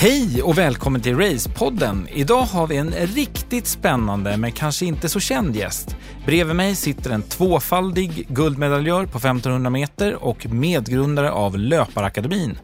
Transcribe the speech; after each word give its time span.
Hej 0.00 0.42
och 0.42 0.58
välkommen 0.58 1.00
till 1.00 1.16
Racepodden. 1.16 2.08
Idag 2.10 2.42
har 2.42 2.66
vi 2.66 2.76
en 2.76 2.90
riktigt 2.90 3.66
spännande 3.66 4.36
men 4.36 4.52
kanske 4.52 4.86
inte 4.86 5.08
så 5.08 5.20
känd 5.20 5.56
gäst. 5.56 5.96
Bredvid 6.26 6.56
mig 6.56 6.76
sitter 6.76 7.10
en 7.10 7.22
tvåfaldig 7.22 8.26
guldmedaljör 8.28 9.06
på 9.06 9.18
1500 9.18 9.70
meter 9.70 10.14
och 10.14 10.46
medgrundare 10.46 11.30
av 11.30 11.58
Löparakademin. 11.58 12.58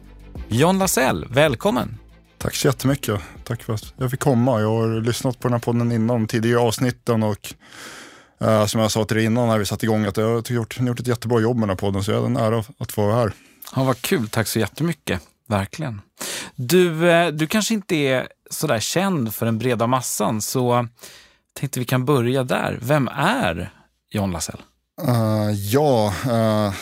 John 0.47 0.79
Lasell, 0.79 1.25
välkommen. 1.29 1.97
Tack 2.37 2.55
så 2.55 2.67
jättemycket. 2.67 3.21
Tack 3.43 3.63
för 3.63 3.73
att 3.73 3.93
jag 3.97 4.11
fick 4.11 4.19
komma. 4.19 4.61
Jag 4.61 4.69
har 4.69 5.01
lyssnat 5.01 5.39
på 5.39 5.47
den 5.47 5.53
här 5.53 5.59
podden 5.59 5.91
innan, 5.91 6.27
tidigare 6.27 6.59
avsnitten 6.59 7.23
och 7.23 7.53
uh, 8.43 8.65
som 8.65 8.81
jag 8.81 8.91
sa 8.91 9.05
till 9.05 9.17
dig 9.17 9.25
innan 9.25 9.47
när 9.47 9.57
vi 9.57 9.65
satte 9.65 9.85
igång 9.85 10.05
att 10.05 10.17
jag 10.17 10.45
tycker 10.45 10.61
att 10.61 10.79
ni 10.79 10.81
har 10.81 10.87
gjort 10.87 10.99
ett 10.99 11.07
jättebra 11.07 11.39
jobb 11.39 11.57
med 11.57 11.63
den 11.63 11.69
här 11.69 11.77
podden 11.77 12.03
så 12.03 12.11
jag 12.11 12.21
är 12.21 12.25
en 12.25 12.37
ära 12.37 12.63
att 12.77 12.91
få 12.91 13.07
vara 13.07 13.15
här. 13.15 13.31
Ja, 13.75 13.83
vad 13.83 14.01
kul. 14.01 14.29
Tack 14.29 14.47
så 14.47 14.59
jättemycket. 14.59 15.21
Verkligen. 15.47 16.01
Du, 16.55 17.09
eh, 17.09 17.27
du 17.27 17.47
kanske 17.47 17.73
inte 17.73 17.95
är 17.95 18.27
sådär 18.49 18.79
känd 18.79 19.33
för 19.33 19.45
den 19.45 19.57
breda 19.57 19.87
massan, 19.87 20.41
så 20.41 20.87
tänkte 21.53 21.79
vi 21.79 21.85
kan 21.85 22.05
börja 22.05 22.43
där. 22.43 22.79
Vem 22.81 23.07
är 23.07 23.73
John 24.09 24.31
Lassell? 24.31 24.61
Uh, 25.01 25.09
eh, 25.09 25.51
ja, 25.51 26.13
uh, 26.25 26.73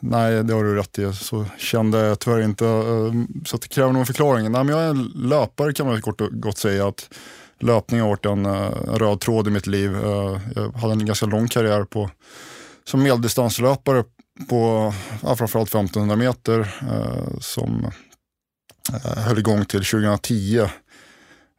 nej 0.00 0.44
det 0.44 0.54
har 0.54 0.64
du 0.64 0.74
rätt 0.74 0.98
i. 0.98 1.12
Så 1.12 1.44
kände 1.58 1.98
jag 1.98 2.18
tyvärr 2.18 2.42
inte. 2.42 2.64
Uh, 2.64 3.24
så 3.44 3.56
det 3.56 3.68
kräver 3.68 3.92
någon 3.92 4.06
förklaring. 4.06 4.52
Nej, 4.52 4.64
men 4.64 4.76
jag 4.76 4.84
är 4.84 4.90
en 4.90 5.12
löpare 5.14 5.72
kan 5.72 5.86
man 5.86 6.02
kort 6.02 6.20
och 6.20 6.40
gott 6.40 6.58
säga. 6.58 6.88
att 6.88 7.08
Löpning 7.58 8.00
har 8.00 8.08
varit 8.08 8.26
en, 8.26 8.46
en 8.46 8.98
röd 8.98 9.20
tråd 9.20 9.48
i 9.48 9.50
mitt 9.50 9.66
liv. 9.66 9.96
jag 10.54 10.72
hade 10.72 10.92
en 10.92 11.06
ganska 11.06 11.26
lång 11.26 11.48
karriär 11.48 11.84
på, 11.84 12.10
som 12.84 13.02
medeldistanslöpare 13.02 14.04
på 14.48 14.92
ja, 15.22 15.36
framförallt 15.36 15.68
1500 15.68 16.16
meter 16.16 16.74
som 17.40 17.90
Eh, 18.92 19.22
höll 19.22 19.38
igång 19.38 19.64
till 19.64 19.84
2010. 19.84 20.68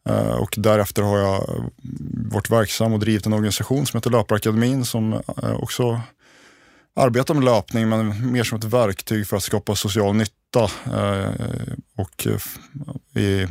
Eh, 0.10 0.30
och 0.30 0.56
därefter 0.58 1.02
har 1.02 1.18
jag 1.18 1.64
varit 2.32 2.50
verksam 2.50 2.94
och 2.94 3.00
drivit 3.00 3.26
en 3.26 3.34
organisation 3.34 3.86
som 3.86 3.98
heter 3.98 4.10
Löparakademin 4.10 4.86
som 4.86 5.14
eh, 5.14 5.56
också 5.56 6.02
arbetar 6.96 7.34
med 7.34 7.44
löpning 7.44 7.90
men 7.90 8.32
mer 8.32 8.44
som 8.44 8.58
ett 8.58 8.64
verktyg 8.64 9.28
för 9.28 9.38
att 9.38 9.44
skapa 9.44 9.76
social 9.76 10.16
nytta 10.16 10.70
och 11.98 12.28
i 13.16 13.48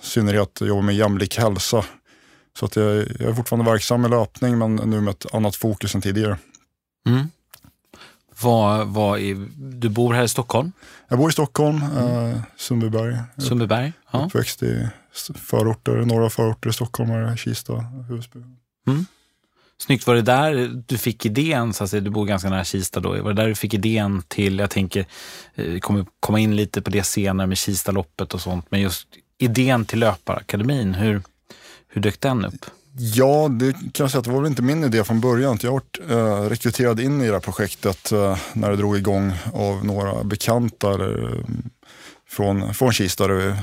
synnerhet 0.00 0.60
jobba 0.60 0.82
med 0.82 0.96
jämlik 0.96 1.38
hälsa. 1.38 1.84
Så 2.58 2.66
att 2.66 2.76
jag, 2.76 2.96
jag 2.96 3.20
är 3.30 3.34
fortfarande 3.34 3.70
verksam 3.70 4.02
med 4.02 4.10
löpning 4.10 4.58
men 4.58 4.76
nu 4.76 5.00
med 5.00 5.10
ett 5.10 5.34
annat 5.34 5.56
fokus 5.56 5.94
än 5.94 6.00
tidigare. 6.00 6.38
Mm. 7.08 7.28
Var, 8.42 8.84
var 8.84 9.18
i, 9.18 9.46
du 9.56 9.88
bor 9.88 10.14
här 10.14 10.22
i 10.22 10.28
Stockholm? 10.28 10.72
Jag 11.08 11.18
bor 11.18 11.28
i 11.28 11.32
Stockholm, 11.32 11.82
mm. 11.82 12.32
eh, 12.32 12.40
Sundbyberg. 12.56 13.18
Sundbyberg, 13.38 13.92
ja. 14.10 14.24
Uppväxt 14.26 14.62
i 14.62 14.88
förorter, 15.34 15.92
norra 15.92 16.30
förorter 16.30 16.70
i 16.70 16.72
Stockholm, 16.72 17.36
Kista, 17.36 17.74
Husby. 18.08 18.38
Mm. 18.86 19.06
Snyggt. 19.78 20.06
Var 20.06 20.14
det 20.14 20.22
där 20.22 20.82
du 20.86 20.98
fick 20.98 21.26
idén, 21.26 21.72
så 21.72 21.84
att 21.84 21.90
säga, 21.90 22.00
du 22.00 22.10
bor 22.10 22.26
ganska 22.26 22.50
nära 22.50 22.64
Kista 22.64 23.00
då, 23.00 23.08
var 23.08 23.32
det 23.32 23.42
där 23.42 23.48
du 23.48 23.54
fick 23.54 23.74
idén 23.74 24.22
till, 24.28 24.58
jag 24.58 24.70
tänker, 24.70 25.06
vi 25.54 25.74
eh, 25.74 25.80
kommer 25.80 26.06
komma 26.20 26.38
in 26.38 26.56
lite 26.56 26.82
på 26.82 26.90
det 26.90 27.02
senare 27.02 27.46
med 27.46 27.58
Kistaloppet 27.58 28.34
och 28.34 28.40
sånt, 28.40 28.66
men 28.68 28.80
just 28.80 29.08
idén 29.38 29.84
till 29.84 29.98
Löparakademin, 29.98 30.94
hur, 30.94 31.22
hur 31.88 32.00
dök 32.00 32.20
den 32.20 32.44
upp? 32.44 32.66
Ja, 32.98 33.48
det 33.48 33.72
kan 33.72 34.04
jag 34.04 34.10
säga 34.10 34.18
att 34.18 34.24
det 34.24 34.30
var 34.30 34.40
väl 34.40 34.50
inte 34.50 34.62
min 34.62 34.84
idé 34.84 35.04
från 35.04 35.20
början. 35.20 35.58
Jag 35.62 35.70
har 35.70 35.82
eh, 36.10 36.48
rekryterad 36.48 37.00
in 37.00 37.22
i 37.22 37.26
det 37.26 37.32
här 37.32 37.40
projektet 37.40 38.12
eh, 38.12 38.38
när 38.52 38.70
det 38.70 38.76
drog 38.76 38.96
igång 38.96 39.32
av 39.52 39.84
några 39.84 40.24
bekanta 40.24 40.94
eller, 40.94 41.32
eh, 41.32 41.44
från, 42.28 42.74
från 42.74 42.92
Kista 42.92 43.48
eh, 43.48 43.54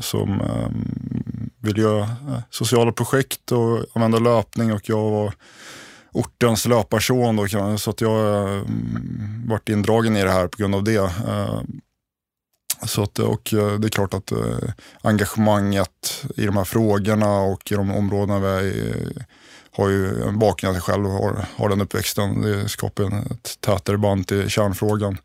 som 0.00 0.40
eh, 0.40 1.78
göra 1.78 2.00
eh, 2.02 2.38
sociala 2.50 2.92
projekt 2.92 3.52
och 3.52 3.84
använda 3.94 4.18
löpning 4.18 4.72
och 4.72 4.88
jag 4.88 5.10
var 5.10 5.34
ortens 6.12 6.66
löparson 6.66 7.36
då, 7.36 7.48
så 7.78 7.90
att 7.90 8.00
jag 8.00 8.10
har 8.10 8.56
eh, 8.56 8.62
varit 9.46 9.68
indragen 9.68 10.16
i 10.16 10.22
det 10.22 10.30
här 10.30 10.46
på 10.46 10.58
grund 10.58 10.74
av 10.74 10.84
det. 10.84 10.96
Eh, 11.28 11.60
så 12.86 13.02
att, 13.02 13.18
och 13.18 13.54
eh, 13.54 13.78
det 13.78 13.86
är 13.86 13.90
klart 13.90 14.14
att 14.14 14.32
eh, 14.32 14.58
engagemanget 15.02 16.24
i 16.36 16.46
de 16.46 16.56
här 16.56 16.64
frågorna 16.64 17.40
och 17.40 17.72
i 17.72 17.74
de 17.74 17.90
områdena 17.90 18.38
vi 18.38 18.46
är 18.46 18.62
i, 18.62 18.90
eh, 19.16 19.22
har 19.70 19.88
ju 19.88 20.22
en 20.22 20.38
bakgrund 20.38 20.70
att 20.70 20.76
jag 20.76 20.84
själv 20.84 21.06
har, 21.06 21.46
har 21.56 21.68
den 21.68 21.80
uppväxten. 21.80 22.42
Det 22.42 22.68
skapar 22.68 23.04
ett 23.04 23.60
tätare 23.60 23.98
band 23.98 24.26
till 24.26 24.48
kärnfrågan. 24.48 25.18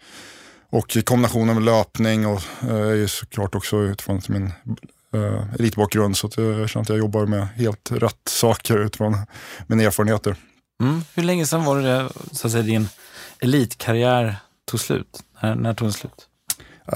Och 0.69 0.97
kombinationen 1.05 1.55
med 1.55 1.63
löpning 1.63 2.27
och 2.27 2.41
eh, 2.61 2.75
är 2.75 2.95
ju 2.95 3.07
såklart 3.07 3.55
också 3.55 3.77
utifrån 3.77 4.21
min 4.27 4.51
eh, 5.13 5.53
elitbakgrund 5.59 6.17
så 6.17 6.27
att 6.27 6.37
jag 6.37 6.69
känner 6.69 6.81
att 6.81 6.89
jag 6.89 6.97
jobbar 6.97 7.25
med 7.25 7.47
helt 7.47 7.91
rätt 7.91 8.29
saker 8.29 8.77
utifrån 8.77 9.17
mina 9.67 9.83
erfarenheter. 9.83 10.35
Mm. 10.83 11.01
Hur 11.13 11.23
länge 11.23 11.45
sedan 11.45 11.65
var 11.65 11.81
det 11.81 12.09
så 12.31 12.47
att 12.47 12.51
säga, 12.51 12.63
din 12.63 12.89
elitkarriär 13.39 14.35
tog 14.65 14.79
slut? 14.79 15.23
När, 15.41 15.55
när 15.55 15.73
tog 15.73 15.85
den 15.85 15.93
slut? 15.93 16.27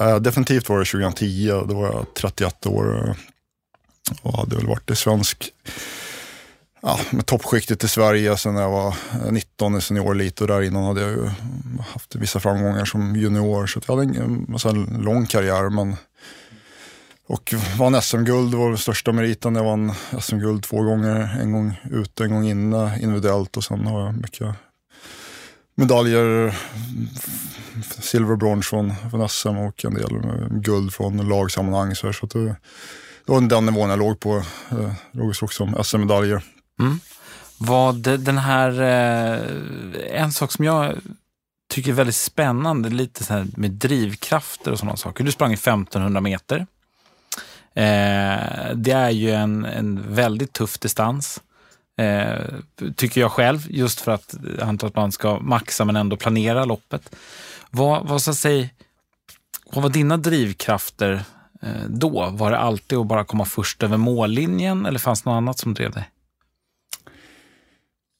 Uh, 0.00 0.16
definitivt 0.16 0.68
var 0.68 0.78
det 0.78 0.84
2010, 0.84 1.48
då 1.68 1.74
var 1.74 1.86
jag 1.86 2.06
31 2.14 2.66
år 2.66 3.16
och 4.22 4.36
hade 4.36 4.56
väl 4.56 4.66
varit 4.66 4.90
i 4.90 4.96
svensk, 4.96 5.50
ja, 6.80 7.00
med 7.10 7.26
toppskiktet 7.26 7.84
i 7.84 7.88
Sverige 7.88 8.36
sen 8.36 8.56
jag 8.56 8.70
var 8.70 8.88
eh, 8.88 9.32
19 9.32 9.76
i 9.76 9.80
seniorelit 9.80 10.40
och 10.40 10.46
där 10.46 10.62
innan 10.62 10.84
hade 10.84 11.00
jag 11.00 11.10
ju 11.10 11.30
haft 11.92 12.14
vissa 12.14 12.40
framgångar 12.40 12.84
som 12.84 13.16
junior. 13.16 13.66
Så 13.66 13.80
jag 13.86 13.96
hade 13.96 14.18
en, 14.18 14.46
alltså, 14.52 14.68
en 14.68 14.84
lång 14.84 15.26
karriär. 15.26 15.70
Men, 15.70 15.96
och 17.26 17.54
vann 17.78 18.02
SM-guld 18.02 18.54
var 18.54 18.68
den 18.68 18.78
största 18.78 19.12
meriten. 19.12 19.54
Jag 19.54 19.64
vann 19.64 19.92
SM-guld 20.20 20.62
två 20.62 20.82
gånger, 20.82 21.38
en 21.40 21.52
gång 21.52 21.80
ute, 21.90 22.24
en 22.24 22.30
gång 22.30 22.46
inne 22.48 22.98
individuellt 23.00 23.56
och 23.56 23.64
sen 23.64 23.86
har 23.86 24.00
jag 24.00 24.14
mycket 24.14 24.54
medaljer, 25.74 26.54
silver 27.82 28.32
och 28.32 28.38
brons 28.38 28.66
från, 28.66 28.92
från 29.10 29.28
SM 29.28 29.48
och 29.48 29.84
en 29.84 29.94
del 29.94 30.14
eh, 30.14 30.48
guld 30.50 30.94
från 30.94 31.28
lagsammanhang. 31.28 31.94
Så, 31.94 32.12
så 32.12 32.26
det, 32.26 32.38
eh, 32.38 32.54
det 33.26 33.32
var 33.32 33.40
den 33.40 33.66
nivån 33.66 33.90
jag 33.90 33.98
låg 33.98 34.20
på. 34.20 34.36
Eh, 34.70 34.92
låg 35.12 35.28
också 35.28 35.46
som 35.48 35.84
SM-medaljer. 35.84 36.44
Mm. 36.80 37.00
Vad 37.58 37.96
den 37.96 38.38
här, 38.38 38.80
eh, 38.80 40.20
en 40.20 40.32
sak 40.32 40.52
som 40.52 40.64
jag 40.64 40.94
tycker 41.70 41.90
är 41.90 41.94
väldigt 41.94 42.16
spännande, 42.16 42.88
lite 42.88 43.24
så 43.24 43.46
med 43.56 43.70
drivkrafter 43.70 44.72
och 44.72 44.78
sådana 44.78 44.96
saker. 44.96 45.24
Du 45.24 45.32
sprang 45.32 45.52
i 45.52 45.56
1500 45.56 46.20
meter. 46.20 46.66
Eh, 47.74 48.74
det 48.74 48.92
är 48.92 49.10
ju 49.10 49.30
en, 49.30 49.64
en 49.64 50.14
väldigt 50.14 50.52
tuff 50.52 50.78
distans. 50.78 51.40
Eh, 51.98 52.44
tycker 52.96 53.20
jag 53.20 53.32
själv, 53.32 53.66
just 53.70 54.00
för 54.00 54.12
att 54.12 54.34
jag 54.58 54.68
antar 54.68 54.88
att 54.88 54.96
man 54.96 55.12
ska 55.12 55.40
maxa 55.40 55.84
men 55.84 55.96
ändå 55.96 56.16
planera 56.16 56.64
loppet. 56.64 57.16
Vad, 57.70 58.08
vad, 58.08 58.22
så 58.22 58.34
säga, 58.34 58.68
vad 59.72 59.82
var 59.82 59.90
dina 59.90 60.16
drivkrafter 60.16 61.24
eh, 61.62 61.84
då? 61.88 62.30
Var 62.30 62.50
det 62.50 62.58
alltid 62.58 62.98
att 62.98 63.06
bara 63.06 63.24
komma 63.24 63.44
först 63.44 63.82
över 63.82 63.96
mållinjen 63.96 64.86
eller 64.86 64.98
fanns 64.98 65.22
det 65.22 65.30
något 65.30 65.36
annat 65.36 65.58
som 65.58 65.74
drev 65.74 65.90
dig? 65.90 66.10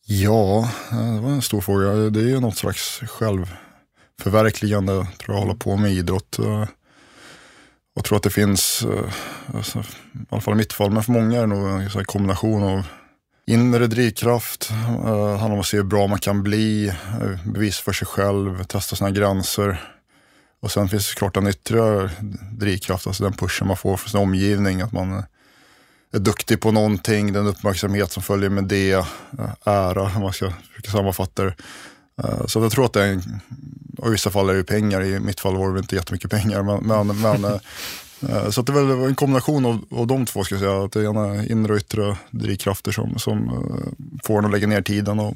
Ja, 0.06 0.69
eh, 0.93 1.15
det 1.15 1.21
var 1.21 1.31
en 1.31 1.43
stor 1.43 1.61
fråga. 1.61 2.11
Det 2.11 2.21
är 2.21 2.28
ju 2.28 2.41
något 2.41 2.56
slags 2.56 3.00
självförverkligande, 3.00 4.93
tror 4.93 5.37
jag, 5.37 5.43
hålla 5.43 5.55
på 5.55 5.77
med 5.77 5.93
idrott. 5.93 6.38
Eh, 6.38 6.66
jag 7.94 8.05
tror 8.05 8.16
att 8.16 8.22
det 8.22 8.31
finns, 8.31 8.82
eh, 8.82 9.12
alltså, 9.55 9.78
i 9.78 9.84
alla 10.28 10.41
fall 10.41 10.55
i 10.55 10.56
mitt 10.56 10.72
fall, 10.72 10.91
men 10.91 11.03
för 11.03 11.12
många 11.12 11.37
är 11.37 11.41
det 11.41 11.47
nog 11.47 11.97
en 11.97 12.05
kombination 12.05 12.62
av 12.62 12.87
Inre 13.47 13.87
drivkraft 13.87 14.71
uh, 14.71 15.37
handlar 15.37 15.51
om 15.51 15.61
att 15.61 15.67
se 15.67 15.77
hur 15.77 15.85
bra 15.85 16.07
man 16.07 16.19
kan 16.19 16.43
bli, 16.43 16.89
eh, 16.89 16.95
bevis 17.19 17.45
bevisa 17.45 17.83
för 17.83 17.93
sig 17.93 18.07
själv, 18.07 18.65
testa 18.65 18.97
sina 18.97 19.11
gränser. 19.11 19.91
Och 20.61 20.71
sen 20.71 20.89
finns 20.89 21.07
det 21.07 21.11
såklart 21.11 21.37
en 21.37 21.47
yttre 21.47 22.11
drivkraft, 22.53 23.07
alltså 23.07 23.25
den 23.25 23.33
pushen 23.33 23.69
man 23.69 23.77
får 23.77 23.97
från 23.97 24.11
sin 24.11 24.21
omgivning. 24.21 24.81
Att 24.81 24.93
man 24.93 25.12
eh, 25.12 25.25
är 26.12 26.19
duktig 26.19 26.61
på 26.61 26.73
någonting, 26.73 27.33
den 27.33 27.47
uppmärksamhet 27.47 28.12
som 28.12 28.23
följer 28.23 28.50
med 28.50 28.65
det, 28.65 28.94
uh, 28.94 29.05
ära, 29.65 30.03
om 30.03 30.23
man 30.23 30.33
ska 30.33 30.53
försöka 30.71 30.91
sammanfatta 30.91 31.45
det. 31.45 31.55
Uh, 32.25 32.47
så 32.47 32.61
jag 32.61 32.73
tror 32.73 32.85
att 32.85 32.93
det 32.93 33.05
är, 33.05 33.12
en, 33.12 33.41
och 33.99 34.09
i 34.09 34.11
vissa 34.11 34.31
fall 34.31 34.49
är 34.49 34.55
det 34.55 34.65
pengar, 34.65 35.03
i 35.03 35.21
mitt 35.21 35.41
fall 35.41 35.56
var 35.56 35.73
det 35.73 35.79
inte 35.79 35.95
jättemycket 35.95 36.31
pengar, 36.31 36.62
men, 36.62 37.06
men, 37.06 37.21
men 37.21 37.61
Eh, 38.29 38.51
så 38.51 38.63
det 38.63 38.73
är 38.73 38.85
väl 38.85 39.09
en 39.09 39.15
kombination 39.15 39.67
av, 39.67 39.85
av 39.91 40.07
de 40.07 40.27
två, 40.27 40.45
ska 40.45 40.55
jag 40.55 40.61
säga. 40.61 40.85
Att 40.85 40.93
det 40.93 41.05
ena 41.05 41.45
inre 41.47 41.73
och 41.73 41.79
yttre 41.79 42.17
drivkrafter 42.31 42.93
som, 42.93 43.19
som 43.19 43.49
eh, 43.49 44.07
får 44.25 44.39
en 44.39 44.45
att 44.45 44.51
lägga 44.51 44.67
ner 44.67 44.83
tiden 44.83 45.21
och 45.21 45.35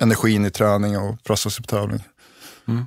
energin 0.00 0.44
i 0.46 0.50
träning 0.50 0.98
och 0.98 1.22
pressa 1.24 1.50
sig 1.50 1.64
på 1.64 1.68
tävling. 1.68 2.00
Mm. 2.68 2.84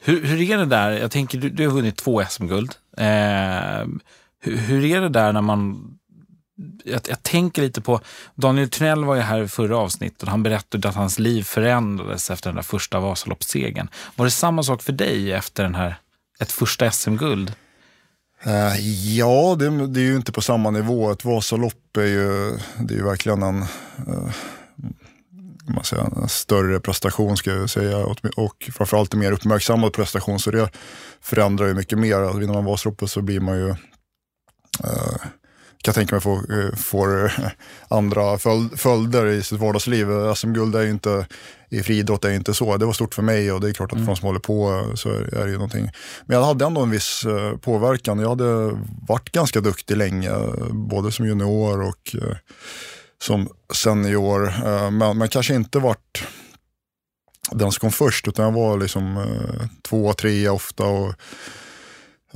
Hur, 0.00 0.24
hur 0.24 0.40
är 0.40 0.58
det 0.58 0.66
där? 0.66 0.90
Jag 0.90 1.10
tänker, 1.10 1.38
du, 1.38 1.50
du 1.50 1.66
har 1.66 1.74
vunnit 1.74 1.96
två 1.96 2.24
SM-guld. 2.28 2.74
Eh, 2.96 3.86
hur, 4.42 4.56
hur, 4.56 4.84
är 4.84 5.00
det 5.00 5.08
där 5.08 5.32
när 5.32 5.42
man... 5.42 5.90
Jag, 6.84 7.00
jag, 7.08 7.22
tänker 7.22 7.62
lite 7.62 7.80
på... 7.80 8.00
Daniel 8.34 8.70
Tunnell 8.70 9.04
var 9.04 9.14
ju 9.14 9.20
här 9.20 9.42
i 9.42 9.48
förra 9.48 9.76
avsnittet 9.76 10.22
och 10.22 10.28
han 10.28 10.42
berättade 10.42 10.88
att 10.88 10.94
hans 10.94 11.18
liv 11.18 11.42
förändrades 11.42 12.30
efter 12.30 12.50
den 12.50 12.56
där 12.56 12.62
första 12.62 13.00
Vasaloppssegern. 13.00 13.88
Var 14.16 14.24
det 14.24 14.30
samma 14.30 14.62
sak 14.62 14.82
för 14.82 14.92
dig 14.92 15.32
efter 15.32 15.62
den 15.62 15.74
här, 15.74 15.96
ett 16.40 16.52
första 16.52 16.90
SM-guld? 16.90 17.54
Eh, 18.44 18.76
ja, 19.16 19.56
det, 19.58 19.86
det, 19.86 20.00
är 20.00 20.04
ju 20.04 20.16
inte 20.16 20.32
på 20.32 20.40
samma 20.40 20.70
nivå. 20.70 21.10
Ett 21.10 21.24
Vasalopp 21.24 21.96
är 21.96 22.06
ju, 22.06 22.58
det 22.78 22.94
är 22.94 22.98
ju 22.98 23.04
verkligen 23.04 23.42
en, 23.42 23.62
eh, 24.08 24.34
man 25.66 25.84
säger, 25.84 26.22
en 26.22 26.28
större 26.28 26.80
prestation 26.80 27.36
ska 27.36 27.50
jag 27.50 27.70
säga. 27.70 27.98
Och, 28.36 28.70
framförallt 28.72 29.14
en 29.14 29.20
mer 29.20 29.32
uppmärksammad 29.32 29.92
prestation. 29.92 30.38
Så 30.38 30.50
det 30.50 30.70
förändrar 31.20 31.66
ju 31.66 31.74
mycket 31.74 31.98
mer. 31.98 32.16
Alltså, 32.16 32.38
vinner 32.38 32.54
man 32.54 32.64
Vasaloppet 32.64 33.10
så 33.10 33.22
blir 33.22 33.40
man 33.40 33.56
ju 33.56 33.68
eh, 34.84 35.16
kan 35.82 35.94
tänka 35.94 36.14
mig 36.14 36.22
får, 36.22 36.76
får 36.76 37.32
andra 37.88 38.38
följder 38.76 39.26
i 39.26 39.42
sitt 39.42 39.60
vardagsliv. 39.60 40.34
SM-guld 40.34 40.76
är 40.76 40.82
ju 40.82 40.90
inte, 40.90 41.26
i 41.68 41.82
friidrott 41.82 42.24
är 42.24 42.30
ju 42.30 42.36
inte 42.36 42.54
så. 42.54 42.76
Det 42.76 42.86
var 42.86 42.92
stort 42.92 43.14
för 43.14 43.22
mig 43.22 43.52
och 43.52 43.60
det 43.60 43.68
är 43.68 43.72
klart 43.72 43.92
att 43.92 43.96
mm. 43.96 44.06
för 44.06 44.12
de 44.12 44.16
som 44.16 44.26
håller 44.26 44.40
på 44.40 44.86
så 44.94 45.08
är, 45.08 45.44
det 45.44 45.50
ju 45.50 45.52
någonting. 45.52 45.90
Men 46.26 46.36
jag 46.36 46.44
hade 46.44 46.64
ändå 46.64 46.80
en 46.80 46.90
viss 46.90 47.24
eh, 47.24 47.56
påverkan. 47.56 48.18
Jag 48.18 48.28
hade 48.28 48.78
varit 49.08 49.32
ganska 49.32 49.60
duktig 49.60 49.96
länge, 49.96 50.30
både 50.70 51.12
som 51.12 51.26
junior 51.26 51.82
och 51.82 52.14
eh, 52.14 52.36
som 53.22 53.48
senior. 53.74 54.48
Eh, 54.48 54.90
men, 54.90 55.18
men 55.18 55.28
kanske 55.28 55.54
inte 55.54 55.78
varit 55.78 56.22
den 57.50 57.72
som 57.72 57.80
kom 57.80 57.92
först, 57.92 58.28
utan 58.28 58.44
jag 58.44 58.52
var 58.52 58.78
liksom 58.78 59.24
två, 59.82 60.12
tre 60.12 60.48
ofta. 60.48 60.84
och 60.84 61.14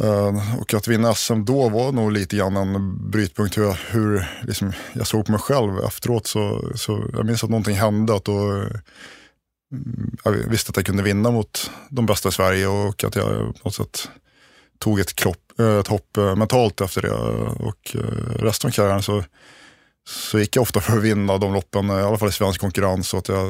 Uh, 0.03 0.61
och 0.61 0.75
att 0.75 0.89
vinna 0.89 1.15
SM 1.15 1.45
då 1.45 1.69
var 1.69 1.93
nog 1.93 2.13
lite 2.13 2.37
grann 2.37 2.57
en 2.57 3.11
brytpunkt 3.11 3.59
hur, 3.59 3.79
hur 3.91 4.27
liksom, 4.43 4.73
jag 4.93 5.07
såg 5.07 5.27
på 5.27 5.33
mig 5.33 5.41
själv 5.41 5.79
efteråt. 5.79 6.27
Så, 6.27 6.73
så 6.75 7.05
jag 7.13 7.27
minns 7.27 7.45
att 7.45 7.51
någonting 7.51 7.77
hände. 7.77 8.15
Att 8.15 8.25
då, 8.25 8.41
mm, 9.73 10.17
jag 10.25 10.33
visste 10.33 10.71
att 10.71 10.77
jag 10.77 10.87
kunde 10.87 11.03
vinna 11.03 11.31
mot 11.31 11.71
de 11.89 12.07
bästa 12.07 12.29
i 12.29 12.33
Sverige 12.33 12.67
och 12.67 13.05
att 13.05 13.17
jag 13.17 13.25
på 13.27 13.61
något 13.65 13.75
sätt 13.75 14.09
tog 14.79 15.01
ett, 15.01 15.15
kropp, 15.15 15.53
eh, 15.59 15.79
ett 15.79 15.87
hopp 15.87 16.17
eh, 16.17 16.37
mentalt 16.37 16.81
efter 16.81 17.03
det. 17.03 17.13
Och 17.65 17.97
eh, 17.97 18.45
resten 18.45 18.69
av 18.69 18.73
karriären 18.73 19.03
så 19.03 19.25
så 20.09 20.39
gick 20.39 20.57
jag 20.57 20.63
ofta 20.63 20.81
för 20.81 20.97
att 20.97 21.03
vinna 21.03 21.39
de 21.39 21.53
loppen, 21.53 21.87
i 21.87 21.93
alla 21.93 22.19
fall 22.19 22.29
i 22.29 22.33
svensk 22.33 22.61
konkurrens. 22.61 23.09
Så, 23.09 23.19
att 23.19 23.29
jag, 23.29 23.49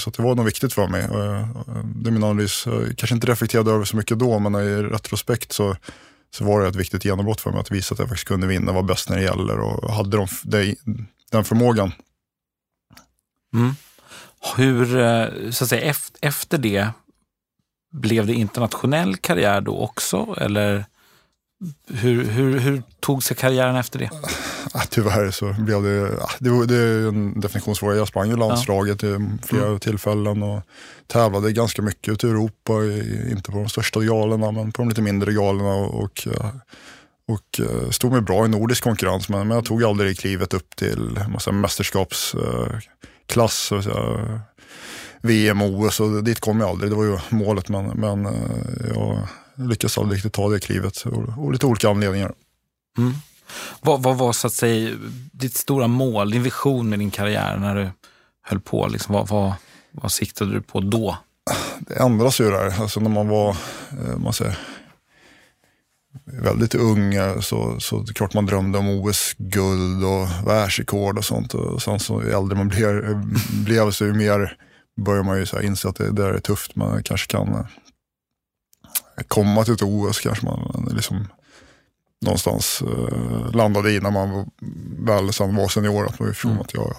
så 0.00 0.10
att 0.10 0.16
det 0.16 0.22
var 0.22 0.34
nog 0.34 0.44
viktigt 0.44 0.72
för 0.72 0.86
mig. 0.86 1.02
Eh, 1.02 1.48
det 1.94 2.10
är 2.10 2.12
min 2.12 2.24
analys. 2.24 2.66
Jag 2.66 2.96
kanske 2.96 3.14
inte 3.14 3.26
reflekterade 3.26 3.70
över 3.70 3.84
så 3.84 3.96
mycket 3.96 4.18
då, 4.18 4.38
men 4.38 4.54
i 4.54 4.82
retrospekt 4.82 5.52
så, 5.52 5.76
så 6.34 6.44
var 6.44 6.60
det 6.60 6.68
ett 6.68 6.76
viktigt 6.76 7.04
genombrott 7.04 7.40
för 7.40 7.50
mig 7.50 7.60
att 7.60 7.70
visa 7.70 7.92
att 7.92 7.98
jag 7.98 8.08
faktiskt 8.08 8.28
kunde 8.28 8.46
vinna, 8.46 8.72
var 8.72 8.82
bäst 8.82 9.08
när 9.08 9.16
det 9.16 9.22
gäller 9.22 9.60
och 9.60 9.92
hade 9.92 10.16
de, 10.16 10.26
de, 10.42 10.76
den 11.30 11.44
förmågan. 11.44 11.92
Mm. 13.54 13.74
Hur, 14.56 14.96
eh, 14.96 15.50
så 15.50 15.64
att 15.64 15.70
säga, 15.70 15.94
efter 16.20 16.58
det, 16.58 16.88
blev 17.92 18.26
det 18.26 18.34
internationell 18.34 19.16
karriär 19.16 19.60
då 19.60 19.78
också? 19.78 20.36
Eller 20.38 20.84
hur, 21.88 22.24
hur, 22.24 22.58
hur 22.58 22.82
tog 23.00 23.22
sig 23.22 23.36
karriären 23.36 23.76
efter 23.76 23.98
det? 23.98 24.10
Tyvärr 24.90 25.30
så 25.30 25.54
blev 25.58 25.82
det, 25.82 26.08
det, 26.38 26.66
det 26.66 26.76
är 26.76 27.08
en 27.08 27.40
definitionsfråga. 27.40 27.96
Jag 27.96 28.08
sprang 28.08 28.30
i 28.30 28.36
landslaget 28.36 29.04
i 29.04 29.28
flera 29.42 29.66
mm. 29.66 29.80
tillfällen 29.80 30.42
och 30.42 30.62
tävlade 31.06 31.52
ganska 31.52 31.82
mycket 31.82 32.12
ute 32.12 32.26
i 32.26 32.30
Europa. 32.30 32.72
Inte 33.30 33.50
på 33.50 33.58
de 33.58 33.68
största 33.68 34.00
galorna 34.00 34.52
men 34.52 34.72
på 34.72 34.82
de 34.82 34.88
lite 34.88 35.02
mindre 35.02 35.32
galorna. 35.32 35.74
Och, 35.74 36.04
och, 36.04 36.28
och 37.28 37.60
eh, 37.60 37.90
stod 37.90 38.12
mig 38.12 38.20
bra 38.20 38.44
i 38.44 38.48
nordisk 38.48 38.84
konkurrens 38.84 39.28
men, 39.28 39.48
men 39.48 39.54
jag 39.54 39.64
tog 39.64 39.84
aldrig 39.84 40.18
klivet 40.18 40.54
upp 40.54 40.76
till 40.76 41.18
massa 41.28 41.52
mästerskapsklass. 41.52 43.72
VM, 45.22 45.62
OS 45.62 46.00
och 46.00 46.24
dit 46.24 46.40
kom 46.40 46.60
jag 46.60 46.68
aldrig. 46.68 46.90
Det 46.90 46.96
var 46.96 47.04
ju 47.04 47.18
målet 47.28 47.68
men, 47.68 47.86
men 47.86 48.26
eh, 48.26 48.32
jag 48.94 49.18
lyckades 49.54 49.98
aldrig 49.98 50.16
riktigt 50.16 50.32
ta 50.32 50.48
det 50.48 50.60
klivet 50.60 51.04
och, 51.36 51.52
lite 51.52 51.66
olika 51.66 51.90
anledningar. 51.90 52.32
Mm. 52.98 53.12
Vad, 53.80 54.02
vad, 54.02 54.16
var 54.16 54.32
så 54.32 54.46
att 54.46 54.52
säga 54.52 54.96
ditt 55.32 55.56
stora 55.56 55.86
mål, 55.86 56.30
din 56.30 56.42
vision 56.42 56.88
med 56.88 56.98
din 56.98 57.10
karriär 57.10 57.56
när 57.56 57.76
du 57.76 57.90
höll 58.42 58.60
på? 58.60 58.86
Liksom, 58.86 59.14
vad, 59.14 59.28
vad, 59.28 59.52
vad 59.90 60.12
siktade 60.12 60.52
du 60.52 60.60
på 60.60 60.80
då? 60.80 61.16
Det 61.78 61.94
ändras 61.94 62.40
ju 62.40 62.50
där. 62.50 62.80
Alltså 62.80 63.00
när 63.00 63.10
man 63.10 63.28
var 63.28 63.50
eh, 63.90 64.16
man 64.16 64.32
säger, 64.32 64.58
väldigt 66.24 66.74
ung 66.74 67.14
eh, 67.14 67.40
så, 67.40 67.80
så 67.80 67.98
det 68.00 68.10
är 68.10 68.14
klart 68.14 68.34
man 68.34 68.46
drömde 68.46 68.78
om 68.78 68.88
OS-guld 68.88 70.04
och 70.04 70.48
världsrekord 70.48 71.18
och 71.18 71.24
sånt. 71.24 71.54
Och 71.54 71.82
sen 71.82 72.00
så 72.00 72.22
ju 72.22 72.32
äldre 72.32 72.58
man 72.58 72.68
blev, 72.68 73.04
eh, 73.04 73.20
blev 73.64 73.90
så 73.90 74.04
ju 74.04 74.12
mer 74.12 74.56
börjar 75.00 75.22
man 75.22 75.38
ju 75.38 75.46
så 75.46 75.60
inse 75.60 75.88
att 75.88 75.96
det, 75.96 76.10
det 76.10 76.26
är 76.26 76.38
tufft. 76.38 76.76
Man 76.76 77.02
kanske 77.02 77.26
kan 77.26 77.66
komma 79.28 79.64
till 79.64 79.74
ett 79.74 79.82
OS 79.82 80.20
kanske 80.20 80.46
man 80.46 80.88
liksom 80.90 81.26
någonstans 82.22 82.82
eh, 82.82 83.50
landade 83.52 83.92
i 83.92 84.00
när 84.00 84.10
man 84.10 84.50
väl 84.98 85.32
sen 85.32 85.56
var 85.56 85.68
senior. 85.68 86.06
Att 86.06 86.18
man 86.18 86.28
förstod 86.28 86.50
mm. 86.50 86.62
att 86.62 86.74
jag, 86.74 86.94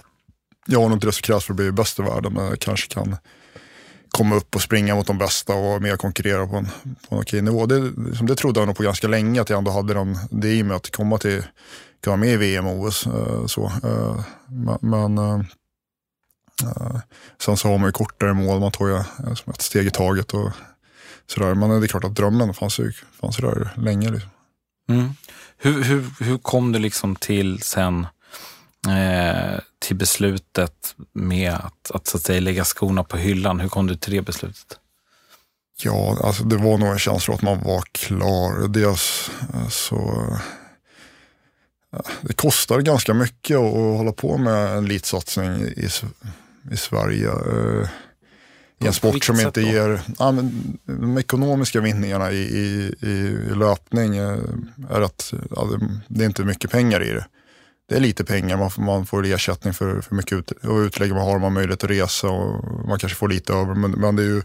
jag 0.65 0.79
har 0.79 0.89
nog 0.89 0.95
inte 0.95 1.07
det 1.07 1.11
som 1.11 1.21
krävs 1.21 1.45
för 1.45 1.53
att 1.53 1.57
bli 1.57 1.71
bäst 1.71 1.99
i 1.99 2.01
världen 2.01 2.33
men 2.33 2.45
jag 2.45 2.59
kanske 2.59 2.93
kan 2.93 3.17
komma 4.09 4.35
upp 4.35 4.55
och 4.55 4.61
springa 4.61 4.95
mot 4.95 5.07
de 5.07 5.17
bästa 5.17 5.53
och 5.53 5.81
mer 5.81 5.97
konkurrera 5.97 6.47
på 6.47 6.55
en, 6.55 6.65
på 7.09 7.15
en 7.15 7.21
okej 7.21 7.41
nivå. 7.41 7.65
Det, 7.65 7.79
liksom, 7.97 8.27
det 8.27 8.35
trodde 8.35 8.59
jag 8.59 8.67
nog 8.67 8.75
på 8.75 8.83
ganska 8.83 9.07
länge 9.07 9.41
att 9.41 9.49
jag 9.49 9.57
ändå 9.57 9.71
hade 9.71 9.93
den, 9.93 10.17
det 10.31 10.53
i 10.53 10.63
mig 10.63 10.77
att 10.77 10.91
komma 10.91 11.17
till, 11.17 11.43
kunna 12.03 12.15
vara 12.15 12.17
med 12.17 12.29
i 12.29 12.37
VM 12.37 12.67
och 12.67 12.79
OS. 12.79 13.07
Eh, 13.07 13.45
så. 13.45 13.71
Eh, 13.83 14.19
men 14.81 15.17
eh, 15.17 15.39
eh, 16.63 16.97
sen 17.41 17.57
så 17.57 17.67
har 17.67 17.77
man 17.77 17.87
ju 17.87 17.91
kortare 17.91 18.33
mål, 18.33 18.59
man 18.59 18.71
tar 18.71 18.87
ju 18.87 18.95
eh, 18.95 19.31
ett 19.47 19.61
steg 19.61 19.87
i 19.87 19.91
taget. 19.91 20.33
och 20.33 20.51
sådär. 21.27 21.55
Men 21.55 21.69
det 21.69 21.85
är 21.85 21.87
klart 21.87 22.03
att 22.03 22.15
drömmen 22.15 22.53
fanns 22.53 22.79
ju, 22.79 22.91
fanns 23.21 23.39
ju 23.39 23.41
där 23.41 23.73
länge. 23.77 24.09
Liksom. 24.09 24.29
Mm. 24.89 25.09
Hur, 25.57 25.83
hur, 25.83 26.05
hur 26.19 26.37
kom 26.37 26.71
du 26.71 26.79
liksom 26.79 27.15
till 27.15 27.61
sen 27.61 28.07
eh, 28.87 29.59
till 29.79 29.95
beslutet 29.95 30.95
med 31.13 31.53
att, 31.53 31.91
att, 31.91 32.07
så 32.07 32.17
att 32.17 32.23
säga, 32.23 32.39
lägga 32.41 32.63
skorna 32.63 33.03
på 33.03 33.17
hyllan? 33.17 33.59
Hur 33.59 33.69
kom 33.69 33.87
du 33.87 33.95
till 33.95 34.13
det 34.13 34.21
beslutet? 34.21 34.79
Ja, 35.83 36.17
alltså 36.23 36.43
det 36.43 36.57
var 36.57 36.77
nog 36.77 36.89
en 36.89 36.99
känsla 36.99 37.33
att 37.33 37.41
man 37.41 37.63
var 37.63 37.83
klar. 37.91 38.67
Dels 38.67 39.31
eh, 39.53 39.67
så 39.67 40.27
eh, 41.93 41.99
det 42.21 42.33
kostar 42.33 42.79
ganska 42.79 43.13
mycket 43.13 43.57
att 43.57 43.97
hålla 43.97 44.11
på 44.11 44.37
med 44.37 44.77
en 44.77 44.85
elitsatsning 44.85 45.61
i, 45.61 45.89
i 46.71 46.77
Sverige. 46.77 47.29
Eh, 47.29 47.89
Eh, 48.83 48.87
en 48.87 48.93
sport 48.93 49.23
som 49.23 49.39
inte 49.39 49.61
ger, 49.61 50.01
ja, 50.19 50.31
men, 50.31 50.77
de 50.85 51.17
ekonomiska 51.17 51.81
vinningarna 51.81 52.31
i, 52.31 52.41
i, 52.41 52.91
i 53.01 53.55
löpning 53.55 54.17
är 54.17 55.01
att 55.01 55.33
ja, 55.55 55.69
det 56.07 56.23
är 56.23 56.27
inte 56.27 56.43
mycket 56.43 56.71
pengar 56.71 57.03
i 57.03 57.09
det. 57.09 57.25
Det 57.89 57.95
är 57.95 57.99
lite 57.99 58.25
pengar, 58.25 58.57
man 58.57 58.71
får, 58.71 58.81
man 58.81 59.05
får 59.05 59.25
ersättning 59.25 59.73
för, 59.73 60.01
för 60.01 60.15
mycket 60.15 60.37
ut, 60.37 60.51
och 60.51 60.77
utlägg 60.77 61.11
man 61.11 61.21
har, 61.21 61.39
man 61.39 61.53
möjlighet 61.53 61.83
att 61.83 61.89
resa 61.89 62.29
och 62.29 62.87
man 62.87 62.99
kanske 62.99 63.17
får 63.17 63.29
lite 63.29 63.53
över. 63.53 63.73
Men, 63.73 63.91
men 63.91 64.15
det 64.15 64.23
är 64.23 64.27
ju 64.27 64.41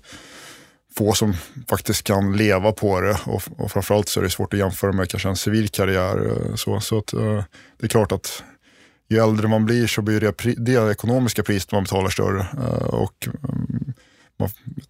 få 0.96 1.12
som 1.12 1.34
faktiskt 1.68 2.04
kan 2.04 2.36
leva 2.36 2.72
på 2.72 3.00
det 3.00 3.18
och, 3.26 3.42
och 3.56 3.70
framförallt 3.70 4.08
så 4.08 4.20
är 4.20 4.24
det 4.24 4.30
svårt 4.30 4.52
att 4.52 4.58
jämföra 4.58 4.92
med 4.92 5.08
kanske 5.08 5.28
en 5.28 5.36
civil 5.36 5.68
karriär. 5.68 6.36
Så, 6.54 6.80
så 6.80 6.98
att, 6.98 7.06
det 7.78 7.86
är 7.86 7.88
klart 7.88 8.12
att 8.12 8.42
ju 9.08 9.18
äldre 9.18 9.48
man 9.48 9.64
blir 9.64 9.86
så 9.86 10.02
blir 10.02 10.20
det, 10.20 10.54
det 10.56 10.90
ekonomiska 10.90 11.42
priset 11.42 11.72
man 11.72 11.82
betalar 11.82 12.10
större. 12.10 12.46
Och 12.86 13.28
mm, 13.28 13.92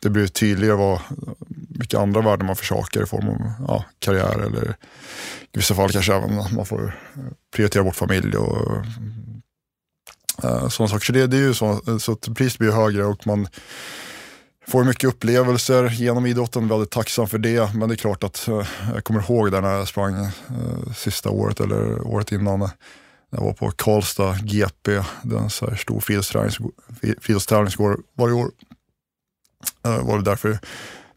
det 0.01 0.11
blir 0.11 0.27
tydligare 0.27 0.77
vad, 0.77 1.01
vilka 1.69 2.01
andra 2.01 2.21
värden 2.21 2.47
man 2.47 2.57
försakar 2.57 3.03
i 3.03 3.07
form 3.07 3.29
av 3.29 3.53
ja, 3.69 3.85
karriär 3.99 4.39
eller 4.39 4.77
i 5.53 5.59
vissa 5.59 5.75
fall 5.75 5.91
kanske 5.91 6.15
även 6.15 6.39
att 6.39 6.53
man 6.53 6.67
får 6.67 6.87
eh, 6.87 7.23
prioritera 7.57 7.85
bort 7.85 7.97
familj 7.97 8.37
och 8.37 8.77
äh, 10.45 10.69
sådana 10.69 10.89
saker. 10.89 11.07
Så 11.07 11.13
det, 11.13 11.27
det 11.27 11.37
är 11.37 11.41
ju 11.41 11.55
så, 11.55 11.99
så 12.01 12.13
att 12.13 12.35
priset 12.35 12.59
blir 12.59 12.73
högre 12.73 13.05
och 13.05 13.27
man 13.27 13.49
får 14.69 14.85
mycket 14.85 15.09
upplevelser 15.09 15.89
genom 15.89 16.27
idrotten, 16.27 16.69
väldigt 16.69 16.91
tacksam 16.91 17.29
för 17.29 17.39
det. 17.39 17.75
Men 17.75 17.89
det 17.89 17.95
är 17.95 17.97
klart 17.97 18.25
att 18.25 18.49
äh, 18.49 18.67
jag 18.95 19.05
kommer 19.05 19.21
ihåg 19.21 19.53
där 19.53 19.63
när 19.63 19.71
jag 19.71 19.89
sprang 19.89 20.15
äh, 20.15 20.31
sista 20.97 21.31
året 21.31 21.61
eller 21.61 22.07
året 22.07 22.33
innan. 22.33 22.71
Jag 23.31 23.41
var 23.41 23.53
på 23.53 23.71
Karlstad 23.71 24.37
GP, 24.43 25.03
den 25.23 25.51
så 25.51 25.67
här 25.67 25.77
stor 25.77 26.01
friidrottstävlingsgård 26.01 28.01
varje 28.15 28.35
år. 28.35 28.51
Uh, 29.87 30.07
var 30.07 30.19
det 30.19 30.25
därför 30.25 30.59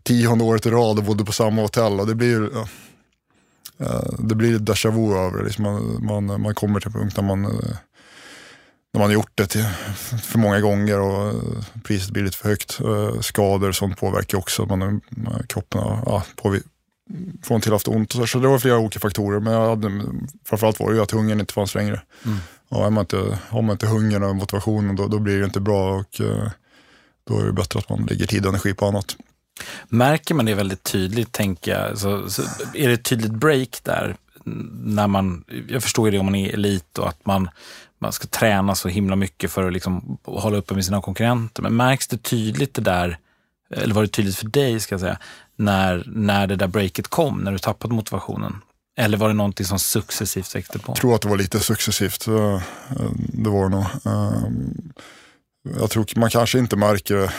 tionde 0.04 0.44
året 0.44 0.66
i 0.66 0.70
rad 0.70 0.98
och 0.98 1.04
bodde 1.04 1.26
på 1.26 1.32
samma 1.32 1.62
hotell. 1.62 2.00
Och 2.00 2.08
det 2.08 2.16
blir 2.16 2.42
uh, 2.42 2.66
det 4.20 4.36
blir 4.36 4.60
déjà 4.60 4.92
vu 4.92 5.18
över 5.18 5.38
det. 5.38 5.44
Liksom 5.44 5.64
man, 5.64 6.06
man, 6.06 6.42
man 6.42 6.56
kommer 6.56 6.80
till 6.80 6.88
en 6.88 6.94
punkt 6.94 7.16
där 7.16 7.24
man, 7.24 7.46
uh, 7.46 7.52
när 8.94 9.00
man 9.00 9.10
har 9.10 9.14
gjort 9.14 9.32
det 9.36 9.48
till, 9.48 9.66
för 10.24 10.40
många 10.40 10.60
gånger 10.60 11.00
och 11.00 11.34
priset 11.84 12.12
blir 12.12 12.24
lite 12.24 12.38
för 12.38 12.50
högt. 12.50 12.80
skador 13.26 13.70
och 13.70 13.76
sånt 13.76 13.98
påverkar 13.98 14.38
också. 14.38 14.66
Man, 14.66 15.02
kroppen 15.48 15.82
ja, 16.06 16.24
på, 16.36 16.58
från 17.44 17.62
till 17.62 17.72
haft 17.72 17.88
ont. 17.88 18.12
Så, 18.12 18.28
så 18.28 18.40
det 18.40 18.48
var 18.48 18.60
flera 18.60 18.78
olika 18.78 19.00
faktorer. 19.00 19.40
Men 19.40 19.54
jag 19.54 19.70
hade, 19.70 20.02
framförallt 20.46 20.80
var 20.80 20.90
det 20.90 20.96
ju 20.96 21.04
att 21.04 21.12
hungern 21.12 21.40
inte 21.40 21.54
fanns 21.54 21.76
längre. 21.76 22.02
Mm. 22.26 22.38
Och 22.70 22.86
är 22.86 22.90
man 22.90 23.02
inte, 23.02 23.40
har 23.50 23.62
man 23.62 23.72
inte 23.72 23.88
hungern 23.88 24.24
och 24.24 24.36
motivationen 24.36 24.96
då, 24.96 25.08
då 25.08 25.20
blir 25.20 25.40
det 25.40 25.46
inte 25.46 25.60
bra. 25.60 25.96
Och, 25.96 26.22
då 27.24 27.40
är 27.40 27.46
det 27.46 27.54
bättre 27.54 27.80
att 27.80 27.90
man 27.90 28.06
lägger 28.06 28.28
tid 28.28 28.46
och 28.46 28.50
energi 28.50 28.74
på 28.74 28.86
annat. 28.86 29.16
Märker 29.90 30.36
man 30.36 30.46
det 30.46 30.54
väldigt 30.54 30.84
tydligt, 30.84 31.32
tänker 31.32 31.72
jag, 31.72 31.98
så, 31.98 32.30
så 32.30 32.42
är 32.74 32.88
det 32.88 32.94
ett 32.94 33.04
tydligt 33.04 33.32
break 33.32 33.80
där 33.84 34.16
när 34.84 35.08
man, 35.08 35.44
jag 35.68 35.84
förstår 35.84 36.08
ju 36.08 36.12
det 36.12 36.20
om 36.20 36.26
man 36.26 36.36
är 36.36 36.54
elit 36.54 36.98
och 36.98 37.08
att 37.08 37.26
man, 37.26 37.50
man 38.00 38.12
ska 38.12 38.28
träna 38.28 38.76
så 38.76 38.88
himla 38.88 39.16
mycket 39.16 39.52
för 39.52 39.68
att 39.68 39.74
liksom 39.74 40.18
hålla 40.24 40.58
uppe 40.58 40.74
med 40.74 40.86
sina 40.86 41.02
konkurrenter. 41.02 41.64
Men 41.64 41.76
märks 41.76 42.08
det 42.08 42.18
tydligt 42.18 42.74
det 42.74 42.82
där, 42.82 43.18
eller 43.70 43.94
var 43.94 44.02
det 44.02 44.08
tydligt 44.08 44.36
för 44.36 44.48
dig 44.48 44.80
ska 44.80 44.94
jag 44.94 45.00
säga, 45.00 45.18
när, 45.56 46.04
när 46.08 46.48
det 46.48 46.56
där 46.56 46.68
breaket 46.68 47.08
kom, 47.08 47.38
när 47.38 47.52
du 47.52 47.60
tappade 47.60 47.94
motivationen? 47.94 48.62
Eller 48.98 49.18
var 49.18 49.28
det 49.28 49.34
någonting 49.34 49.66
som 49.66 49.80
successivt 49.80 50.56
växte 50.56 50.80
på? 50.80 50.92
Jag 50.92 50.98
tror 50.98 51.16
att 51.16 51.22
det 51.22 51.30
var 51.30 51.38
lite 51.38 51.60
successivt. 51.60 52.28
Eh, 52.28 52.62
det 53.16 53.50
var 53.50 53.64
det 53.64 53.76
nog. 53.76 53.86
Jag 55.64 55.90
tror 55.90 56.06
man 56.16 56.30
kanske 56.30 56.60
inte 56.60 56.76
märker 56.76 57.16
det. 57.16 57.32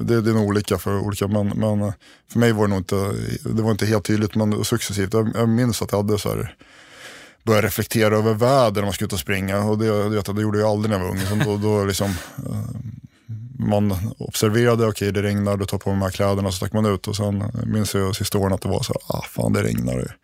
Det, 0.00 0.20
det 0.20 0.30
är 0.30 0.34
nog 0.34 0.48
olika 0.48 0.78
för 0.78 0.98
olika. 0.98 1.28
Men, 1.28 1.48
men 1.48 1.92
för 2.32 2.38
mig 2.38 2.52
var 2.52 2.62
det 2.62 2.70
nog 2.70 2.78
inte, 2.78 3.12
det 3.44 3.62
var 3.62 3.70
inte 3.70 3.86
helt 3.86 4.04
tydligt 4.04 4.34
men 4.34 4.64
successivt. 4.64 5.12
Jag, 5.12 5.30
jag 5.34 5.48
minns 5.48 5.82
att 5.82 5.92
jag 5.92 6.02
hade 6.02 6.18
så 6.18 6.28
här, 6.28 6.54
började 7.42 7.66
reflektera 7.66 8.16
över 8.16 8.34
väder 8.34 8.80
när 8.80 8.82
man 8.82 8.92
skulle 8.92 9.06
ut 9.06 9.12
och 9.12 9.18
springa. 9.18 9.58
Och 9.64 9.78
det, 9.78 10.08
det, 10.08 10.32
det 10.32 10.42
gjorde 10.42 10.58
jag 10.58 10.70
aldrig 10.70 10.90
när 10.90 10.98
jag 10.98 11.04
var 11.04 11.10
ung. 11.10 11.44
Så 11.44 11.50
då, 11.50 11.56
då 11.56 11.84
liksom, 11.84 12.10
eh, 12.36 12.80
man 13.58 14.14
observerade, 14.18 14.86
okej 14.86 14.88
okay, 14.88 15.10
det 15.10 15.22
regnar, 15.28 15.56
då 15.56 15.66
tar 15.66 15.78
på 15.78 15.90
mig 15.90 15.98
de 15.98 16.02
här 16.02 16.10
kläderna 16.10 16.50
så 16.50 16.56
stack 16.56 16.72
man 16.72 16.86
ut. 16.86 17.08
Och 17.08 17.16
sen 17.16 17.44
minns 17.66 17.94
jag 17.94 18.16
sista 18.16 18.38
åren 18.38 18.52
att 18.52 18.62
det 18.62 18.68
var 18.68 18.82
så 18.82 18.94
ah 19.06 19.22
fan 19.22 19.52
det 19.52 19.62
regnar. 19.62 20.16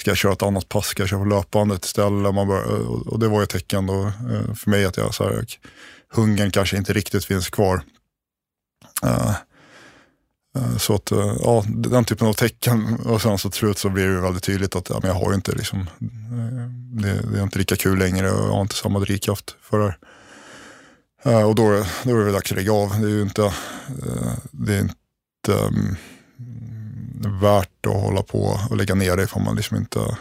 Ska 0.00 0.10
jag 0.10 0.18
köra 0.18 0.32
ett 0.32 0.42
annat 0.42 0.68
pass? 0.68 0.86
Ska 0.86 1.02
jag 1.02 1.10
köra 1.10 1.20
på 1.20 1.24
löpbandet 1.24 1.84
istället? 1.84 2.34
Man 2.34 2.48
bör, 2.48 2.88
och 3.08 3.18
det 3.18 3.28
var 3.28 3.38
ju 3.38 3.44
ett 3.44 3.50
tecken 3.50 3.86
då 3.86 4.02
eh, 4.06 4.54
för 4.54 4.70
mig 4.70 4.84
att 4.84 4.96
jag, 4.96 5.14
så 5.14 5.24
här, 5.24 5.46
hungern 6.12 6.50
kanske 6.50 6.76
inte 6.76 6.92
riktigt 6.92 7.24
finns 7.24 7.50
kvar. 7.50 7.82
Uh, 9.04 9.36
så 10.78 10.94
att, 10.94 11.12
uh, 11.12 11.36
ja, 11.40 11.64
den 11.68 12.04
typen 12.04 12.26
av 12.26 12.32
tecken 12.32 13.00
och 13.04 13.22
sen 13.22 13.38
så 13.38 13.50
till 13.50 13.58
slut 13.58 13.78
så 13.78 13.88
blir 13.88 14.08
det 14.08 14.20
väldigt 14.20 14.42
tydligt 14.42 14.76
att 14.76 14.90
ja, 14.90 14.98
men 15.02 15.10
jag 15.10 15.18
har 15.18 15.34
inte 15.34 15.52
liksom, 15.52 15.86
det, 17.02 17.32
det, 17.32 17.38
är 17.38 17.42
inte 17.42 17.58
lika 17.58 17.76
kul 17.76 17.98
längre 17.98 18.30
och 18.30 18.44
jag 18.44 18.52
har 18.52 18.62
inte 18.62 18.74
samma 18.74 18.98
drivkraft 18.98 19.56
för 19.60 19.78
det 19.78 19.94
här. 21.24 21.44
och 21.44 21.54
då, 21.54 21.84
då 22.04 22.20
är 22.20 22.24
det 22.24 22.32
dags 22.32 22.52
att 22.52 22.56
lägga 22.56 22.72
av. 22.72 23.00
Det 23.00 23.06
är 23.06 23.10
ju 23.10 23.22
inte, 23.22 23.54
det 24.50 24.74
är 24.74 24.80
inte 24.80 25.52
um, 25.52 25.96
värt 27.40 27.86
att 27.86 28.02
hålla 28.02 28.22
på 28.22 28.60
och 28.70 28.76
lägga 28.76 28.94
ner 28.94 29.16
det 29.16 29.22
ifall 29.22 29.42
man 29.42 29.56
liksom 29.56 29.76
inte 29.76 30.16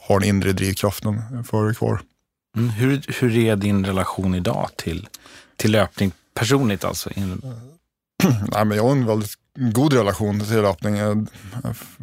har 0.00 0.20
den 0.20 0.28
inre 0.28 0.52
drivkraften 0.52 1.44
för 1.44 1.68
det 1.68 1.74
kvar. 1.74 2.00
Mm, 2.56 2.70
hur, 2.70 3.02
hur 3.20 3.36
är 3.36 3.56
din 3.56 3.86
relation 3.86 4.34
idag 4.34 4.70
till, 4.76 5.08
till 5.56 5.72
löpning 5.72 6.12
personligt 6.34 6.84
alltså? 6.84 7.10
Nej, 8.52 8.64
men 8.64 8.76
jag 8.76 8.84
har 8.84 8.92
en 8.92 9.06
väldigt 9.06 9.34
god 9.54 9.92
relation 9.92 10.40
till 10.40 10.62
löpning. 10.62 10.98
Eh, 10.98 11.14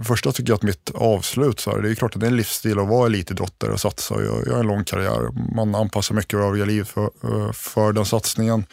första 0.03 0.31
tycker 0.31 0.51
jag 0.51 0.55
att 0.55 0.63
mitt 0.63 0.91
avslut, 0.95 1.59
så 1.59 1.71
här, 1.71 1.81
det 1.81 1.89
är 1.89 1.95
klart 1.95 2.15
att 2.15 2.21
det 2.21 2.25
är 2.27 2.31
en 2.31 2.37
livsstil 2.37 2.79
att 2.79 2.87
vara 2.87 3.05
elitidrottare 3.05 3.71
och 3.71 3.79
satsa. 3.79 4.15
Jag, 4.23 4.47
jag 4.47 4.53
har 4.53 4.59
en 4.59 4.67
lång 4.67 4.83
karriär. 4.83 5.53
Man 5.55 5.75
anpassar 5.75 6.15
mycket 6.15 6.33
av 6.33 6.41
övriga 6.41 6.65
livet 6.65 6.87
för, 6.87 7.03
eh, 7.23 7.51
för 7.51 7.93
den 7.93 8.05
satsningen. 8.05 8.65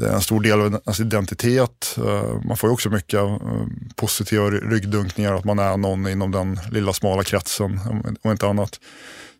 Det 0.00 0.08
är 0.08 0.12
en 0.12 0.20
stor 0.20 0.40
del 0.40 0.60
av 0.60 0.66
ens 0.66 1.00
identitet. 1.00 1.96
Eh, 1.98 2.40
man 2.44 2.56
får 2.56 2.68
ju 2.68 2.72
också 2.72 2.90
mycket 2.90 3.20
eh, 3.20 3.38
positiva 3.96 4.50
ryggdunkningar, 4.50 5.34
att 5.34 5.44
man 5.44 5.58
är 5.58 5.76
någon 5.76 6.08
inom 6.08 6.30
den 6.30 6.60
lilla 6.70 6.92
smala 6.92 7.24
kretsen, 7.24 7.80
och 8.22 8.30
inte 8.30 8.46
annat. 8.46 8.80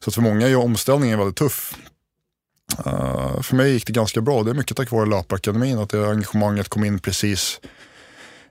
Så 0.05 0.11
för 0.11 0.23
många 0.23 0.49
är 0.49 0.57
omställningen 0.57 1.19
väldigt 1.19 1.37
tuff. 1.37 1.75
Eh, 2.79 3.40
för 3.40 3.57
mig 3.57 3.73
gick 3.73 3.87
det 3.87 3.93
ganska 3.93 4.21
bra. 4.21 4.43
Det 4.43 4.50
är 4.50 4.55
mycket 4.55 4.76
tack 4.76 4.90
vare 4.90 5.07
Löparakademin. 5.07 5.79
att 5.79 5.90
det 5.90 6.11
engagemanget 6.11 6.69
kom 6.69 6.85
in 6.85 6.99
precis 6.99 7.61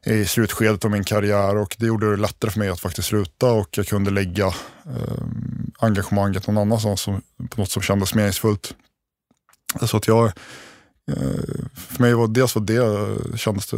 i 0.05 0.25
slutskedet 0.25 0.85
av 0.85 0.91
min 0.91 1.03
karriär 1.03 1.57
och 1.57 1.75
det 1.79 1.85
gjorde 1.85 2.11
det 2.11 2.17
lättare 2.17 2.51
för 2.51 2.59
mig 2.59 2.69
att 2.69 2.79
faktiskt 2.79 3.07
sluta 3.07 3.51
och 3.51 3.77
jag 3.77 3.87
kunde 3.87 4.11
lägga 4.11 4.47
eh, 4.85 5.23
engagemanget 5.79 6.47
någon 6.47 6.57
annanstans 6.57 7.01
som, 7.01 7.21
på 7.49 7.61
något 7.61 7.71
som 7.71 7.81
kändes 7.81 8.13
meningsfullt. 8.13 8.73
Så 9.85 9.97
att 9.97 10.07
jag, 10.07 10.31
Eh, 11.09 11.65
för 11.75 12.01
mig 12.01 12.13
var 12.13 12.27
dels 12.27 12.55
var 12.55 12.63
det, 12.63 13.37
kändes 13.37 13.67
det 13.67 13.77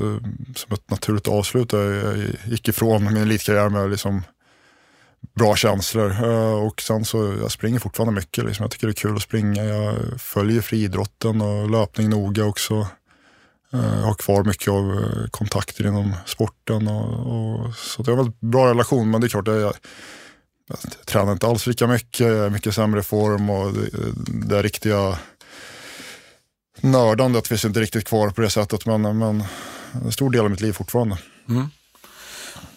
som 0.56 0.74
ett 0.74 0.90
naturligt 0.90 1.28
avslut. 1.28 1.74
Jag 1.74 2.18
gick 2.46 2.68
ifrån 2.68 3.04
min 3.04 3.18
elitkarriär 3.18 3.70
med 3.70 3.90
liksom 3.90 4.22
bra 5.36 5.56
känslor. 5.56 6.12
Eh, 6.12 6.64
och 6.64 6.82
sen 6.82 7.06
så, 7.06 7.36
jag 7.42 7.52
springer 7.52 7.80
fortfarande 7.80 8.14
mycket. 8.14 8.46
Liksom. 8.46 8.64
Jag 8.64 8.72
tycker 8.72 8.88
det 8.88 8.92
är 8.92 8.96
kul 8.96 9.16
att 9.16 9.22
springa. 9.22 9.64
Jag 9.64 9.96
följer 10.22 10.62
friidrotten 10.62 11.42
och 11.42 11.70
löpning 11.70 12.10
noga 12.10 12.46
också. 12.46 12.88
Eh, 13.74 14.00
jag 14.00 14.06
har 14.06 14.14
kvar 14.14 14.44
mycket 14.44 14.68
av 14.68 15.06
kontakter 15.32 15.88
inom 15.88 16.14
sporten. 16.26 16.88
Och, 16.88 17.66
och 17.66 17.76
så 17.76 18.04
jag 18.06 18.06
har 18.06 18.12
en 18.12 18.18
väldigt 18.18 18.42
bra 18.42 18.70
relation. 18.70 19.12
Men 19.12 19.22
det 19.22 19.28
är 19.28 19.30
klart, 19.30 19.48
jag, 19.48 19.62
jag, 19.62 19.74
jag 20.68 21.06
tränar 21.06 21.32
inte 21.32 21.48
alls 21.48 21.68
lika 21.68 21.88
mycket. 21.88 22.28
Jag 22.28 22.46
är 22.46 22.50
mycket 22.50 22.76
sämre 22.76 23.04
form 23.04 23.50
och 23.50 23.74
det, 23.74 23.90
det 24.48 24.62
riktiga 24.62 25.18
nördandet 26.84 27.48
finns 27.48 27.66
inte 27.66 27.80
riktigt 27.80 28.08
kvar 28.08 28.30
på 28.30 28.42
det 28.42 28.50
sättet. 28.50 28.86
Men, 28.86 29.18
men 29.18 29.44
en 29.94 30.12
stor 30.12 30.30
del 30.30 30.42
av 30.42 30.52
mitt 30.52 30.62
liv 30.62 30.74
fortfarande. 30.74 31.18
Mm. 31.50 31.70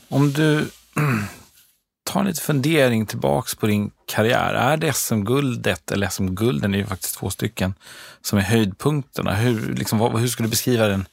Om 0.09 0.33
du 0.33 0.69
ta 2.05 2.21
en 2.21 2.27
liten 2.27 2.43
fundering 2.43 3.07
tillbaks 3.07 3.55
på 3.55 3.67
din 3.67 3.91
karriär. 4.07 4.55
Är 4.55 4.77
det 4.77 4.93
SM-guldet, 4.93 5.91
eller 5.91 6.09
SM-gulden 6.09 6.75
är 6.75 6.79
ju 6.79 6.87
faktiskt 6.87 7.19
två 7.19 7.31
stycken, 7.31 7.75
som 8.23 8.39
är 8.39 8.43
höjdpunkterna? 8.43 9.35
Hur, 9.35 9.75
liksom, 9.75 10.01
hur 10.01 10.29
skulle 10.29 10.47
du 10.47 10.51
beskriva 10.51 10.89
den 10.89 11.07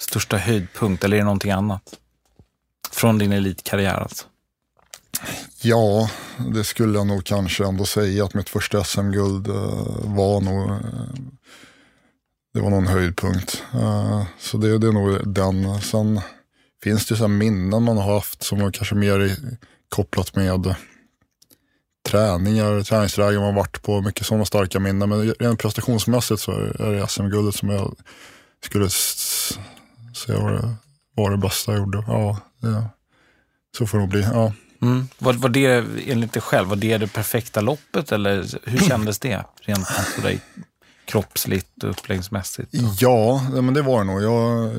största 0.00 0.36
höjdpunkt, 0.36 1.04
eller 1.04 1.16
är 1.16 1.20
det 1.20 1.24
någonting 1.24 1.50
annat? 1.50 1.82
Från 2.92 3.18
din 3.18 3.32
elitkarriär 3.32 3.94
alltså? 3.94 4.26
Ja, 5.60 6.10
det 6.54 6.64
skulle 6.64 6.98
jag 6.98 7.06
nog 7.06 7.24
kanske 7.24 7.66
ändå 7.66 7.84
säga 7.84 8.24
att 8.24 8.34
mitt 8.34 8.48
första 8.48 8.84
SM-guld 8.84 9.48
uh, 9.48 9.54
var 10.04 10.40
nog 10.40 10.70
någon 12.80 12.92
höjdpunkt. 12.92 13.62
Eh, 13.74 14.22
så 14.38 14.56
det, 14.56 14.78
det 14.78 14.86
är 14.86 14.92
nog 14.92 15.34
den. 15.34 15.80
Sen 15.80 16.20
finns 16.82 17.06
det 17.06 17.16
så 17.16 17.28
minnen 17.28 17.82
man 17.82 17.96
har 17.96 18.14
haft 18.14 18.42
som 18.42 18.60
var 18.60 18.70
kanske 18.70 18.94
mer 18.94 19.36
kopplat 19.88 20.36
med 20.36 20.74
träningar, 22.08 22.82
träningsläger 22.82 23.40
man 23.40 23.54
varit 23.54 23.82
på, 23.82 24.02
mycket 24.02 24.26
sådana 24.26 24.44
starka 24.44 24.80
minnen. 24.80 25.08
Men 25.08 25.34
rent 25.34 25.60
prestationsmässigt 25.60 26.40
så 26.40 26.52
är 26.52 26.92
det 26.92 27.08
SM-guldet 27.08 27.54
som 27.54 27.68
jag 27.68 27.96
skulle 28.64 28.88
säga 30.16 30.38
var 30.38 30.52
det, 30.52 30.74
var 31.14 31.30
det 31.30 31.36
bästa 31.36 31.72
jag 31.72 31.78
gjorde. 31.78 32.04
Ja, 32.06 32.38
det, 32.60 32.84
så 33.78 33.86
får 33.86 33.98
det 33.98 34.02
nog 34.02 34.10
bli. 34.10 34.22
Ja. 34.22 34.52
Mm. 34.82 35.08
Var, 35.18 35.32
var 35.32 35.48
det, 35.48 35.84
enligt 36.06 36.32
dig 36.32 36.42
själv, 36.42 36.68
var 36.68 36.76
det 36.76 36.98
det 36.98 37.06
perfekta 37.06 37.60
loppet 37.60 38.12
eller 38.12 38.46
hur 38.70 38.78
kändes 38.78 39.18
det 39.18 39.44
rent 39.60 39.86
för 39.86 40.22
dig? 40.22 40.40
Kroppsligt 41.10 41.84
och 41.84 41.90
uppläggsmässigt? 41.90 42.68
Ja, 43.00 43.50
men 43.50 43.74
det 43.74 43.82
var 43.82 43.98
det 43.98 44.04
nog. 44.04 44.22
Jag, 44.22 44.72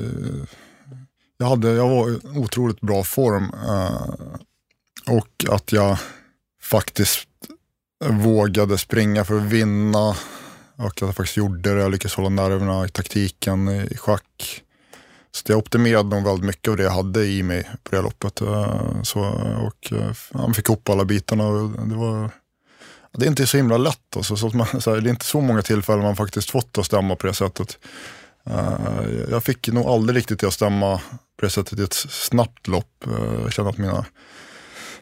jag, 1.38 1.46
hade, 1.46 1.70
jag 1.70 1.88
var 1.88 2.10
i 2.10 2.38
otroligt 2.38 2.80
bra 2.80 3.04
form. 3.04 3.52
Eh, 3.68 4.14
och 5.16 5.44
att 5.54 5.72
jag 5.72 5.98
faktiskt 6.62 7.28
vågade 8.04 8.78
springa 8.78 9.24
för 9.24 9.36
att 9.36 9.42
vinna. 9.42 10.16
Och 10.76 10.86
att 10.86 11.00
jag 11.00 11.16
faktiskt 11.16 11.36
gjorde 11.36 11.74
det. 11.74 11.80
Jag 11.80 11.90
lyckades 11.90 12.14
hålla 12.14 12.28
nerverna 12.28 12.84
i 12.84 12.88
taktiken 12.88 13.68
i 13.68 13.96
schack. 13.96 14.62
Så 15.32 15.52
jag 15.52 15.58
optimerade 15.58 16.08
nog 16.08 16.24
väldigt 16.24 16.46
mycket 16.46 16.70
av 16.70 16.76
det 16.76 16.82
jag 16.82 16.90
hade 16.90 17.26
i 17.26 17.42
mig 17.42 17.70
på 17.82 17.96
det 17.96 18.02
loppet. 18.02 18.40
Eh, 18.40 19.02
så, 19.02 19.20
och 19.66 19.92
eh, 19.92 20.12
jag 20.32 20.56
fick 20.56 20.68
ihop 20.68 20.88
alla 20.88 21.04
bitarna. 21.04 21.44
Det, 21.86 21.94
var, 21.94 22.30
det 23.18 23.24
är 23.24 23.28
inte 23.28 23.46
så 23.46 23.56
himla 23.56 23.76
lätt. 23.76 24.16
Alltså, 24.16 24.36
så 24.36 24.48
man, 24.48 24.80
så 24.80 24.94
här, 24.94 25.00
det 25.00 25.08
är 25.08 25.10
inte 25.10 25.24
så 25.24 25.40
många 25.40 25.62
tillfällen 25.62 26.02
man 26.02 26.16
faktiskt 26.16 26.50
fått 26.50 26.78
att 26.78 26.86
stämma 26.86 27.16
på 27.16 27.26
det 27.26 27.34
sättet. 27.34 27.78
Uh, 28.50 29.30
jag 29.30 29.44
fick 29.44 29.68
nog 29.68 29.86
aldrig 29.86 30.16
riktigt 30.16 30.40
det 30.40 30.46
att 30.46 30.54
stämma 30.54 31.00
på 31.42 31.46
det 31.46 31.50
sättet 31.50 31.78
i 31.78 31.82
ett 31.82 31.92
snabbt 31.92 32.68
lopp. 32.68 33.06
Eh, 33.06 33.42
jag 33.42 33.52
känner 33.52 33.70
att 33.70 33.78
mina 33.78 34.04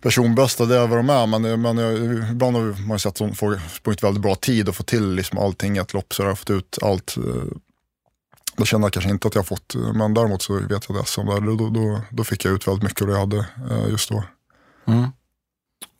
personbästa, 0.00 0.66
det 0.66 0.76
är 0.76 0.86
vad 0.86 0.98
de 0.98 1.10
är. 1.10 1.26
Men, 1.26 1.62
men 1.62 1.78
jag, 1.78 1.94
ibland 2.30 2.56
har 2.56 2.88
man 2.88 2.98
sett 2.98 3.20
att 3.20 3.38
folk 3.38 3.60
sprungit 3.70 4.02
väldigt 4.02 4.22
bra 4.22 4.34
tid 4.34 4.68
och 4.68 4.76
fått 4.76 4.86
till 4.86 5.14
liksom 5.14 5.38
allting 5.38 5.76
i 5.76 5.80
ett 5.80 5.94
lopp. 5.94 6.14
Så 6.14 6.22
jag 6.22 6.28
har 6.28 6.34
fått 6.34 6.50
ut 6.50 6.78
allt. 6.82 7.16
Eh, 7.16 7.44
då 8.56 8.64
känner 8.64 8.84
jag 8.84 8.92
kanske 8.92 9.10
inte 9.10 9.28
att 9.28 9.34
jag 9.34 9.42
har 9.42 9.46
fått, 9.46 9.74
men 9.94 10.14
däremot 10.14 10.42
så 10.42 10.54
vet 10.54 10.88
jag 10.88 10.96
det 10.96 11.04
som 11.04 11.26
där. 11.26 11.40
Då, 11.40 11.70
då, 11.70 12.00
då 12.10 12.24
fick 12.24 12.44
jag 12.44 12.54
ut 12.54 12.68
väldigt 12.68 12.82
mycket 12.82 13.02
av 13.02 13.08
det 13.08 13.14
jag 13.14 13.20
hade 13.20 13.46
just 13.90 14.10
då. 14.10 14.24
Mm. 14.86 15.08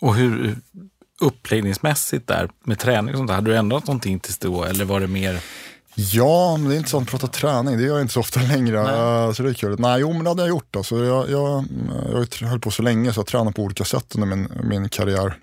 Och 0.00 0.14
hur 0.14 0.56
uppläggningsmässigt 1.20 2.26
där 2.26 2.50
med 2.64 2.78
träning 2.78 3.14
och 3.14 3.18
sånt 3.18 3.28
där, 3.28 3.34
hade 3.34 3.50
du 3.50 3.56
ändrat 3.56 3.86
någonting 3.86 4.20
tills 4.20 4.38
då 4.38 4.64
eller 4.64 4.84
var 4.84 5.00
det 5.00 5.06
mer 5.06 5.40
Ja, 5.94 6.56
men 6.56 6.68
det 6.68 6.74
är 6.74 6.78
inte 6.78 6.90
sånt 6.90 7.08
att 7.08 7.10
prata 7.10 7.26
träning. 7.26 7.76
Det 7.76 7.82
gör 7.82 7.94
jag 7.94 8.00
inte 8.00 8.12
så 8.12 8.20
ofta 8.20 8.40
längre. 8.40 8.82
Nej. 8.82 9.34
Så 9.34 9.42
det 9.42 9.48
är 9.48 9.54
kul. 9.54 9.76
Nej, 9.78 10.00
jo 10.00 10.12
men 10.12 10.24
det 10.24 10.30
hade 10.30 10.42
jag 10.42 10.48
gjort. 10.48 10.76
Alltså, 10.76 11.04
jag, 11.04 11.30
jag, 11.30 11.64
jag 12.40 12.48
höll 12.48 12.60
på 12.60 12.70
så 12.70 12.82
länge 12.82 13.12
så 13.12 13.20
jag 13.20 13.26
tränade 13.26 13.52
på 13.52 13.62
olika 13.62 13.84
sätt 13.84 14.14
under 14.14 14.28
min, 14.28 14.48
min 14.62 14.88
karriär. 14.88 15.34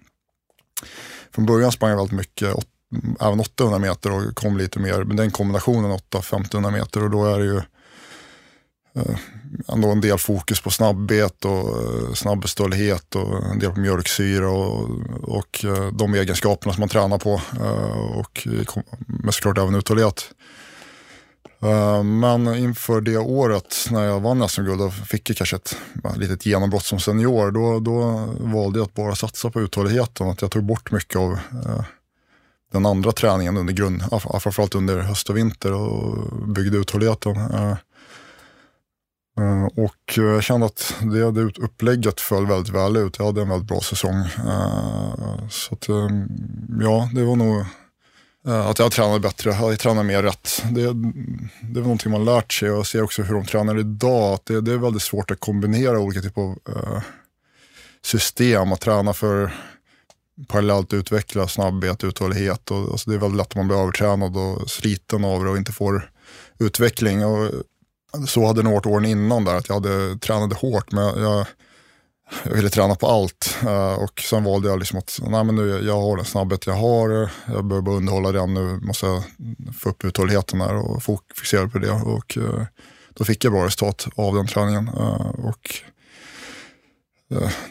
Från 1.35 1.45
början 1.45 1.71
sprang 1.71 1.89
jag 1.89 1.97
väldigt 1.97 2.17
mycket, 2.17 2.55
även 3.19 3.39
800 3.39 3.79
meter 3.79 4.11
och 4.11 4.35
kom 4.35 4.57
lite 4.57 4.79
mer. 4.79 5.03
Men 5.03 5.17
den 5.17 5.31
kombinationen 5.31 5.91
8-1500 5.91 6.71
meter 6.71 7.03
och 7.03 7.09
då 7.09 7.25
är 7.25 7.39
det 7.39 7.45
ju 7.45 7.57
eh, 7.57 7.63
Eh, 8.97 9.15
ändå 9.67 9.91
en 9.91 10.01
del 10.01 10.17
fokus 10.17 10.61
på 10.61 10.69
snabbhet 10.69 11.45
och 11.45 11.83
eh, 11.83 12.13
och 13.15 13.45
en 13.51 13.59
del 13.59 13.71
på 13.71 13.79
mjölksyra 13.79 14.49
och, 14.49 14.89
och 15.21 15.65
eh, 15.65 15.91
de 15.91 16.13
egenskaperna 16.13 16.73
som 16.73 16.81
man 16.81 16.89
tränar 16.89 17.17
på. 17.17 17.41
Eh, 17.61 18.17
och 18.17 18.47
men 19.07 19.31
såklart 19.31 19.57
även 19.57 19.75
uthållighet. 19.75 20.31
Men 22.03 22.55
inför 22.55 23.01
det 23.01 23.17
året 23.17 23.75
när 23.91 24.03
jag 24.03 24.19
vann 24.19 24.49
SM-guld 24.49 24.81
och 24.81 24.93
fick 24.93 25.29
jag 25.29 25.37
kanske 25.37 25.55
ett 25.55 25.77
litet 26.15 26.45
genombrott 26.45 26.85
som 26.85 26.99
senior. 26.99 27.51
Då, 27.51 27.79
då 27.79 28.25
valde 28.39 28.79
jag 28.79 28.85
att 28.85 28.93
bara 28.93 29.15
satsa 29.15 29.49
på 29.49 29.61
uthålligheten. 29.61 30.29
Att 30.29 30.41
jag 30.41 30.51
tog 30.51 30.63
bort 30.63 30.91
mycket 30.91 31.15
av 31.15 31.39
den 32.71 32.85
andra 32.85 33.11
träningen 33.11 33.57
under 33.57 33.73
grund, 33.73 34.03
framförallt 34.41 34.75
under 34.75 34.99
höst 34.99 35.29
och 35.29 35.37
vinter 35.37 35.73
och 35.73 36.47
byggde 36.47 36.77
uthålligheten. 36.77 37.35
Eh, 39.37 39.65
och 39.65 40.13
jag 40.15 40.43
kände 40.43 40.65
att 40.65 40.95
det, 41.01 41.31
det 41.31 41.41
upplägget 41.41 42.21
föll 42.21 42.45
väldigt 42.45 42.73
väl 42.73 42.97
ut. 42.97 43.15
Jag 43.19 43.25
hade 43.25 43.41
en 43.41 43.49
väldigt 43.49 43.67
bra 43.67 43.81
säsong. 43.81 44.15
Eh, 44.47 45.47
så 45.49 45.73
att, 45.73 45.89
ehm, 45.89 46.27
ja, 46.81 47.09
det 47.13 47.23
var 47.23 47.35
nog 47.35 47.65
eh, 48.47 48.67
att 48.67 48.79
jag 48.79 48.91
tränade 48.91 49.19
bättre, 49.19 49.49
jag 49.49 49.79
tränade 49.79 50.07
mer 50.07 50.23
rätt. 50.23 50.63
Det, 50.71 50.81
det 51.61 51.79
är 51.79 51.83
någonting 51.83 52.11
man 52.11 52.25
lärt 52.25 52.53
sig 52.53 52.71
och 52.71 52.77
jag 52.77 52.85
ser 52.85 53.03
också 53.03 53.21
hur 53.21 53.35
de 53.35 53.45
tränar 53.45 53.79
idag. 53.79 54.33
Att 54.33 54.45
det, 54.45 54.61
det 54.61 54.73
är 54.73 54.77
väldigt 54.77 55.01
svårt 55.01 55.31
att 55.31 55.39
kombinera 55.39 55.99
olika 55.99 56.21
typer 56.21 56.41
av 56.41 56.57
system. 58.01 58.73
Att 58.73 58.81
träna 58.81 59.13
för 59.13 59.53
parallellt 60.47 60.93
utveckla 60.93 61.47
snabbhet, 61.47 62.03
uthållighet. 62.03 62.71
Och, 62.71 62.91
alltså 62.91 63.09
det 63.09 63.15
är 63.15 63.19
väldigt 63.19 63.37
lätt 63.37 63.47
att 63.47 63.55
man 63.55 63.67
blir 63.67 63.77
övertränad 63.77 64.37
och 64.37 64.69
sliten 64.69 65.25
av 65.25 65.43
det 65.43 65.49
och 65.49 65.57
inte 65.57 65.71
får 65.71 66.11
utveckling. 66.59 67.25
Och 67.25 67.51
så 68.27 68.45
hade 68.45 68.59
det 68.59 68.63
nog 68.63 68.73
varit 68.73 68.85
åren 68.85 69.05
innan 69.05 69.45
där, 69.45 69.55
att 69.55 69.69
jag 69.69 69.75
hade 69.75 70.17
tränade 70.17 70.55
hårt 70.55 70.91
men 70.91 71.03
jag, 71.03 71.45
jag 72.43 72.53
ville 72.53 72.69
träna 72.69 72.95
på 72.95 73.07
allt. 73.07 73.57
Eh, 73.63 73.93
och 73.93 74.21
sen 74.21 74.43
valde 74.43 74.69
jag 74.69 74.79
liksom 74.79 74.99
att, 74.99 75.19
nej 75.27 75.43
men 75.43 75.55
nu, 75.55 75.81
jag 75.85 76.01
har 76.01 76.15
den 76.15 76.25
snabbhet 76.25 76.67
jag 76.67 76.73
har, 76.73 77.29
jag 77.45 77.65
behöver 77.65 77.81
bara 77.81 77.95
underhålla 77.95 78.31
den, 78.31 78.53
nu 78.53 78.79
måste 78.81 79.05
jag 79.05 79.23
få 79.79 79.89
upp 79.89 80.05
uthålligheten 80.05 80.61
här 80.61 80.75
och 80.75 81.03
fokusera 81.03 81.67
på 81.67 81.79
det. 81.79 81.91
Och 81.91 82.37
eh, 82.37 82.65
då 83.13 83.25
fick 83.25 83.43
jag 83.45 83.53
bra 83.53 83.65
resultat 83.65 84.07
av 84.15 84.35
den 84.35 84.47
träningen. 84.47 84.87
Eh, 84.87 85.45
och 85.45 85.81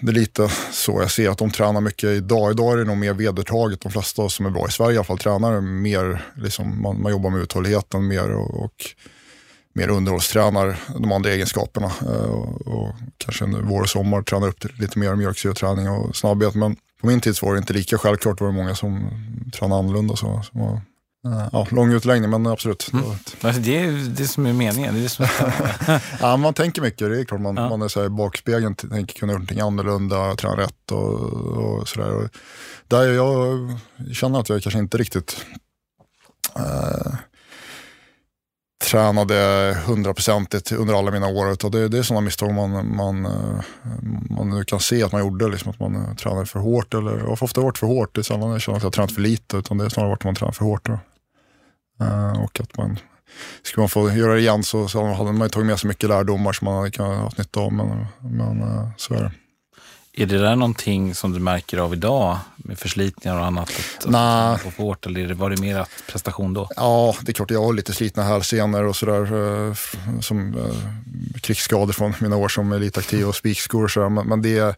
det 0.00 0.11
är 0.11 0.12
lite 0.12 0.49
så 0.73 1.00
jag 1.00 1.11
ser 1.11 1.31
att 1.31 1.38
de 1.38 1.50
tränar 1.50 1.81
mycket 1.81 2.11
idag. 2.11 2.50
Idag 2.50 2.73
är 2.73 2.76
det 2.76 2.85
nog 2.85 2.97
mer 2.97 3.12
vedertaget. 3.12 3.81
De 3.81 3.93
flesta 3.93 4.29
som 4.29 4.47
är 4.47 4.50
bra 4.50 4.69
i 4.69 4.71
Sverige 4.71 4.95
i 4.95 4.97
alla 4.97 5.05
fall 5.05 5.19
tränar 5.19 5.61
mer, 5.61 6.25
liksom, 6.35 6.83
man, 6.83 7.03
man 7.03 7.12
jobbar 7.12 7.31
med 7.31 7.41
uthålligheten 7.41 8.09
mer 8.09 8.33
och, 8.33 8.65
och 8.65 8.95
mer 9.76 9.88
underhållstränar 9.88 10.76
de 10.99 11.12
andra 11.12 11.30
egenskaperna. 11.30 11.92
Eh, 12.00 12.30
och, 12.30 12.66
och 12.66 12.95
kanske 13.18 13.47
nu 13.47 13.62
vår 13.62 13.83
och 13.83 13.88
sommar 13.88 14.23
tränar 14.23 14.49
upp 14.49 14.80
lite 14.80 14.99
mer 14.99 15.14
mjölksyreträning 15.14 15.88
och 15.88 16.16
snabbhet. 16.16 16.54
Men 16.54 16.76
på 17.00 17.06
min 17.06 17.21
tid 17.21 17.37
var 17.42 17.52
det 17.52 17.59
inte 17.59 17.73
lika 17.73 17.99
självklart. 17.99 18.38
Det 18.38 18.45
var 18.45 18.52
många 18.52 18.75
som 18.75 19.11
tränade 19.54 19.78
annorlunda. 19.78 20.16
Så, 20.16 20.42
så 20.52 20.80
eh, 21.28 21.49
ja, 21.52 21.66
lång 21.71 21.92
utläggning 21.92 22.30
men 22.30 22.47
absolut. 22.47 22.90
Mm. 22.92 23.04
Alltså 23.40 23.61
det 23.61 23.78
är 23.78 23.92
det 24.16 24.26
som 24.26 24.47
är 24.47 24.52
meningen. 24.52 24.95
Det 24.95 25.00
är 25.00 25.02
det 25.02 25.09
som 25.09 25.25
är 25.25 26.02
ja, 26.21 26.37
man 26.37 26.54
tänker 26.54 26.83
mycket. 26.83 27.11
Det 27.11 27.21
är 27.21 27.25
klart 27.25 27.40
man, 27.40 27.56
ja. 27.56 27.68
man 27.68 27.83
är 27.83 27.88
så 27.88 28.00
här, 28.00 28.06
i 28.06 28.11
bakspegeln 28.11 28.75
tänker 28.75 29.18
kunna 29.18 29.33
göra 29.33 29.38
någonting 29.38 29.61
annorlunda, 29.61 30.37
träna 30.37 30.56
rätt 30.56 30.92
och, 30.92 31.21
och 31.33 31.88
sådär. 31.88 32.28
Där 32.88 33.12
jag 33.12 33.59
känner 34.12 34.40
att 34.40 34.49
jag 34.49 34.62
kanske 34.62 34.78
inte 34.78 34.99
riktigt 34.99 35.47
uh, 36.59 37.14
tränade 38.87 39.35
hundraprocentigt 39.87 40.73
under 40.73 40.95
alla 40.95 41.11
mina 41.11 41.28
år. 41.28 41.52
Utan 41.52 41.71
det, 41.71 41.88
det 41.88 41.99
är 41.99 42.02
sådana 42.02 42.25
misstag 42.25 42.55
man, 42.55 42.97
man, 42.97 43.26
eh, 43.26 43.61
man 44.31 44.50
nu 44.50 44.64
kan 44.64 44.81
se 44.81 45.02
att 45.02 45.12
man 45.12 45.21
gjorde. 45.21 45.49
Liksom 45.49 45.71
att 45.71 45.81
man 45.81 45.97
eh, 45.97 46.14
tränade 46.14 46.47
för 46.47 46.61
hårt. 46.61 46.95
Eller, 46.95 47.19
jag 47.19 47.26
har 47.26 47.43
ofta 47.43 47.61
varit 47.61 47.78
för 47.78 47.87
hårt. 47.87 48.14
Det 48.14 48.21
är 48.21 48.23
sällan 48.23 48.50
jag 48.50 48.61
känner 48.61 48.76
att 48.76 48.83
jag 48.83 48.87
har 48.87 48.93
tränat 48.93 49.12
för 49.12 49.21
lite. 49.21 49.57
Utan 49.57 49.78
det 49.78 49.85
är 49.85 49.88
snarare 49.88 50.11
varit 50.11 50.21
att 50.21 50.25
man 50.25 50.35
tränar 50.35 50.52
för 50.52 50.64
hårt. 50.64 50.88
Uh, 50.88 52.43
och 52.45 52.61
att 52.61 52.76
man, 52.76 52.99
skulle 53.63 53.82
man 53.82 53.89
få 53.89 54.11
göra 54.11 54.34
det 54.34 54.41
igen 54.41 54.63
så, 54.63 54.89
så 54.89 55.04
hade 55.06 55.32
man 55.32 55.50
tagit 55.50 55.67
med 55.67 55.80
sig 55.80 55.89
mycket 55.89 56.08
lärdomar 56.08 56.52
som 56.52 56.65
man 56.65 56.76
hade 56.76 56.91
kunnat 56.91 57.19
ha 57.19 57.30
nytta 57.39 57.61
av. 57.61 57.73
Men, 57.73 58.06
men 58.21 58.63
uh, 58.63 58.89
så 58.97 59.15
är 59.15 59.23
det. 59.23 59.32
Är 60.19 60.26
det 60.26 60.39
där 60.39 60.57
någonting 60.57 61.15
som 61.15 61.33
du 61.33 61.41
märker 61.41 61.79
av 61.79 61.93
idag 61.93 62.39
med 62.57 62.79
förslitningar 62.79 63.39
och 63.39 63.47
annat? 63.47 63.73
Nej. 64.07 64.59
På 64.59 64.83
hårt, 64.83 65.07
eller 65.07 65.35
var 65.35 65.50
det 65.50 65.61
mer 65.61 65.87
prestation 66.11 66.55
då? 66.55 66.69
Ja, 66.76 67.17
det 67.21 67.31
är 67.31 67.33
klart 67.33 67.50
jag 67.50 67.63
har 67.63 67.73
lite 67.73 67.93
slitna 67.93 68.23
hälsenor 68.23 68.85
och 68.85 68.97
sådär. 68.97 69.23
Eh, 69.69 69.75
som 70.21 70.55
eh, 70.55 71.41
krigsskador 71.41 71.93
från 71.93 72.15
mina 72.21 72.37
år 72.37 72.49
som 72.49 72.73
elitaktiv 72.73 73.29
och 73.29 73.37
spikskor 73.37 73.85
och 73.85 73.91
sådär. 73.91 74.09
Men, 74.09 74.26
men 74.26 74.43
det 74.43 74.59
eh, 74.59 74.75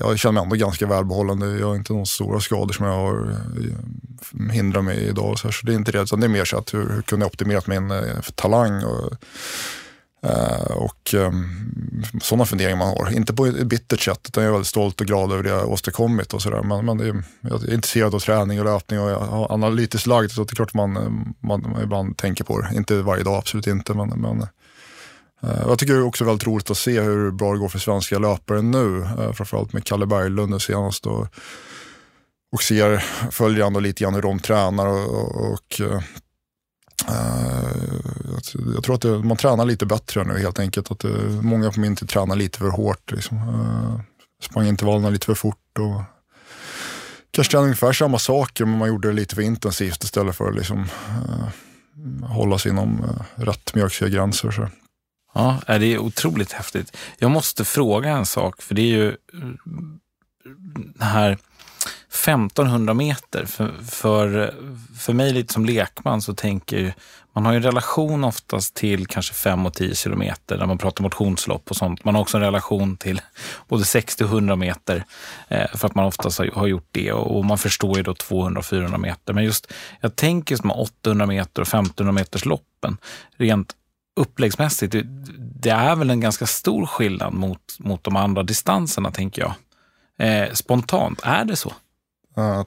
jag 0.00 0.18
känner 0.18 0.32
mig 0.32 0.42
ändå 0.42 0.56
ganska 0.56 0.86
välbehållande. 0.86 1.58
Jag 1.58 1.66
har 1.66 1.76
inte 1.76 1.92
några 1.92 2.06
stora 2.06 2.40
skador 2.40 2.72
som 2.72 2.86
jag 2.86 2.94
har 2.94 3.36
hindrat 4.52 4.84
mig 4.84 4.98
idag. 4.98 5.38
Så, 5.38 5.50
det 5.62 5.72
är 5.72 5.76
inte 5.76 5.92
det, 5.92 6.02
utan 6.02 6.20
det 6.20 6.26
är 6.26 6.28
mer 6.28 6.44
så 6.44 6.58
att 6.58 6.74
hur, 6.74 6.88
hur 6.88 7.02
kunde 7.02 7.24
jag 7.24 7.30
optimera 7.30 7.62
min 7.66 7.92
talang 8.34 8.84
och 8.84 9.12
Uh, 10.26 10.76
och 10.76 11.14
um, 11.14 12.04
sådana 12.22 12.44
funderingar 12.44 12.76
man 12.76 12.88
har. 12.88 13.12
Inte 13.16 13.34
på 13.34 13.46
ett 13.46 13.66
bittert 13.66 14.00
sätt, 14.00 14.20
utan 14.26 14.42
jag 14.42 14.48
är 14.48 14.52
väldigt 14.52 14.68
stolt 14.68 15.00
och 15.00 15.06
glad 15.06 15.32
över 15.32 15.42
det 15.42 15.50
jag 15.50 15.68
åstadkommit. 15.70 16.34
Och 16.34 16.42
sådär. 16.42 16.62
Men, 16.62 16.84
men 16.84 17.00
är, 17.00 17.24
jag 17.40 17.62
är 17.62 17.74
intresserad 17.74 18.14
av 18.14 18.18
träning 18.18 18.58
och 18.58 18.64
löpning 18.64 19.00
och 19.00 19.10
jag 19.10 19.20
har 19.20 19.52
analytiskt 19.52 20.06
lagd, 20.06 20.30
så 20.30 20.44
det 20.44 20.52
är 20.52 20.56
klart 20.56 20.74
man, 20.74 20.92
man, 21.40 21.60
man 21.62 21.82
ibland 21.82 22.16
tänker 22.16 22.44
på 22.44 22.60
det. 22.60 22.70
Inte 22.74 23.02
varje 23.02 23.22
dag, 23.22 23.34
absolut 23.34 23.66
inte. 23.66 23.94
Men, 23.94 24.08
men 24.08 24.42
uh, 25.44 25.62
jag 25.66 25.78
tycker 25.78 25.92
det 25.92 25.98
är 25.98 26.04
också 26.04 26.24
väldigt 26.24 26.46
roligt 26.46 26.70
att 26.70 26.76
se 26.76 27.00
hur 27.00 27.30
bra 27.30 27.52
det 27.52 27.58
går 27.58 27.68
för 27.68 27.78
svenska 27.78 28.18
löpare 28.18 28.62
nu. 28.62 28.98
Uh, 28.98 29.32
framförallt 29.32 29.72
med 29.72 29.84
Kalle 29.84 30.06
Berglund 30.06 30.50
nu 30.50 30.60
senast. 30.60 31.06
Och, 31.06 31.26
och 32.52 32.62
ser, 32.62 33.04
följer 33.30 33.66
ändå 33.66 33.80
lite 33.80 34.04
grann 34.04 34.14
hur 34.14 34.22
de 34.22 34.38
tränar 34.40 34.86
och, 34.86 35.52
och 35.52 35.80
Uh, 37.08 37.51
Eh, 37.82 38.62
jag 38.74 38.84
tror 38.84 38.94
att 38.94 39.00
det, 39.00 39.18
man 39.18 39.36
tränar 39.36 39.64
lite 39.64 39.86
bättre 39.86 40.24
nu 40.24 40.38
helt 40.38 40.58
enkelt. 40.58 40.90
Att 40.90 40.98
det, 40.98 41.28
många 41.42 41.70
på 41.70 41.80
min 41.80 41.96
tid 41.96 42.08
tränar 42.08 42.36
lite 42.36 42.58
för 42.58 42.70
hårt. 42.70 43.12
Liksom. 43.12 43.36
Uh, 43.38 44.00
sprang 44.42 44.66
intervallerna 44.66 45.10
lite 45.10 45.26
för 45.26 45.34
fort. 45.34 45.78
Och, 45.78 46.02
kanske 47.30 47.50
tränade 47.50 47.66
ungefär 47.66 47.92
samma 47.92 48.18
saker 48.18 48.64
men 48.64 48.78
man 48.78 48.88
gjorde 48.88 49.08
det 49.08 49.14
lite 49.14 49.34
för 49.34 49.42
intensivt 49.42 50.04
istället 50.04 50.36
för 50.36 50.48
att 50.48 50.56
liksom, 50.56 50.80
uh, 50.80 51.48
hålla 52.28 52.58
sig 52.58 52.70
inom 52.70 53.04
uh, 53.04 53.44
rätt 53.44 53.74
mjölksyregränser. 53.74 54.50
Så. 54.50 54.68
Ja, 55.34 55.60
det 55.66 55.86
är 55.86 55.98
otroligt 55.98 56.52
häftigt. 56.52 56.96
Jag 57.18 57.30
måste 57.30 57.64
fråga 57.64 58.10
en 58.10 58.26
sak, 58.26 58.62
för 58.62 58.74
det 58.74 58.82
är 58.82 58.86
ju 58.86 59.16
mm, 59.34 59.58
det 60.94 61.04
här 61.04 61.38
1500 62.08 62.94
meter. 62.94 63.44
För, 63.44 63.72
för, 63.90 64.54
för 64.98 65.12
mig 65.12 65.32
lite 65.32 65.52
som 65.52 65.64
lekman 65.64 66.22
så 66.22 66.34
tänker 66.34 66.94
man 67.32 67.44
har 67.44 67.52
ju 67.52 67.56
en 67.56 67.62
relation 67.62 68.24
oftast 68.24 68.74
till 68.74 69.06
kanske 69.06 69.34
5 69.34 69.66
och 69.66 69.74
10 69.74 69.94
kilometer 69.94 70.58
när 70.58 70.66
man 70.66 70.78
pratar 70.78 71.02
motionslopp 71.02 71.70
och 71.70 71.76
sånt. 71.76 72.04
Man 72.04 72.14
har 72.14 72.22
också 72.22 72.36
en 72.36 72.42
relation 72.42 72.96
till 72.96 73.20
både 73.68 73.84
60 73.84 74.24
och 74.24 74.30
100 74.30 74.56
meter 74.56 75.04
eh, 75.48 75.66
för 75.74 75.86
att 75.86 75.94
man 75.94 76.04
oftast 76.04 76.38
har, 76.38 76.50
har 76.54 76.66
gjort 76.66 76.88
det 76.90 77.12
och, 77.12 77.36
och, 77.36 77.44
man 77.44 77.58
förstår 77.58 77.96
ju 77.96 78.02
då 78.02 78.14
200 78.14 78.58
och 78.58 78.66
400 78.66 78.98
meter. 78.98 79.32
Men 79.32 79.44
just, 79.44 79.72
jag 80.00 80.16
tänker 80.16 80.56
som 80.56 80.70
800 80.70 81.26
meter 81.26 81.62
och 81.62 81.68
1500 81.68 82.12
meters 82.12 82.44
loppen 82.44 82.96
rent 83.36 83.76
uppläggsmässigt. 84.16 84.92
Det, 84.92 85.02
det 85.38 85.70
är 85.70 85.96
väl 85.96 86.10
en 86.10 86.20
ganska 86.20 86.46
stor 86.46 86.86
skillnad 86.86 87.32
mot, 87.32 87.76
mot 87.78 88.04
de 88.04 88.16
andra 88.16 88.42
distanserna 88.42 89.10
tänker 89.10 89.42
jag. 89.42 89.54
Eh, 90.18 90.52
spontant, 90.52 91.20
är 91.22 91.44
det 91.44 91.56
så? 91.56 91.72
Uh, 92.38 92.62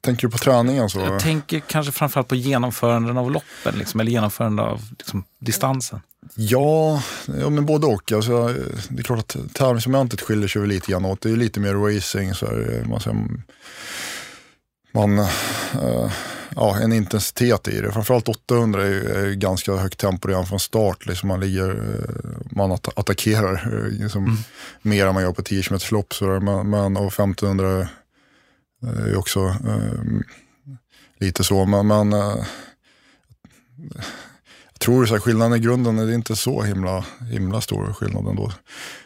tänker 0.00 0.26
du 0.26 0.30
på 0.30 0.38
träningen? 0.38 0.90
Så? 0.90 0.98
Jag 0.98 1.20
tänker 1.20 1.60
kanske 1.60 1.92
framförallt 1.92 2.28
på 2.28 2.34
genomföranden 2.34 3.18
av 3.18 3.30
loppen, 3.30 3.78
liksom, 3.78 4.00
eller 4.00 4.12
genomförande 4.12 4.62
av 4.62 4.80
liksom, 4.98 5.24
distansen. 5.38 6.00
Ja, 6.34 7.02
ja, 7.26 7.50
men 7.50 7.66
både 7.66 7.86
och. 7.86 8.12
Alltså, 8.12 8.48
det 8.88 8.98
är 8.98 9.02
klart 9.02 9.18
att 9.18 9.54
tävlingsmomentet 9.54 10.20
skiljer 10.20 10.48
sig 10.48 10.66
lite 10.66 10.92
grann 10.92 11.04
åt. 11.04 11.20
Det 11.20 11.30
är 11.30 11.36
lite 11.36 11.60
mer 11.60 11.74
racing. 11.74 12.34
Så 12.34 12.46
här, 12.46 12.84
man, 12.88 13.00
så 13.00 13.26
man, 14.92 15.18
uh, 15.18 16.12
ja, 16.56 16.78
en 16.78 16.92
intensitet 16.92 17.68
i 17.68 17.80
det. 17.80 17.92
Framförallt 17.92 18.28
800 18.28 18.82
är, 18.82 19.26
är 19.26 19.34
ganska 19.34 19.72
högt 19.72 19.98
tempo 19.98 20.28
redan 20.28 20.46
från 20.46 20.60
start. 20.60 21.06
Liksom 21.06 21.28
man, 21.28 21.40
ligger, 21.40 21.70
uh, 21.70 22.04
man 22.50 22.72
att 22.72 22.98
attackerar 22.98 23.74
uh, 23.74 24.02
liksom, 24.02 24.24
mm. 24.24 24.36
mer 24.82 25.06
än 25.06 25.14
man 25.14 25.22
gör 25.22 25.32
på 25.32 25.42
10 25.42 25.62
km 25.62 25.78
lopp. 25.90 26.14
Men, 26.20 26.70
men, 26.70 26.96
och 26.96 27.12
1500 27.12 27.88
det 28.80 29.10
är 29.10 29.16
också 29.16 29.40
eh, 29.46 30.02
lite 31.18 31.44
så. 31.44 31.66
Men, 31.66 31.86
men 31.86 32.12
eh, 32.12 32.46
jag 34.72 34.80
tror 34.80 35.14
att 35.14 35.22
skillnaden 35.22 35.58
i 35.58 35.58
grunden 35.58 35.98
är 35.98 36.14
inte 36.14 36.36
så 36.36 36.62
himla, 36.62 37.04
himla 37.30 37.60
stor 37.60 37.92
skillnad 37.92 38.26
ändå. 38.26 38.52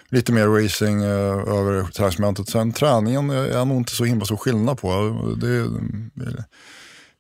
Lite 0.09 0.33
mer 0.33 0.47
racing 0.47 1.03
eh, 1.03 1.59
över 1.59 1.91
träningsmomentet. 1.93 2.49
Sen 2.49 2.73
träningen 2.73 3.31
är 3.31 3.65
nog 3.65 3.77
inte 3.77 3.93
så 3.93 4.05
himla 4.05 4.25
stor 4.25 4.37
skillnad 4.37 4.79
på. 4.79 4.91
Det, 5.41 5.69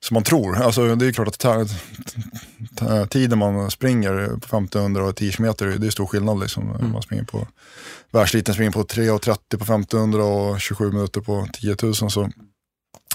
som 0.00 0.14
man 0.14 0.22
tror. 0.22 0.56
Alltså, 0.56 0.94
det 0.94 1.06
är 1.06 1.12
klart 1.12 1.28
att 1.28 3.10
tiden 3.10 3.38
man 3.38 3.70
springer 3.70 4.26
på 4.26 4.34
1500 4.34 5.04
och 5.04 5.16
10 5.16 5.32
km, 5.32 5.54
det 5.58 5.86
är 5.86 5.90
stor 5.90 6.06
skillnad. 6.06 6.40
Liksom. 6.40 6.70
Mm. 6.70 6.92
Man 6.92 7.02
springer 7.02 7.24
på, 7.24 7.48
världsliten 8.14 8.54
springer 8.54 8.70
på 8.70 8.82
3.30 8.82 9.36
på 9.50 9.64
1500 9.64 10.24
och 10.24 10.60
27 10.60 10.92
minuter 10.92 11.20
på 11.20 11.48
10 11.52 11.76
000. 11.82 11.94
Så, 11.94 12.22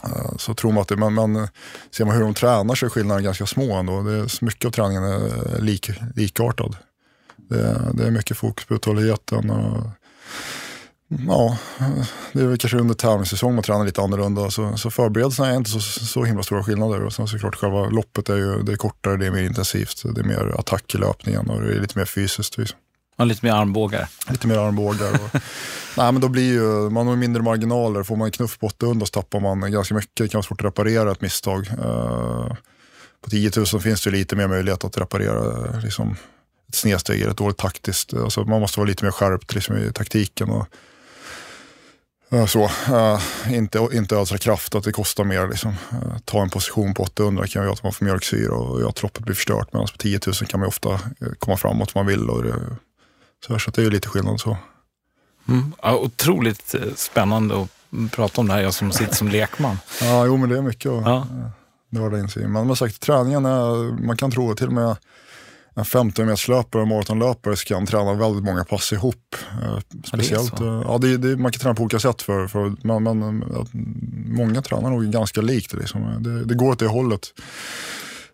eh, 0.04 0.36
så 0.38 0.54
tror 0.54 0.72
man 0.72 0.82
att 0.82 0.88
det, 0.88 0.96
men, 0.96 1.14
men 1.14 1.36
eh, 1.36 1.50
ser 1.92 2.06
man 2.06 2.16
hur 2.16 2.24
de 2.24 2.34
tränar 2.34 2.76
så 2.76 2.86
är 2.86 2.90
skillnaden 2.90 3.24
ganska 3.24 3.46
små 3.46 3.76
ändå. 3.76 4.02
Det 4.02 4.12
är, 4.12 4.46
mycket 4.46 4.66
av 4.66 4.72
träningen 4.72 5.04
är 5.04 5.56
eh, 5.56 5.62
lik, 5.62 5.90
likartad. 6.16 6.76
Det, 7.38 7.92
det 7.94 8.08
är 8.08 8.12
mycket 8.12 8.38
fokus 8.38 8.66
på 8.66 8.76
uthålligheten. 8.76 9.50
Och, 9.50 9.84
Ja, 11.28 11.58
det 12.34 12.42
är 12.42 12.48
väl 12.48 12.58
kanske 12.58 12.78
under 12.78 12.94
tävlingssäsong 12.94 13.56
man 13.56 13.64
tränar 13.64 13.86
lite 13.86 14.02
annorlunda. 14.02 14.52
Så, 14.52 14.78
så 14.78 14.92
förberedelserna 14.92 15.50
är 15.50 15.56
inte 15.56 15.70
så, 15.70 15.80
så 15.80 16.24
himla 16.24 16.44
stora 16.44 16.64
skillnader. 16.64 17.02
Och 17.02 17.14
sen 17.14 17.28
såklart 17.28 17.56
själva 17.56 17.86
loppet 17.86 18.30
är 18.30 18.36
ju 18.36 18.64
det 18.64 18.72
är 18.72 18.76
kortare, 18.76 19.18
det 19.18 19.26
är 19.26 19.32
mer 19.32 19.44
intensivt. 19.44 20.04
Det 20.16 20.22
är 20.22 20.26
mer 20.26 20.60
attack 20.60 20.96
i 20.96 20.98
löpningen 20.98 21.50
och 21.50 21.62
det 21.62 21.74
är 21.74 21.82
lite 21.82 21.98
mer 21.98 22.06
fysiskt. 22.06 22.58
Liksom. 22.58 22.80
Och 23.20 23.26
lite 23.26 23.46
mer 23.46 23.54
armbågar. 23.54 24.08
Lite 24.30 24.48
mer 24.48 24.58
armbågar. 24.58 25.14
Och, 25.14 25.30
nej, 25.98 26.12
men 26.12 26.22
då 26.22 26.28
blir 26.28 26.54
ju, 26.54 26.90
man 26.90 27.08
har 27.08 27.16
mindre 27.16 27.44
marginaler. 27.44 28.04
Får 28.04 28.16
man 28.16 28.26
en 28.26 28.32
knuff 28.32 28.60
på 28.60 28.68
800 28.68 29.06
så 29.06 29.12
tappar 29.12 29.40
man 29.40 29.72
ganska 29.72 29.96
mycket. 29.96 30.16
Det 30.16 30.28
kan 30.28 30.38
vara 30.38 30.44
svårt 30.44 30.62
att 30.62 30.66
reparera 30.66 31.12
ett 31.12 31.22
misstag. 31.22 31.68
Uh, 31.68 32.54
på 33.24 33.30
10 33.30 33.52
000 33.56 33.66
finns 33.66 34.04
det 34.04 34.10
lite 34.10 34.36
mer 34.36 34.48
möjlighet 34.48 34.84
att 34.84 34.98
reparera 34.98 35.80
liksom, 35.80 36.16
ett 36.70 36.76
snedsteg 36.76 37.22
eller 37.22 37.32
ett 37.32 37.38
dåligt 37.38 37.58
taktiskt. 37.58 38.14
Alltså, 38.14 38.44
man 38.44 38.62
måste 38.62 38.80
vara 38.80 38.88
lite 38.88 39.04
mer 39.04 39.12
skärpt 39.12 39.56
liksom, 39.56 39.78
i 39.78 39.92
taktiken. 39.94 40.50
Och, 40.50 40.68
så, 42.50 42.64
uh, 42.90 43.22
inte, 43.50 43.88
inte 43.94 44.16
ödsla 44.16 44.38
kraft, 44.38 44.76
att 44.76 44.84
det 44.84 44.92
kostar 44.92 45.24
mer. 45.24 45.48
Liksom. 45.48 45.76
Ta 46.26 46.42
en 46.42 46.50
position 46.50 46.94
på 46.94 47.04
800 47.04 47.48
kan 47.48 47.64
göra 47.64 47.74
att 47.74 47.84
man 47.84 47.94
får 47.94 48.06
mjölksyra 48.06 48.56
och 48.56 48.90
att 48.90 49.04
loppet 49.04 49.24
blir 49.24 49.36
förstört. 49.36 49.74
Medan 49.74 49.88
på 49.88 49.98
10 49.98 50.20
000 50.26 50.36
kan 50.36 50.60
man 50.60 50.70
ofta 50.70 51.00
komma 51.40 51.58
framåt 51.58 51.92
om 51.96 52.00
man 52.00 52.06
vill. 52.06 52.30
Och 52.30 52.44
det, 52.44 52.56
så, 53.48 53.60
så 53.60 53.72
det 53.72 53.82
är 53.82 53.84
ju 53.84 53.92
lite 53.92 54.08
skillnad 54.08 54.40
så. 54.40 54.58
Mm. 55.48 55.74
Ja, 55.82 55.98
otroligt 55.98 56.76
spännande 56.96 57.62
att 57.62 57.70
prata 58.12 58.42
om 58.42 58.48
det 58.48 58.54
här, 58.54 58.62
jag 58.62 58.74
som 58.74 58.92
sitter 58.92 59.16
som 59.16 59.28
lekman. 59.28 59.78
ja, 60.02 60.26
jo 60.26 60.38
men 60.38 60.50
det 60.50 60.58
är 60.58 60.62
mycket 60.62 60.92
att 60.92 61.06
ja. 61.06 61.28
nörda 61.90 62.20
in 62.20 62.30
sig 62.30 62.48
Men 62.48 62.68
man 62.68 62.76
sagt, 62.76 63.00
träningen 63.00 63.46
är, 63.46 64.02
man 64.06 64.18
kan 64.18 64.32
tro 64.32 64.56
till 64.56 64.68
och 64.68 64.74
med 64.74 64.96
en 65.80 65.86
50 65.86 66.24
meterslöpare 66.24 66.82
och 66.82 66.88
maratonlöpare 66.88 67.58
så 67.58 67.66
kan 67.66 67.86
träna 67.86 68.14
väldigt 68.14 68.44
många 68.44 68.64
pass 68.64 68.94
ihop. 68.94 69.36
Eh, 69.64 69.80
speciellt, 70.04 70.54
ja, 70.60 70.66
eh, 70.66 70.82
ja 70.86 70.98
det, 70.98 71.18
det, 71.18 71.38
man 71.38 71.52
kan 71.52 71.60
träna 71.60 71.76
på 71.76 71.84
olika 71.84 72.00
sätt 72.00 72.22
för, 72.22 72.48
för 72.48 72.74
men, 72.84 73.04
men 73.04 73.44
många 74.36 74.62
tränar 74.62 74.90
nog 74.90 75.06
ganska 75.06 75.42
likt. 75.42 75.74
Liksom. 75.74 76.24
Det, 76.24 76.46
det 76.46 76.56
går 76.56 76.72
åt 76.72 76.80
det 76.80 76.88
hållet. 76.88 77.34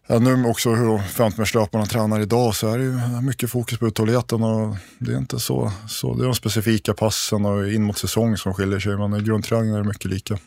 Ja, 0.08 0.20
nu 0.20 0.46
också 0.46 0.70
hur 0.70 0.98
50 0.98 1.40
meterslöparna 1.40 1.86
tränar 1.86 2.20
idag 2.20 2.56
så 2.56 2.74
är 2.74 2.78
det 2.78 2.84
ju 2.84 3.22
mycket 3.22 3.52
fokus 3.52 3.80
på 3.80 3.88
uthålligheten 3.88 4.44
och 4.44 4.76
det 4.98 5.12
är 5.12 5.18
inte 5.18 5.40
så, 5.40 5.72
så 5.88 6.14
det 6.14 6.24
är 6.24 6.26
de 6.26 6.36
specifika 6.36 6.94
passen 6.94 7.46
och 7.46 7.68
in 7.72 7.84
mot 7.84 7.98
säsong 7.98 8.38
som 8.38 8.54
skiljer 8.54 8.80
sig 8.80 8.98
men 8.98 9.16
i 9.16 9.22
grundträningen 9.22 9.76
är 9.76 9.80
det 9.80 9.88
mycket 9.88 10.06
lika. 10.06 10.38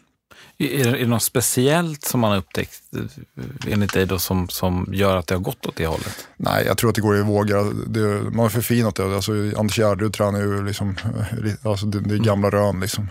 Är, 0.58 0.86
är 0.86 0.98
det 0.98 1.06
något 1.06 1.22
speciellt 1.22 2.02
som 2.02 2.20
man 2.20 2.30
har 2.30 2.38
upptäckt 2.38 2.82
eh, 2.96 3.72
enligt 3.72 3.92
dig 3.92 4.06
då 4.06 4.18
som, 4.18 4.48
som 4.48 4.88
gör 4.92 5.16
att 5.16 5.26
det 5.26 5.34
har 5.34 5.42
gått 5.42 5.66
åt 5.66 5.76
det 5.76 5.86
hållet? 5.86 6.28
Nej, 6.36 6.66
jag 6.66 6.78
tror 6.78 6.90
att 6.90 6.96
det 6.96 7.02
går 7.02 7.16
i 7.16 7.22
vågor. 7.22 7.74
Det, 7.86 8.30
man 8.30 8.38
har 8.38 8.48
förfinat 8.48 8.94
det. 8.94 9.14
Alltså, 9.14 9.32
Anders 9.56 9.76
Gärderud 9.76 10.12
tränar 10.12 10.40
ju 10.40 10.66
liksom, 10.66 10.96
eh, 11.04 11.70
alltså 11.70 11.86
det, 11.86 12.00
det 12.00 12.14
är 12.14 12.18
gamla 12.18 12.50
rön 12.50 12.80
liksom. 12.80 13.08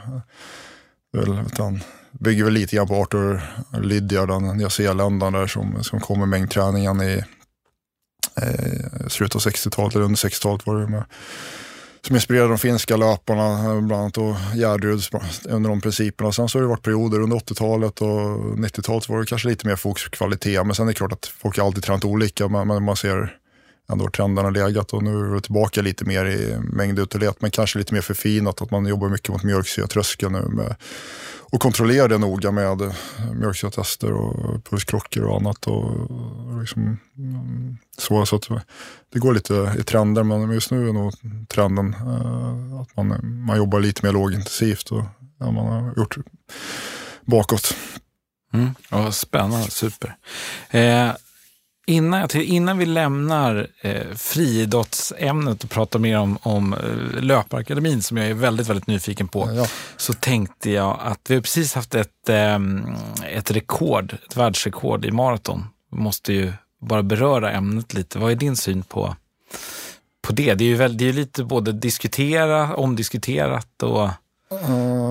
Han 1.57 1.81
bygger 2.19 2.43
väl 2.43 2.53
lite 2.53 2.75
grann 2.75 2.87
på 2.87 2.95
Arthur 2.95 3.41
Lydiard, 3.81 4.29
den 4.29 4.57
nyzeeländaren 4.57 5.33
där 5.33 5.47
som, 5.47 5.83
som 5.83 5.99
kom 5.99 6.19
med 6.19 6.27
mängdträningen 6.27 7.01
i 7.01 7.23
eh, 8.41 9.07
slutet 9.07 9.35
av 9.35 9.41
60-talet, 9.41 9.95
eller 9.95 10.05
under 10.05 10.17
60-talet 10.17 10.67
var 10.67 10.75
det 10.79 10.87
med 10.87 11.03
som 12.07 12.15
inspirerade 12.15 12.49
de 12.49 12.57
finska 12.57 12.97
löparna, 12.97 13.81
bland 13.81 14.01
annat 14.01 14.17
och 14.17 14.35
Gärderud 14.55 15.01
under 15.49 15.69
de 15.69 15.81
principerna. 15.81 16.31
Sen 16.31 16.49
så 16.49 16.57
har 16.57 16.61
det 16.61 16.67
varit 16.67 16.83
perioder 16.83 17.21
under 17.21 17.37
80-talet 17.37 18.01
och 18.01 18.07
90-talet 18.57 19.09
var 19.09 19.19
det 19.19 19.25
kanske 19.25 19.47
lite 19.47 19.67
mer 19.67 19.75
fokus 19.75 20.03
på 20.03 20.09
kvalitet. 20.09 20.63
Men 20.63 20.75
sen 20.75 20.85
är 20.85 20.91
det 20.91 20.97
klart 20.97 21.11
att 21.11 21.25
folk 21.25 21.57
har 21.57 21.65
alltid 21.65 21.83
tränat 21.83 22.05
olika, 22.05 22.47
men, 22.47 22.67
men 22.67 22.83
man 22.83 22.95
ser 22.95 23.37
ändå 23.91 24.03
var 24.03 24.11
trenden 24.11 24.45
har 24.45 24.51
legat 24.51 24.93
och 24.93 25.03
nu 25.03 25.19
är 25.19 25.35
det 25.35 25.41
tillbaka 25.41 25.81
lite 25.81 26.05
mer 26.05 26.25
i 26.25 26.55
mängd 26.57 26.73
mängduthållighet, 26.73 27.41
men 27.41 27.51
kanske 27.51 27.79
lite 27.79 27.93
mer 27.93 28.01
förfinat, 28.01 28.61
att 28.61 28.71
man 28.71 28.85
jobbar 28.85 29.09
mycket 29.09 29.29
mot 29.29 29.43
mjölksyratröskeln 29.43 30.33
nu 30.33 30.47
med 30.47 30.75
och 31.51 31.61
kontrollerar 31.61 32.07
det 32.07 32.17
noga 32.17 32.51
med 32.51 32.95
mjölksyratester 33.33 34.11
och 34.11 34.63
pulskrockar 34.65 35.21
och 35.21 35.35
annat. 35.35 35.67
Och, 35.67 36.09
liksom, 36.59 36.97
mm, 37.17 37.77
så, 37.97 38.25
så 38.25 38.35
att 38.35 38.47
det 39.13 39.19
går 39.19 39.33
lite 39.33 39.75
i 39.79 39.83
trender, 39.83 40.23
men 40.23 40.51
just 40.51 40.71
nu 40.71 40.89
är 40.89 40.93
nog 40.93 41.13
trenden 41.47 41.93
eh, 41.93 42.79
att 42.81 42.95
man, 42.95 43.37
man 43.45 43.57
jobbar 43.57 43.79
lite 43.79 44.05
mer 44.05 44.13
lågintensivt 44.13 44.91
och 44.91 45.03
ja, 45.39 45.51
man 45.51 45.65
har 45.65 45.93
gjort 45.97 46.17
bakåt. 47.25 47.75
Mm. 48.53 48.69
Ja, 48.89 49.11
spännande, 49.11 49.71
super. 49.71 50.15
Eh, 50.69 51.11
Innan, 51.89 52.19
jag 52.19 52.35
innan 52.35 52.77
vi 52.77 52.85
lämnar 52.85 53.67
eh, 53.81 54.15
friidrottsämnet 54.15 55.63
och 55.63 55.69
pratar 55.69 55.99
mer 55.99 56.19
om, 56.19 56.37
om 56.41 56.73
eh, 56.73 57.21
löparakademin 57.21 58.01
som 58.01 58.17
jag 58.17 58.27
är 58.27 58.33
väldigt, 58.33 58.69
väldigt 58.69 58.87
nyfiken 58.87 59.27
på, 59.27 59.49
ja. 59.55 59.67
så 59.97 60.13
tänkte 60.13 60.71
jag 60.71 60.99
att 61.01 61.19
vi 61.27 61.35
har 61.35 61.41
precis 61.41 61.73
haft 61.73 61.95
ett, 61.95 62.29
eh, 62.29 62.59
ett 63.27 63.51
rekord, 63.51 64.17
ett 64.27 64.37
världsrekord 64.37 65.05
i 65.05 65.11
maraton. 65.11 65.65
Vi 65.91 65.97
måste 65.97 66.33
ju 66.33 66.53
bara 66.81 67.03
beröra 67.03 67.51
ämnet 67.51 67.93
lite. 67.93 68.19
Vad 68.19 68.31
är 68.31 68.35
din 68.35 68.55
syn 68.55 68.83
på, 68.83 69.15
på 70.21 70.33
det? 70.33 70.53
Det 70.53 70.63
är 70.63 70.69
ju 70.69 70.75
väl, 70.75 70.97
det 70.97 71.09
är 71.09 71.13
lite 71.13 71.43
både 71.43 71.71
diskutera, 71.71 72.75
omdiskuterat 72.75 73.83
och 73.83 74.09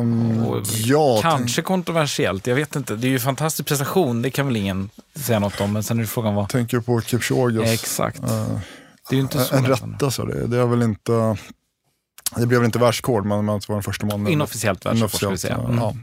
Um, 0.00 0.62
ja, 0.68 1.20
kanske 1.22 1.62
kontroversiellt, 1.62 2.46
jag 2.46 2.54
vet 2.54 2.76
inte. 2.76 2.96
Det 2.96 3.06
är 3.06 3.08
ju 3.08 3.14
en 3.14 3.20
fantastisk 3.20 3.68
prestation, 3.68 4.22
det 4.22 4.30
kan 4.30 4.46
väl 4.46 4.56
ingen 4.56 4.90
säga 5.14 5.38
något 5.38 5.60
om. 5.60 5.72
Men 5.72 5.82
sen 5.82 5.98
är 5.98 6.02
det 6.02 6.08
frågan 6.08 6.34
vad... 6.34 6.48
Tänker 6.48 6.80
på 6.80 7.00
Kipchoges. 7.00 7.70
Exakt. 7.70 8.22
Uh, 8.22 8.58
det 9.08 9.14
är 9.14 9.16
ju 9.16 9.22
inte 9.22 9.40
så 9.40 9.56
en 9.56 9.66
rätta 9.66 10.10
så 10.10 10.24
det, 10.24 10.46
det 10.46 10.58
är 10.58 10.66
väl 10.66 10.82
inte... 10.82 11.36
Det 12.36 12.46
blev 12.46 12.60
väl 12.60 12.66
inte 12.66 12.78
världsrekord, 12.78 13.26
men 13.26 13.46
det 13.46 13.68
var 13.68 13.74
den 13.74 13.82
första 13.82 14.06
mannen. 14.06 14.32
Inofficiellt 14.32 14.86
världsrekord 14.86 15.16
ska 15.16 15.28
vi 15.28 15.38
säga. 15.38 15.54
Mm. 15.54 15.78
Ja. 15.78 15.94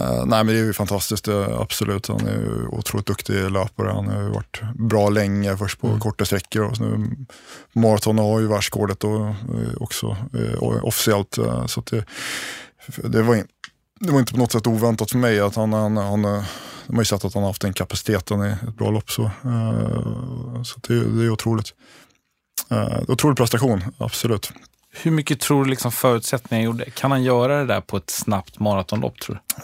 Uh, 0.00 0.26
nej 0.26 0.44
men 0.44 0.46
det 0.46 0.52
är 0.52 0.64
ju 0.64 0.72
fantastiskt, 0.72 1.24
det, 1.24 1.58
absolut. 1.58 2.08
Han 2.08 2.26
är 2.26 2.32
ju 2.32 2.66
otroligt 2.66 3.06
duktig 3.06 3.50
löpare. 3.50 3.92
Han 3.92 4.08
har 4.08 4.22
ju 4.22 4.28
varit 4.28 4.60
bra 4.74 5.08
länge, 5.08 5.56
först 5.56 5.80
på 5.80 5.86
mm. 5.86 6.00
korta 6.00 6.24
sträckor 6.24 6.64
och 6.64 6.80
nu 6.80 7.16
maraton 7.72 8.18
har 8.18 8.40
ju 8.40 8.46
världsrekordet 8.46 9.04
och, 9.04 9.26
eh, 9.26 9.34
också 9.80 10.16
uh, 10.34 10.84
officiellt. 10.84 11.38
Uh, 11.38 11.66
så 11.66 11.82
det, 11.90 12.04
det, 13.04 13.22
var 13.22 13.34
in, 13.34 13.46
det 14.00 14.12
var 14.12 14.20
inte 14.20 14.32
på 14.32 14.38
något 14.38 14.52
sätt 14.52 14.66
oväntat 14.66 15.10
för 15.10 15.18
mig. 15.18 15.40
att 15.40 15.56
han, 15.56 15.72
han, 15.72 15.96
han 15.96 16.22
De 16.22 16.94
har 16.94 16.98
ju 16.98 17.04
sett 17.04 17.24
att 17.24 17.34
han 17.34 17.42
har 17.42 17.50
haft 17.50 17.62
den 17.62 17.72
kapaciteten 17.72 18.44
i 18.44 18.48
ett 18.68 18.76
bra 18.76 18.90
lopp. 18.90 19.10
Så, 19.10 19.30
så 20.64 20.80
det, 20.88 21.18
det 21.18 21.24
är 21.24 21.30
otroligt. 21.30 21.74
Uh, 22.72 23.02
otrolig 23.08 23.36
prestation, 23.36 23.84
absolut. 23.98 24.52
Hur 25.02 25.10
mycket 25.10 25.40
tror 25.40 25.64
du 25.64 25.70
liksom 25.70 25.92
förutsättningarna 25.92 26.64
gjorde? 26.64 26.90
Kan 26.90 27.10
han 27.10 27.22
göra 27.22 27.58
det 27.58 27.66
där 27.66 27.80
på 27.80 27.96
ett 27.96 28.10
snabbt 28.10 28.60
maratonlopp 28.60 29.20
tror 29.20 29.34
du? 29.34 29.62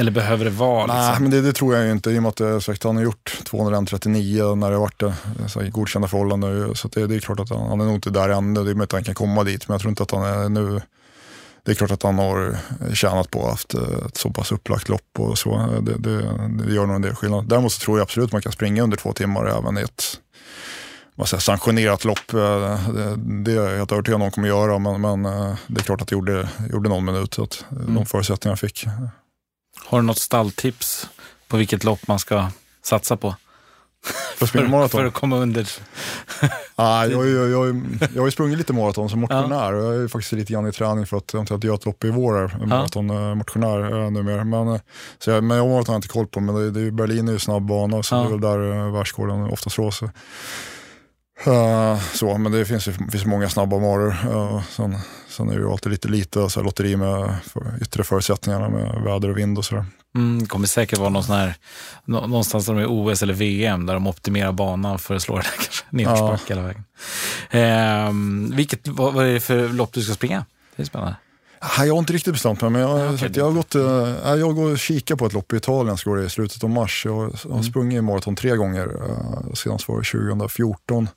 Eller 0.00 0.10
behöver 0.10 0.44
det 0.44 0.50
vara? 0.50 0.86
Liksom? 0.86 0.98
Nej, 0.98 1.20
men 1.20 1.30
det, 1.30 1.40
det, 1.40 1.52
tror 1.52 1.74
jag 1.74 1.90
inte 1.90 2.10
i 2.10 2.18
och 2.18 2.22
med 2.22 2.40
att 2.40 2.62
sagt, 2.62 2.84
han 2.84 2.96
har 2.96 3.02
gjort 3.02 3.38
239 3.44 4.54
när 4.54 4.70
det 4.70 4.78
varit 4.78 5.02
så, 5.46 5.60
godkända 5.70 6.08
förhållanden. 6.08 6.74
Så 6.74 6.88
det, 6.88 7.06
det, 7.06 7.16
är 7.16 7.20
klart 7.20 7.40
att 7.40 7.50
han, 7.50 7.68
han 7.68 7.80
är 7.80 7.84
nog 7.84 7.94
inte 7.94 8.10
där 8.10 8.28
ännu. 8.28 8.64
Det 8.64 8.70
är 8.70 8.74
möjligt 8.74 8.82
att 8.82 8.92
han 8.92 9.04
kan 9.04 9.14
komma 9.14 9.44
dit, 9.44 9.68
men 9.68 9.74
jag 9.74 9.80
tror 9.80 9.90
inte 9.90 10.02
att 10.02 10.10
han 10.10 10.24
är 10.24 10.48
nu. 10.48 10.80
Det 11.66 11.72
är 11.72 11.74
klart 11.74 11.90
att 11.90 12.02
han 12.02 12.18
har 12.18 12.58
tjänat 12.94 13.30
på 13.30 13.44
att 13.44 13.50
haft 13.50 13.74
ett 14.06 14.16
så 14.16 14.30
pass 14.30 14.52
upplagt 14.52 14.88
lopp 14.88 15.18
och 15.18 15.38
så. 15.38 15.80
Det, 15.82 15.98
det, 15.98 16.18
det 16.64 16.74
gör 16.74 16.86
nog 16.86 16.96
en 16.96 17.02
del 17.02 17.14
skillnad. 17.14 17.48
Däremot 17.48 17.72
så 17.72 17.80
tror 17.80 17.98
jag 17.98 18.02
absolut 18.02 18.28
att 18.28 18.32
man 18.32 18.42
kan 18.42 18.52
springa 18.52 18.82
under 18.82 18.96
två 18.96 19.12
timmar 19.12 19.46
även 19.46 19.78
i 19.78 19.80
ett 19.80 20.20
vad 21.14 21.28
säger, 21.28 21.40
sanktionerat 21.40 22.04
lopp. 22.04 22.32
Eh, 22.32 22.92
det, 22.92 23.16
det 23.16 23.52
är 23.52 23.56
jag 23.56 23.76
helt 23.76 23.92
övertygad 23.92 24.14
om 24.14 24.20
de 24.20 24.30
kommer 24.30 24.48
göra, 24.48 24.78
men, 24.78 25.00
men 25.00 25.24
eh, 25.24 25.56
det 25.66 25.80
är 25.80 25.84
klart 25.84 26.02
att 26.02 26.08
det 26.08 26.14
gjorde, 26.14 26.48
gjorde 26.72 26.88
någon 26.88 27.04
minut. 27.04 27.34
Så 27.34 27.42
att 27.42 27.64
mm. 27.70 27.94
De 27.94 28.06
förutsättningarna 28.06 28.56
fick. 28.56 28.86
Har 29.78 30.00
du 30.00 30.06
något 30.06 30.18
stalltips 30.18 31.08
på 31.48 31.56
vilket 31.56 31.84
lopp 31.84 32.08
man 32.08 32.18
ska 32.18 32.48
satsa 32.82 33.16
på? 33.16 33.34
För, 34.36 34.46
för, 34.46 34.88
för 34.88 35.04
att 35.04 35.14
komma 35.14 35.36
under? 35.36 35.68
ah, 36.74 37.04
jag, 37.06 37.28
jag, 37.28 37.50
jag, 37.50 37.82
jag 38.14 38.22
har 38.22 38.26
ju 38.26 38.30
sprungit 38.30 38.58
lite 38.58 38.72
maraton 38.72 39.08
som 39.10 39.20
motionär 39.20 39.72
och 39.72 39.84
jag 39.84 40.02
är 40.02 40.08
faktiskt 40.08 40.32
lite 40.32 40.52
grann 40.52 40.68
i 40.68 40.72
träning 40.72 41.06
för 41.06 41.16
att 41.16 41.34
jag 41.50 41.64
göra 41.64 41.74
ett 41.74 41.84
lopp 41.84 42.04
i 42.04 42.10
vår, 42.10 42.56
ja. 42.60 42.66
maratonmotionär 42.66 44.04
äh, 44.04 44.10
numera. 44.10 44.44
Men, 44.44 44.80
så 45.18 45.30
jag, 45.30 45.44
men 45.44 45.56
jag 45.56 45.68
har 45.68 45.96
inte 45.96 46.08
koll 46.08 46.26
på, 46.26 46.40
men 46.40 46.54
det, 46.54 46.70
det, 46.70 46.90
Berlin 46.90 47.28
är 47.28 47.32
ju 47.32 47.38
snabb 47.38 47.66
bana 47.66 48.02
så 48.02 48.14
ja. 48.14 48.18
det 48.18 48.26
är 48.26 48.30
väl 48.30 48.40
där 48.40 48.90
världsrekorden 48.90 49.44
oftast 49.44 49.74
slås. 49.74 50.02
Uh, 51.46 52.00
så, 52.14 52.38
men 52.38 52.52
det 52.52 52.64
finns, 52.64 52.84
finns 52.84 53.24
många 53.26 53.48
snabba 53.48 53.78
varor. 53.78 54.08
Uh, 54.08 54.62
sen, 55.28 55.48
är 55.48 55.54
det 55.54 55.60
ju 55.60 55.70
alltid 55.70 55.92
lite 55.92 56.08
lite 56.08 56.50
så 56.50 56.60
här, 56.60 56.64
lotteri 56.64 56.96
med 56.96 57.34
för, 57.44 57.82
yttre 57.82 58.04
förutsättningarna 58.04 58.68
med 58.68 59.02
väder 59.02 59.30
och 59.30 59.38
vind 59.38 59.58
och 59.58 59.64
sådär. 59.64 59.84
Mm, 60.16 60.38
det 60.38 60.46
kommer 60.46 60.66
säkert 60.66 60.98
vara 60.98 61.08
någon 61.08 61.24
sån 61.24 61.36
här, 61.36 61.54
någonstans 62.04 62.66
där 62.66 62.74
de 62.74 62.82
är 62.82 62.86
OS 62.88 63.22
eller 63.22 63.34
VM 63.34 63.86
där 63.86 63.94
de 63.94 64.06
optimerar 64.06 64.52
banan 64.52 64.98
för 64.98 65.14
att 65.14 65.22
slå 65.22 65.36
det 65.36 65.42
där 65.42 65.50
kanske. 65.50 65.84
Nedförsbacke 65.90 66.42
ja. 66.46 66.56
hela 66.56 66.62
vägen. 66.62 66.84
Eh, 67.50 68.56
vilket, 68.56 68.88
vad, 68.88 69.14
vad 69.14 69.26
är 69.26 69.32
det 69.32 69.40
för 69.40 69.68
lopp 69.68 69.92
du 69.92 70.02
ska 70.02 70.14
springa? 70.14 70.44
Det 70.76 70.82
är 70.82 70.86
spännande. 70.86 71.16
Jag 71.78 71.92
har 71.92 71.98
inte 71.98 72.12
riktigt 72.12 72.32
bestämt 72.32 72.60
mig, 72.60 72.70
men 72.70 72.82
jag, 72.82 73.00
ja, 73.00 73.12
okay, 73.12 73.30
jag, 73.34 73.44
har 73.44 73.52
gått, 73.52 73.74
äh, 73.74 74.34
jag 74.34 74.54
går 74.54 74.72
och 74.72 74.78
kikar 74.78 75.16
på 75.16 75.26
ett 75.26 75.32
lopp 75.32 75.52
i 75.52 75.56
Italien 75.56 75.96
som 75.96 76.12
går 76.12 76.22
i 76.22 76.30
slutet 76.30 76.64
av 76.64 76.70
mars. 76.70 77.02
Jag 77.04 77.12
har 77.14 77.50
mm. 77.50 77.62
sprungit 77.62 78.04
maraton 78.04 78.36
tre 78.36 78.56
gånger, 78.56 78.86
äh, 78.86 79.52
senast 79.54 79.88
var 79.88 79.98
det 79.98 80.04
2014. 80.04 81.08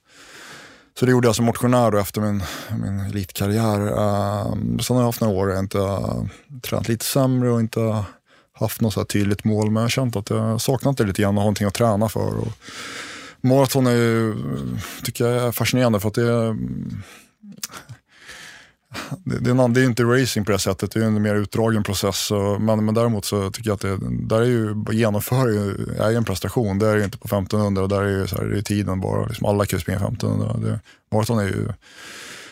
Så 1.00 1.06
det 1.06 1.12
gjorde 1.12 1.28
jag 1.28 1.36
som 1.36 1.46
motionär 1.46 1.96
efter 1.96 2.22
min, 2.22 2.44
min 2.82 3.00
elitkarriär. 3.00 3.82
Uh, 3.82 4.78
sen 4.80 4.96
har 4.96 5.02
jag 5.02 5.08
haft 5.08 5.22
några 5.22 5.36
år 5.36 5.50
jag 5.50 5.60
inte 5.60 5.78
uh, 5.78 6.26
tränat 6.62 6.88
lite 6.88 7.06
sämre 7.06 7.50
och 7.52 7.60
inte 7.60 8.04
haft 8.60 8.82
något 8.82 8.94
så 8.94 9.06
tydligt 9.06 9.44
mål. 9.44 9.66
Men 9.66 9.76
jag 9.76 9.82
har 9.82 9.90
känt 9.90 10.16
att 10.16 10.30
jag 10.30 10.62
saknat 10.62 10.98
det 10.98 11.04
lite 11.04 11.22
grann 11.22 11.38
och 11.38 11.42
har 11.42 11.46
någonting 11.46 11.68
att 11.68 11.74
träna 11.74 12.10
för. 12.10 12.38
Och 12.38 12.52
maraton 13.42 13.88
är 13.88 13.92
ju, 13.92 14.36
tycker 15.04 15.28
jag 15.28 15.44
är 15.48 15.52
fascinerande 15.52 16.00
för 16.00 16.08
att 16.08 16.16
det 16.16 16.32
är 16.32 16.56
det, 19.24 19.52
är 19.52 19.68
det 19.68 19.82
är 19.82 19.86
inte 19.86 20.04
racing 20.04 20.46
på 20.46 20.52
det 20.52 20.60
sättet, 20.60 20.92
det 20.92 21.00
är 21.00 21.04
en 21.04 21.22
mer 21.22 21.36
utdragen 21.36 21.84
process. 21.84 22.32
men, 22.60 22.86
men 22.86 22.96
däremot 22.96 23.26
så 23.26 23.52
tycker 23.52 23.70
jag 23.70 23.76
att 23.76 23.82
det, 23.82 23.98
där 24.02 24.42
är 24.42 24.46
ju, 24.46 24.76
genomföra 24.92 25.50
är 26.06 26.16
en 26.18 26.26
prestation. 26.26 26.80
Det 26.80 26.88
är 26.88 26.96
ju 26.96 27.04
inte 27.04 27.18
på 27.18 27.28
1500 27.28 27.82
och 27.82 27.90
där 27.90 28.02
är 28.02 28.20
ju 28.20 28.28
så 28.28 28.36
här, 28.36 28.46
det 28.46 28.58
är 28.58 28.62
tiden 28.62 29.02
bara. 29.02 29.26
Liksom 29.26 29.48
alla 29.48 29.66
kan 29.66 29.78
ju 29.78 29.82
springa 29.82 30.00
1500. 30.00 30.56
Det, 30.58 30.80
maraton 31.12 31.40
är 31.40 31.44
ju 31.44 31.68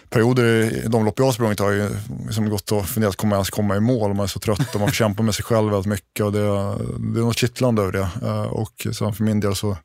perioder 0.09 0.45
i 0.45 0.87
de 0.87 1.05
lopp 1.05 1.19
jag 1.19 1.25
har 1.25 1.31
sprungit 1.31 1.59
har 1.59 1.71
ju 1.71 1.89
liksom 2.25 2.49
gått 2.49 2.71
och 2.71 2.85
funderat, 2.85 3.15
kommer 3.15 3.35
jag 3.35 3.37
ens 3.37 3.49
komma 3.49 3.75
i 3.75 3.79
mål? 3.79 4.13
Man 4.13 4.23
är 4.23 4.27
så 4.27 4.39
trött 4.39 4.75
och 4.75 4.79
man 4.79 4.89
får 4.89 4.95
kämpa 4.95 5.23
med 5.23 5.35
sig 5.35 5.45
själv 5.45 5.71
väldigt 5.71 5.89
mycket 5.89 6.25
och 6.25 6.31
det, 6.31 6.39
det 6.39 7.19
är 7.19 7.23
något 7.23 7.37
kittlande 7.37 7.81
över 7.81 7.91
det. 7.91 8.09
Eh, 8.27 8.41
och 8.41 8.87
sen 8.93 9.13
för 9.13 9.23
min 9.23 9.39
del 9.39 9.55
så 9.55 9.77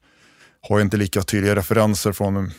har 0.69 0.79
jag 0.79 0.87
inte 0.87 0.97
lika 0.97 1.23
tydliga 1.23 1.57
referenser 1.57 2.13
från, 2.13 2.51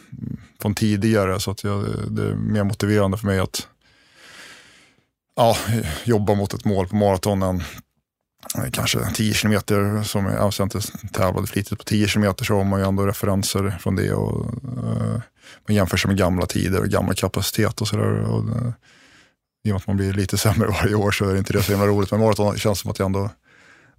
från 0.62 0.76
tidigare 0.76 1.40
så 1.40 1.52
att 1.52 1.64
jag, 1.64 1.86
det 2.08 2.24
är 2.24 2.36
mer 2.36 2.64
motiverande 2.64 3.18
för 3.18 3.28
mig 3.28 3.40
att 3.40 3.68
ja, 5.36 5.58
jobba 6.04 6.36
mot 6.36 6.54
ett 6.54 6.66
mål 6.66 6.88
på 6.88 6.96
maraton 6.96 7.44
än 7.44 7.64
kanske 8.72 9.00
10 9.14 9.34
kilometer. 9.34 10.04
Som 10.04 10.26
jag, 10.26 10.54
jag 10.60 10.66
inte 10.66 10.80
tävlade 11.14 11.48
flitigt 11.48 11.78
på 11.78 11.84
10 11.84 12.08
kilometer 12.08 12.46
så 12.46 12.58
har 12.58 12.64
man 12.64 12.80
ju 12.80 12.86
ändå 12.86 13.06
referenser 13.06 13.78
från 13.80 13.96
det. 13.96 14.14
Och, 14.14 14.46
eh, 14.64 15.22
man 15.68 15.76
jämför 15.76 15.98
sig 15.98 16.08
med 16.08 16.18
gamla 16.18 16.46
tider 16.46 16.80
och 16.80 16.88
gammal 16.88 17.16
kapacitet 17.16 17.82
och 17.82 17.88
sådär. 17.88 18.22
Eh, 18.22 18.74
I 19.64 19.70
och 19.70 19.74
med 19.74 19.76
att 19.76 19.88
man 19.88 19.98
blir 19.98 20.14
lite 20.14 20.38
sämre 20.44 20.68
varje 20.68 20.96
år 20.96 21.12
så 21.12 21.30
är 21.30 21.34
det 21.34 21.40
inte 21.40 21.54
det 21.54 21.64
så 21.64 21.72
himla 21.72 21.88
roligt. 21.88 22.12
Men 22.12 22.20
maraton 22.20 22.58
känns 22.58 22.80
som 22.80 22.92
att 22.92 23.00
jag 23.00 23.06
ändå, 23.06 23.30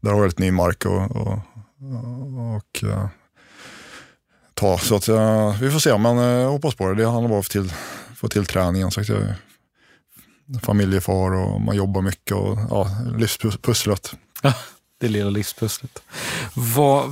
där 0.00 0.10
har 0.10 0.18
jag 0.18 0.26
lite 0.26 0.42
ny 0.42 0.50
mark 0.50 0.84
och, 0.84 1.16
och, 1.16 1.38
och 2.56 2.82
uh, 2.82 3.06
ta. 4.54 4.78
Så 4.78 4.96
att, 4.96 5.08
uh, 5.08 5.60
vi 5.60 5.70
får 5.70 5.78
se, 5.78 5.98
men 5.98 6.18
uh, 6.18 6.50
hoppas 6.50 6.74
på 6.74 6.88
det. 6.88 6.94
Det 6.94 7.04
handlar 7.04 7.28
bara 7.28 7.34
om 7.34 7.40
att 7.40 7.46
få 7.46 7.50
till, 7.52 7.72
få 8.16 8.28
till 8.28 8.46
träningen. 8.46 8.90
Så 8.90 9.00
att 9.00 9.08
jag, 9.08 9.22
familjefar 10.62 11.34
och 11.34 11.60
man 11.60 11.76
jobbar 11.76 12.02
mycket 12.02 12.36
och 12.36 12.58
ja, 12.70 12.88
livspusslet. 13.16 14.14
det 15.00 15.08
lilla 15.08 15.30
livspusslet. 15.30 16.02
Vad, 16.54 17.04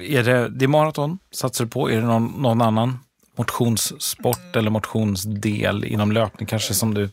är 0.00 0.22
det, 0.22 0.48
det 0.48 0.64
är 0.64 0.68
maraton, 0.68 1.18
satsar 1.30 1.64
du 1.64 1.70
på? 1.70 1.90
Är 1.90 1.96
det 1.96 2.06
någon, 2.06 2.26
någon 2.26 2.62
annan 2.62 2.98
motionssport 3.38 4.56
eller 4.56 4.70
motionsdel 4.70 5.84
inom 5.84 6.12
löpning 6.12 6.46
kanske 6.46 6.74
som 6.74 6.94
du 6.94 7.10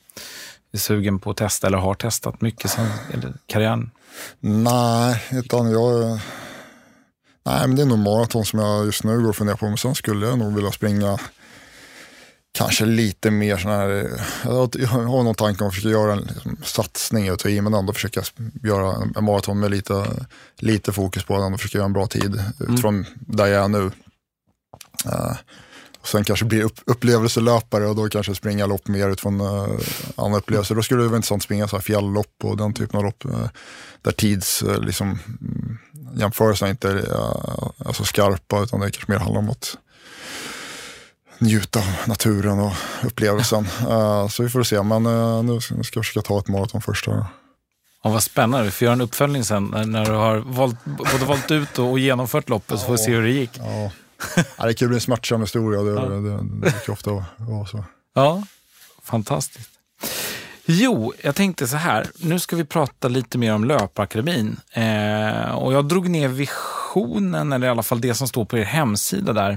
är 0.72 0.78
sugen 0.78 1.20
på 1.20 1.32
att 1.32 1.38
testa 1.38 1.68
eller 1.68 1.78
har 1.78 1.94
testat 1.94 2.42
mycket 2.42 2.72
sen 2.72 2.88
karriären? 3.46 3.92
Nej, 4.40 5.24
utan 5.32 5.72
jag... 5.72 6.20
Nej, 7.46 7.68
men 7.68 7.76
det 7.76 7.82
är 7.82 7.86
nog 7.86 8.00
maraton 8.00 8.46
som 8.46 8.60
jag 8.60 8.86
just 8.86 9.04
nu 9.04 9.22
går 9.22 9.30
och 9.30 9.36
funderar 9.36 9.58
på. 9.58 9.66
Men 9.66 9.78
sen 9.78 9.96
skulle 9.96 10.26
jag 10.26 10.40
nog 10.40 10.56
vilja 10.56 10.72
springa 10.72 11.20
kanske 12.52 12.86
lite 12.86 13.32
mer 13.32 13.58
sån 13.58 13.72
här, 13.72 14.10
jag 14.44 14.88
har 14.88 15.24
någon 15.24 15.36
tanke 15.36 15.64
om 15.64 15.68
att 15.68 15.74
försöka 15.74 15.92
göra 15.92 16.14
en 16.14 16.20
liksom, 16.20 16.58
satsning 16.64 17.32
och 17.32 17.40
ta 17.40 17.50
i 17.50 17.62
men 17.62 17.74
ändå 17.74 17.94
försöka 17.94 18.22
göra 18.64 18.96
en 19.16 19.24
maraton 19.24 19.60
med 19.60 19.72
lite, 19.72 20.06
lite 20.58 20.92
fokus 20.92 21.24
på 21.24 21.38
den 21.38 21.54
och 21.54 21.60
försöka 21.60 21.78
göra 21.78 21.86
en 21.86 21.94
bra 21.94 22.08
tid 22.08 22.34
mm. 22.34 22.74
utifrån 22.74 23.06
där 23.20 23.46
jag 23.46 23.64
är 23.64 23.68
nu. 23.68 23.92
Uh, 25.06 25.36
och 26.06 26.10
sen 26.10 26.24
kanske 26.24 26.46
bli 26.46 26.64
upp, 26.64 26.80
upplevelselöpare 26.86 27.86
och 27.88 27.96
då 27.96 28.10
kanske 28.10 28.36
springa 28.36 28.66
lopp 28.66 28.88
mer 28.88 29.10
utifrån 29.10 29.42
uh, 29.42 29.80
andra 30.16 30.38
upplevelser. 30.38 30.76
Då 30.76 30.84
skulle 30.84 31.02
det 31.02 31.08
vara 31.08 31.16
intressant 31.16 31.40
att 31.40 31.44
springa 31.44 31.68
så 31.68 31.76
här 31.76 31.84
fjälllopp 31.84 32.36
och 32.44 32.58
den 32.58 32.74
typen 32.74 32.98
av 32.98 33.06
lopp 33.06 33.26
uh, 33.26 33.48
där 34.02 34.12
tids 34.12 34.64
uh, 34.64 34.80
liksom, 34.80 35.08
mm, 35.08 35.78
jämförelserna 36.16 36.72
inte 36.72 36.90
är 36.90 36.96
uh, 36.96 37.70
alltså 37.86 38.04
skarpa 38.04 38.64
utan 38.64 38.80
det 38.80 38.92
kanske 38.92 39.12
mer 39.12 39.20
handlar 39.20 39.40
om 39.40 39.50
att 39.50 39.78
njuta 41.40 41.80
av 41.80 41.86
naturen 42.08 42.60
och 42.60 42.74
upplevelsen. 43.04 43.68
uh, 43.88 44.28
så 44.30 44.44
vi 44.44 44.50
får 44.50 44.64
se, 44.64 44.84
men 44.84 45.06
uh, 45.06 45.44
nu 45.44 45.62
ska 45.62 45.76
jag 45.76 46.06
försöka 46.06 46.22
ta 46.22 46.40
ett 46.40 46.48
maraton 46.48 46.82
först. 46.82 47.08
Här. 47.08 47.26
Ja, 48.04 48.10
vad 48.10 48.24
spännande, 48.24 48.66
vi 48.66 48.72
får 48.72 48.86
göra 48.86 48.94
en 48.94 49.02
uppföljning 49.02 49.44
sen 49.44 49.74
när 49.86 50.06
du 50.06 50.12
har 50.12 50.38
valt, 50.38 50.86
både 50.86 51.26
valt 51.26 51.52
ut 51.52 51.80
och 51.80 52.00
genomfört 52.00 52.50
loppet 52.50 52.80
så 52.80 52.86
får 52.86 52.92
vi 52.92 52.98
se 52.98 53.12
hur 53.12 53.24
det 53.24 53.32
gick. 53.32 53.52
Ja. 53.58 53.92
Ja 54.58 54.66
det 54.66 54.74
kan 54.74 54.88
bli 54.88 54.98
en 54.98 55.02
smärtsam 55.02 55.42
historia, 55.42 55.82
det, 55.82 55.92
ja. 55.92 56.06
det, 56.06 56.22
det, 56.22 56.38
det 56.38 56.72
brukar 56.72 56.94
ofta 56.94 57.26
vara 57.38 57.66
så. 57.66 57.84
Ja, 58.14 58.44
fantastiskt. 59.02 59.70
Jo, 60.68 61.14
jag 61.22 61.36
tänkte 61.36 61.68
så 61.68 61.78
här, 61.78 62.08
nu 62.20 62.40
ska 62.40 62.56
vi 62.56 62.66
prata 62.66 63.08
lite 63.08 63.38
mer 63.38 63.54
om 63.54 63.64
Löpakademin. 63.64 64.60
Eh, 64.72 65.56
och 65.56 65.74
jag 65.74 65.86
drog 65.86 66.10
ner 66.10 66.28
visionen, 66.28 67.54
eller 67.54 67.68
i 67.68 67.70
alla 67.70 67.84
fall 67.84 68.02
det 68.02 68.14
som 68.14 68.28
står 68.28 68.46
på 68.46 68.58
er 68.58 68.64
hemsida 68.64 69.34
där. 69.34 69.52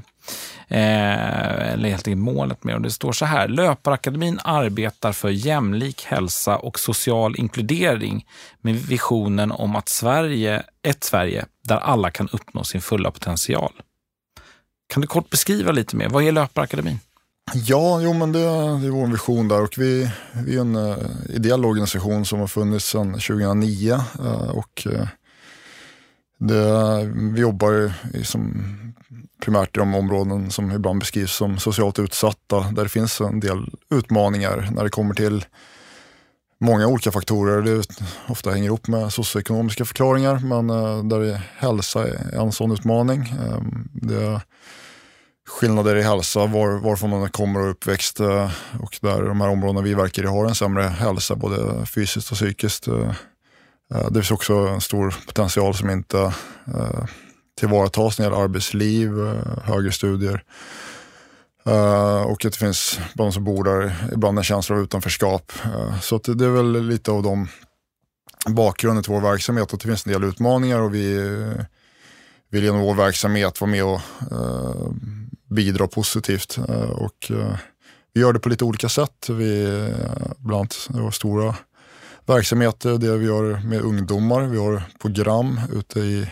Eh, 0.69 1.73
eller 1.73 1.89
helt 1.89 2.09
enkelt 2.09 2.23
målet 2.23 2.65
med 2.65 2.75
och 2.75 2.81
Det 2.83 2.91
står 2.91 3.13
så 3.13 3.25
här. 3.25 3.49
Löparakademin 3.49 4.41
arbetar 4.45 5.13
för 5.13 5.29
jämlik 5.29 6.05
hälsa 6.05 6.57
och 6.57 6.79
social 6.79 7.37
inkludering 7.37 8.27
med 8.61 8.75
visionen 8.75 9.53
om 9.53 9.77
att 9.77 9.89
Sverige, 9.89 10.63
ett 10.83 11.05
Sverige 11.05 11.47
där 11.65 11.77
alla 11.77 12.11
kan 12.11 12.29
uppnå 12.33 12.65
sin 12.65 12.81
fulla 12.81 13.11
potential. 13.11 13.73
Kan 14.89 15.01
du 15.01 15.07
kort 15.07 15.31
beskriva 15.31 15.73
lite 15.73 15.97
mer? 15.97 16.09
Vad 16.09 16.25
är 16.25 16.33
Löparakademin? 16.33 16.99
Ja, 17.55 18.01
jo, 18.03 18.13
men 18.13 18.33
det, 18.33 18.39
det 18.41 18.87
är 18.87 18.91
vår 18.91 19.07
vision 19.07 19.49
där 19.49 19.63
och 19.63 19.79
vi, 19.79 20.11
vi 20.45 20.57
är 20.57 20.61
en 20.61 20.77
uh, 20.77 20.97
ideell 21.29 21.65
organisation 21.65 22.25
som 22.25 22.41
har 22.41 22.47
funnits 22.47 22.87
sedan 22.91 23.13
2009 23.13 23.93
uh, 23.93 24.27
eh, 24.27 24.49
och 24.49 24.87
uh, 24.87 25.07
det, 26.39 27.05
vi 27.35 27.41
jobbar 27.41 27.93
i, 28.15 28.25
som 28.25 28.65
primärt 29.43 29.77
i 29.77 29.79
de 29.79 29.95
områden 29.95 30.51
som 30.51 30.73
ibland 30.73 30.99
beskrivs 31.01 31.33
som 31.33 31.59
socialt 31.59 31.99
utsatta, 31.99 32.61
där 32.61 32.83
det 32.83 32.89
finns 32.89 33.21
en 33.21 33.41
del 33.41 33.71
utmaningar 33.91 34.69
när 34.73 34.85
det 34.85 34.91
kommer 34.91 35.15
till 35.15 35.45
många 36.61 36.87
olika 36.87 37.13
faktorer. 37.13 37.63
Det 37.63 37.85
ofta 38.29 38.51
hänger 38.51 38.65
ihop 38.65 38.89
med 38.89 39.13
socioekonomiska 39.13 39.85
förklaringar, 39.85 40.39
men 40.39 40.71
eh, 40.71 41.05
där 41.05 41.21
där 41.21 41.41
hälsa 41.57 42.09
är 42.09 42.41
en 42.41 42.53
sån 42.53 42.73
utmaning. 42.73 43.21
Ehm, 43.21 43.89
det 43.93 44.15
är 44.15 44.41
skillnader 45.49 45.97
i 45.97 46.03
hälsa, 46.03 46.47
var, 46.47 46.79
varifrån 46.79 47.11
man 47.11 47.31
kommer 47.31 47.61
och 47.61 47.71
uppväxt 47.71 48.21
eh, 48.21 48.51
och 48.81 48.99
där 49.01 49.23
de 49.23 49.41
här 49.41 49.49
områdena 49.49 49.81
vi 49.81 49.95
verkar 49.95 50.23
i 50.23 50.27
har 50.27 50.45
en 50.45 50.55
sämre 50.55 50.83
hälsa, 50.83 51.37
både 51.37 51.87
fysiskt 51.87 52.31
och 52.31 52.37
psykiskt. 52.37 52.89
Eh, 52.89 53.13
det 54.11 54.15
finns 54.15 54.31
också 54.31 54.55
en 54.55 54.81
stor 54.81 55.15
potential 55.27 55.75
som 55.75 55.91
inte 55.91 56.35
tillvaratas 57.61 58.19
när 58.19 58.27
det 58.27 58.31
gäller 58.31 58.45
arbetsliv, 58.45 59.11
högre 59.65 59.93
studier. 59.93 60.45
Uh, 61.69 62.23
och 62.23 62.45
att 62.45 62.53
det 62.53 62.59
finns 62.59 63.01
bland 63.15 63.29
de 63.29 63.33
som 63.33 63.45
bor 63.45 63.65
där 63.65 63.95
ibland 64.13 64.39
en 64.39 64.45
känsla 64.45 64.77
av 64.77 64.83
utanförskap. 64.83 65.53
Uh, 65.67 66.01
så 66.01 66.17
att 66.17 66.25
det 66.25 66.45
är 66.45 66.51
väl 66.51 66.87
lite 66.87 67.11
av 67.11 67.23
de 67.23 67.49
bakgrunden 68.47 69.05
till 69.05 69.13
vår 69.13 69.21
verksamhet. 69.21 69.75
Att 69.75 69.81
det 69.81 69.89
finns 69.89 70.07
en 70.07 70.13
del 70.13 70.25
utmaningar 70.25 70.81
och 70.81 70.95
vi 70.95 71.19
uh, 71.19 71.53
vill 72.51 72.65
genom 72.65 72.81
vår 72.81 72.95
verksamhet 72.95 73.61
vara 73.61 73.71
med 73.71 73.85
och 73.85 74.01
uh, 74.33 74.93
bidra 75.51 75.89
positivt. 75.89 76.59
och 76.93 77.31
vi 78.15 78.21
gör 78.21 78.33
det 78.33 78.39
på 78.39 78.49
lite 78.49 78.65
olika 78.65 78.89
sätt. 78.89 79.29
Vi 79.29 79.83
bland 80.39 80.61
annat 80.61 80.89
våra 80.89 81.13
stora 81.13 81.55
verksamheter, 82.27 82.99
det 82.99 83.17
vi 83.17 83.27
gör 83.27 83.61
med 83.65 83.81
ungdomar. 83.81 84.43
Vi 84.43 84.59
har 84.59 84.83
program 85.01 85.61
ute 85.73 86.01
i 86.01 86.29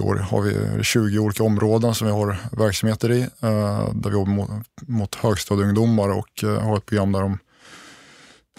i 0.00 0.02
år 0.02 0.16
har 0.16 0.42
vi 0.42 0.84
20 0.84 1.18
olika 1.18 1.42
områden 1.42 1.94
som 1.94 2.06
vi 2.06 2.12
har 2.12 2.36
verksamheter 2.52 3.12
i. 3.12 3.20
Eh, 3.20 3.94
där 3.94 4.10
vi 4.10 4.16
jobbar 4.16 4.32
mot, 4.32 4.50
mot 4.80 5.14
högstadieungdomar 5.14 6.08
och 6.08 6.44
eh, 6.44 6.60
har 6.60 6.76
ett 6.76 6.86
program 6.86 7.12
där 7.12 7.20
de 7.20 7.38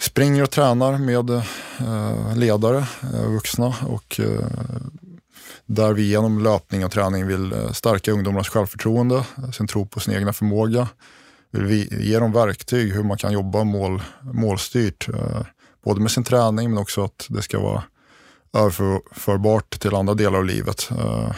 springer 0.00 0.42
och 0.42 0.50
tränar 0.50 0.98
med 0.98 1.30
eh, 1.30 2.36
ledare, 2.36 2.86
eh, 3.14 3.30
vuxna 3.30 3.74
och 3.88 4.20
eh, 4.20 4.46
där 5.66 5.92
vi 5.92 6.02
genom 6.02 6.42
löpning 6.42 6.84
och 6.84 6.92
träning 6.92 7.26
vill 7.26 7.52
eh, 7.52 7.72
stärka 7.72 8.12
ungdomarnas 8.12 8.48
självförtroende, 8.48 9.24
sin 9.52 9.66
tro 9.66 9.86
på 9.86 10.00
sin 10.00 10.14
egna 10.14 10.32
förmåga. 10.32 10.88
Vill 11.50 11.64
vi 11.64 12.08
ge 12.10 12.18
dem 12.18 12.32
verktyg 12.32 12.92
hur 12.92 13.02
man 13.02 13.18
kan 13.18 13.32
jobba 13.32 13.64
mål, 13.64 14.02
målstyrt, 14.20 15.08
både 15.84 16.00
med 16.00 16.10
sin 16.10 16.24
träning 16.24 16.70
men 16.70 16.78
också 16.78 17.04
att 17.04 17.26
det 17.28 17.42
ska 17.42 17.60
vara 17.60 17.82
överförbart 18.56 19.80
till 19.80 19.94
andra 19.94 20.14
delar 20.14 20.38
av 20.38 20.44
livet. 20.44 20.90
Eh, 20.90 21.32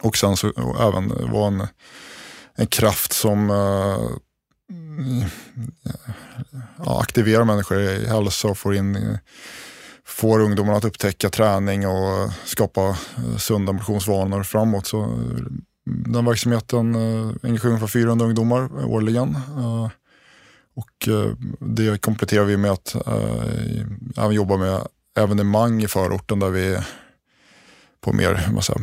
och 0.00 0.16
sen 0.16 0.36
så 0.36 0.48
även 0.80 1.32
vara 1.32 1.46
en, 1.46 1.66
en 2.54 2.66
kraft 2.66 3.12
som 3.12 3.50
eh, 3.50 4.16
ja, 6.84 7.00
aktiverar 7.00 7.44
människor 7.44 7.80
i 7.80 8.06
hälsa 8.06 8.48
och 8.48 8.58
får 8.58 8.74
in 8.74 9.18
får 10.06 10.40
ungdomarna 10.40 10.78
att 10.78 10.84
upptäcka 10.84 11.30
träning 11.30 11.86
och 11.86 12.30
skapa 12.44 12.88
eh, 12.88 13.36
sunda 13.38 13.72
motionsvanor 13.72 14.42
framåt. 14.42 14.86
Så 14.86 15.18
den 15.84 16.24
verksamheten 16.24 16.96
engagerar 17.42 17.66
ungefär 17.66 17.86
400 17.86 18.26
ungdomar 18.26 18.84
årligen. 18.84 19.36
Och 20.76 21.08
det 21.60 22.00
kompletterar 22.00 22.44
vi 22.44 22.56
med 22.56 22.70
att 22.70 22.96
även 24.16 24.32
jobba 24.32 24.56
med 24.56 24.80
evenemang 25.14 25.82
i 25.82 25.88
förorten 25.88 26.38
där 26.38 26.50
vi 26.50 26.78
på 28.00 28.12
mer 28.12 28.48
massa, 28.52 28.74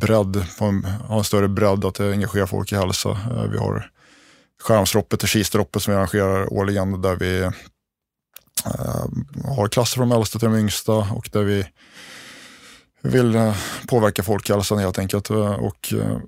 bredd, 0.00 0.46
på 0.58 0.64
en, 0.64 0.84
har 0.84 1.18
en 1.18 1.24
större 1.24 1.48
bredd 1.48 1.84
att 1.84 2.00
engagera 2.00 2.46
folk 2.46 2.72
i 2.72 2.76
hälsa. 2.76 3.10
Eh, 3.10 3.42
vi 3.42 3.58
har 3.58 3.90
Skärmsroppet 4.62 5.22
och 5.22 5.28
Kistroppet 5.28 5.82
som 5.82 5.92
vi 5.92 5.96
arrangerar 5.96 6.52
årligen 6.52 7.02
där 7.02 7.16
vi 7.16 7.40
äh, 8.64 9.04
har 9.56 9.68
klasser 9.68 9.96
från 9.96 10.08
de 10.08 10.16
äldsta 10.18 10.38
till 10.38 10.50
de 10.50 10.58
yngsta 10.58 10.92
och 10.92 11.28
där 11.32 11.42
vi 11.42 11.66
vill 13.02 13.34
eh, 13.34 13.56
påverka 13.88 14.22
folkhälsan 14.22 14.78
helt 14.78 14.98
enkelt. 14.98 15.30
Och 15.30 15.92
äh, 15.92 16.18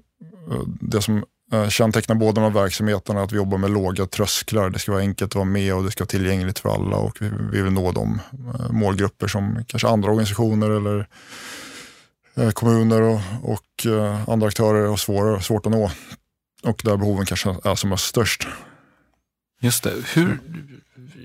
det 0.81 1.03
som 1.03 1.25
kännetecknar 1.69 2.17
båda 2.17 2.33
de 2.33 2.53
här 2.53 2.63
verksamheterna 2.63 3.23
att 3.23 3.33
vi 3.33 3.37
jobbar 3.37 3.59
med 3.59 3.71
låga 3.71 4.07
trösklar. 4.07 4.71
Det 4.71 4.79
ska 4.79 4.93
vara 4.93 5.03
enkelt 5.03 5.31
att 5.31 5.35
vara 5.35 5.45
med 5.45 5.75
och 5.75 5.85
det 5.85 5.91
ska 5.91 6.03
vara 6.05 6.09
tillgängligt 6.09 6.59
för 6.59 6.75
alla 6.75 6.97
och 6.97 7.17
vi, 7.21 7.31
vi 7.53 7.63
vill 7.63 7.73
nå 7.73 7.93
de 7.93 8.21
eh, 8.33 8.71
målgrupper 8.71 9.27
som 9.27 9.65
kanske 9.67 9.89
andra 9.89 10.11
organisationer 10.11 10.71
eller 10.71 11.07
eh, 12.37 12.51
kommuner 12.51 13.03
och, 13.03 13.21
och 13.43 13.87
andra 14.27 14.47
aktörer 14.47 14.89
har 14.89 14.97
svår, 14.97 15.41
svårt 15.41 15.67
att 15.67 15.73
nå. 15.73 15.91
Och 16.63 16.81
där 16.85 16.97
behoven 16.97 17.27
kanske 17.27 17.57
är 17.65 17.75
som 17.75 17.93
är 17.93 17.97
störst. 17.97 18.49
Just 19.61 19.85
det. 19.85 19.95
Hur, 20.15 20.39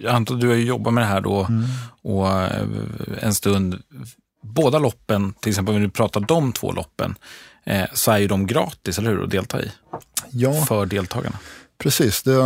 jag 0.01 0.15
antar 0.15 0.35
att 0.35 0.41
du 0.41 0.47
har 0.47 0.55
jobbat 0.55 0.93
med 0.93 1.03
det 1.03 1.07
här 1.07 1.21
då 1.21 1.45
mm. 1.45 1.63
och 2.01 2.27
en 3.21 3.33
stund. 3.33 3.83
Båda 4.43 4.79
loppen, 4.79 5.33
till 5.33 5.49
exempel 5.49 5.75
om 5.75 5.81
vi 5.81 5.89
pratar 5.89 6.21
de 6.21 6.53
två 6.53 6.71
loppen, 6.71 7.15
så 7.93 8.11
är 8.11 8.17
ju 8.17 8.27
de 8.27 8.47
gratis, 8.47 8.97
eller 8.97 9.11
hur, 9.11 9.23
att 9.23 9.31
delta 9.31 9.61
i? 9.61 9.71
ja, 10.29 10.65
för 10.65 10.85
deltagarna? 10.85 11.39
Precis, 11.77 12.23
det, 12.23 12.37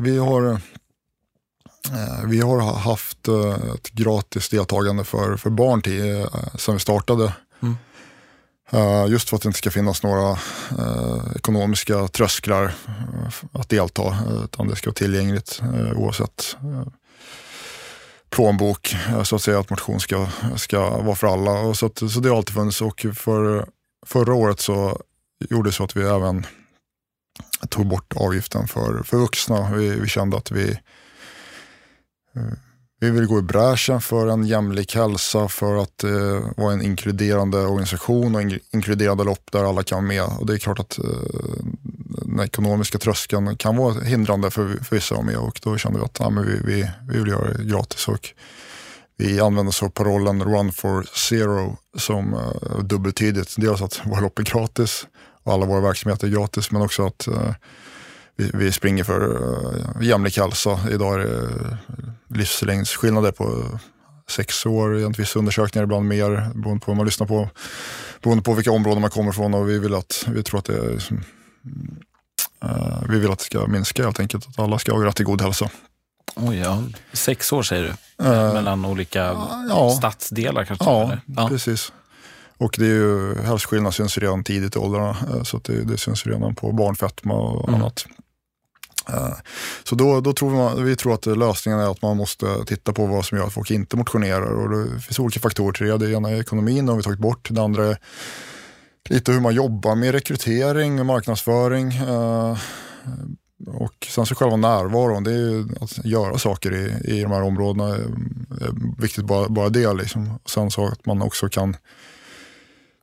vi, 0.00 0.18
har, 0.18 0.50
eh, 0.50 2.26
vi 2.26 2.40
har 2.40 2.60
haft 2.60 3.28
eh, 3.28 3.74
ett 3.74 3.90
gratis 3.90 4.48
deltagande 4.48 5.04
för, 5.04 5.36
för 5.36 5.50
barn 5.50 5.82
till, 5.82 6.20
eh, 6.20 6.26
sen 6.54 6.74
vi 6.74 6.80
startade. 6.80 7.32
Mm. 7.62 7.76
Just 9.08 9.28
för 9.28 9.36
att 9.36 9.42
det 9.42 9.46
inte 9.46 9.58
ska 9.58 9.70
finnas 9.70 10.02
några 10.02 10.30
eh, 10.78 11.22
ekonomiska 11.36 12.08
trösklar 12.08 12.74
att 13.52 13.68
delta, 13.68 14.16
utan 14.44 14.68
det 14.68 14.76
ska 14.76 14.90
vara 14.90 14.94
tillgängligt 14.94 15.60
eh, 15.62 15.98
oavsett 15.98 16.56
eh, 16.62 16.86
plånbok, 18.30 18.94
eh, 19.08 19.22
så 19.22 19.36
att 19.36 19.42
säga 19.42 19.60
att 19.60 19.70
motion 19.70 20.00
ska, 20.00 20.26
ska 20.56 21.02
vara 21.02 21.16
för 21.16 21.26
alla. 21.26 21.52
Och 21.52 21.76
så, 21.76 21.86
att, 21.86 21.98
så 21.98 22.20
det 22.20 22.28
har 22.28 22.36
alltid 22.36 22.54
funnits 22.54 22.82
och 22.82 23.06
för, 23.14 23.66
förra 24.06 24.34
året 24.34 24.60
så 24.60 25.02
gjorde 25.50 25.68
det 25.68 25.72
så 25.72 25.84
att 25.84 25.96
vi 25.96 26.02
även 26.02 26.46
tog 27.68 27.86
bort 27.86 28.12
avgiften 28.16 28.68
för, 28.68 29.02
för 29.02 29.16
vuxna. 29.16 29.70
Vi, 29.74 30.00
vi 30.00 30.08
kände 30.08 30.36
att 30.36 30.50
vi, 30.50 30.70
eh, 32.36 32.52
vi 33.00 33.10
vill 33.10 33.26
gå 33.26 33.38
i 33.38 33.42
bräschen 33.42 34.00
för 34.00 34.26
en 34.26 34.46
jämlik 34.46 34.94
hälsa, 34.94 35.48
för 35.48 35.82
att 35.82 36.04
eh, 36.04 36.50
vara 36.56 36.72
en 36.72 36.82
inkluderande 36.82 37.58
organisation 37.58 38.34
och 38.34 38.42
in, 38.42 38.58
inkluderande 38.70 39.24
lopp 39.24 39.52
där 39.52 39.64
alla 39.64 39.82
kan 39.82 39.96
vara 39.96 40.08
med. 40.08 40.24
Och 40.38 40.46
det 40.46 40.54
är 40.54 40.58
klart 40.58 40.78
att 40.78 40.98
eh, 40.98 41.04
den 42.22 42.40
ekonomiska 42.40 42.98
tröskeln 42.98 43.56
kan 43.56 43.76
vara 43.76 44.00
hindrande 44.00 44.50
för, 44.50 44.84
för 44.84 44.96
vissa 44.96 45.14
att 45.14 45.18
vara 45.18 45.26
med 45.26 45.36
och 45.36 45.60
då 45.62 45.78
kände 45.78 45.98
vi 45.98 46.04
att 46.04 46.16
ja, 46.20 46.30
men 46.30 46.46
vi, 46.46 46.60
vi, 46.64 46.90
vi 47.08 47.18
vill 47.18 47.28
göra 47.28 47.52
det 47.52 47.64
gratis. 47.64 48.08
Och 48.08 48.34
vi 49.16 49.40
använde 49.40 49.68
oss 49.68 49.82
av 49.82 49.88
parollen 49.88 50.44
Run 50.44 50.72
for 50.72 51.06
Zero 51.14 51.76
som 51.96 52.34
uh, 52.34 52.84
dubbeltydigt. 52.84 53.54
Dels 53.56 53.82
att 53.82 54.00
våra 54.06 54.20
lopp 54.20 54.38
är 54.38 54.42
gratis 54.42 55.06
och 55.42 55.52
alla 55.52 55.66
våra 55.66 55.80
verksamheter 55.80 56.26
är 56.26 56.30
gratis 56.30 56.70
men 56.70 56.82
också 56.82 57.06
att 57.06 57.28
uh, 57.28 57.52
vi, 58.36 58.50
vi, 58.54 58.72
springer 58.72 59.04
för 59.04 59.20
uh, 59.20 60.02
jämlik 60.02 60.38
hälsa. 60.38 60.80
Idag 60.90 61.14
är 61.14 61.18
det 61.18 61.78
livslängdsskillnader 62.28 63.32
på 63.32 63.64
sex 64.30 64.66
år 64.66 64.96
enligt 64.96 65.18
vissa 65.18 65.38
undersökningar, 65.38 65.84
ibland 65.84 66.08
mer 66.08 66.30
beroende 66.54 66.84
på 66.84 66.90
vad 66.90 66.96
man 66.96 67.06
lyssnar 67.06 67.26
på. 67.26 67.48
Beroende 68.22 68.42
på 68.42 68.54
vilka 68.54 68.72
områden 68.72 69.00
man 69.00 69.10
kommer 69.10 69.30
ifrån 69.30 69.54
och 69.54 69.68
vi 69.68 69.78
vill 69.78 69.94
att, 69.94 70.24
vi 70.28 70.42
tror 70.42 70.58
att 70.58 70.64
det 70.64 70.76
är 70.76 70.90
liksom, 70.90 71.20
vi 73.08 73.18
vill 73.18 73.30
att 73.30 73.38
det 73.38 73.44
ska 73.44 73.66
minska 73.66 74.04
helt 74.04 74.20
enkelt, 74.20 74.48
att 74.48 74.58
alla 74.58 74.78
ska 74.78 74.92
ha 74.92 75.04
rätt 75.04 75.16
till 75.16 75.24
god 75.24 75.42
hälsa. 75.42 75.70
Oj, 76.34 76.58
ja. 76.58 76.82
Sex 77.12 77.52
år 77.52 77.62
säger 77.62 77.82
du? 77.82 78.24
Uh, 78.24 78.52
Mellan 78.52 78.84
olika 78.84 79.36
ja, 79.68 79.94
stadsdelar 79.98 80.64
kanske? 80.64 80.84
Ja, 80.84 81.18
ja, 81.26 81.48
precis. 81.48 81.92
Och 82.58 82.74
det 82.78 82.84
är 82.84 82.94
ju, 82.94 83.42
hälsoskillnad 83.42 83.94
syns 83.94 84.18
redan 84.18 84.44
tidigt 84.44 84.76
i 84.76 84.78
åldrarna. 84.78 85.16
Eh, 85.34 85.42
så 85.42 85.58
det, 85.58 85.84
det 85.84 85.98
syns 85.98 86.26
redan 86.26 86.54
på 86.54 86.72
barnfetma 86.72 87.34
och 87.34 87.68
mm. 87.68 87.80
annat. 87.80 88.06
Eh, 89.08 89.36
så 89.84 89.94
då, 89.94 90.20
då 90.20 90.32
tror 90.32 90.50
man, 90.50 90.84
vi 90.84 90.96
tror 90.96 91.14
att 91.14 91.26
lösningen 91.26 91.80
är 91.80 91.90
att 91.90 92.02
man 92.02 92.16
måste 92.16 92.64
titta 92.66 92.92
på 92.92 93.06
vad 93.06 93.24
som 93.24 93.38
gör 93.38 93.46
att 93.46 93.52
folk 93.52 93.70
inte 93.70 93.96
motionerar. 93.96 94.52
Och 94.52 94.70
det 94.70 95.00
finns 95.00 95.18
olika 95.18 95.40
faktorer 95.40 95.72
till 95.72 95.86
det. 95.86 95.98
Det 95.98 96.12
ena 96.12 96.30
är 96.30 96.40
ekonomin, 96.40 96.86
det 96.86 96.92
har 96.92 96.96
vi 96.96 97.02
tagit 97.02 97.18
bort. 97.18 97.48
Det 97.50 97.62
andra 97.62 97.86
är 97.86 97.98
lite 99.08 99.32
hur 99.32 99.40
man 99.40 99.54
jobbar 99.54 99.94
med 99.94 100.12
rekrytering, 100.12 101.06
marknadsföring. 101.06 101.92
Eh, 101.92 102.58
och 103.66 104.06
sen 104.08 104.26
så 104.26 104.34
själva 104.34 104.56
närvaron, 104.56 105.24
det 105.24 105.32
är 105.32 105.38
ju 105.38 105.66
att 105.80 106.04
göra 106.04 106.38
saker 106.38 106.74
i, 106.74 107.16
i 107.16 107.22
de 107.22 107.32
här 107.32 107.42
områdena. 107.42 107.88
Eh, 107.88 108.02
är 108.60 109.00
viktigt 109.02 109.24
bara, 109.24 109.48
bara 109.48 109.68
det. 109.68 109.92
Liksom. 109.94 110.38
Sen 110.46 110.70
så 110.70 110.86
att 110.86 111.06
man 111.06 111.22
också 111.22 111.48
kan 111.48 111.76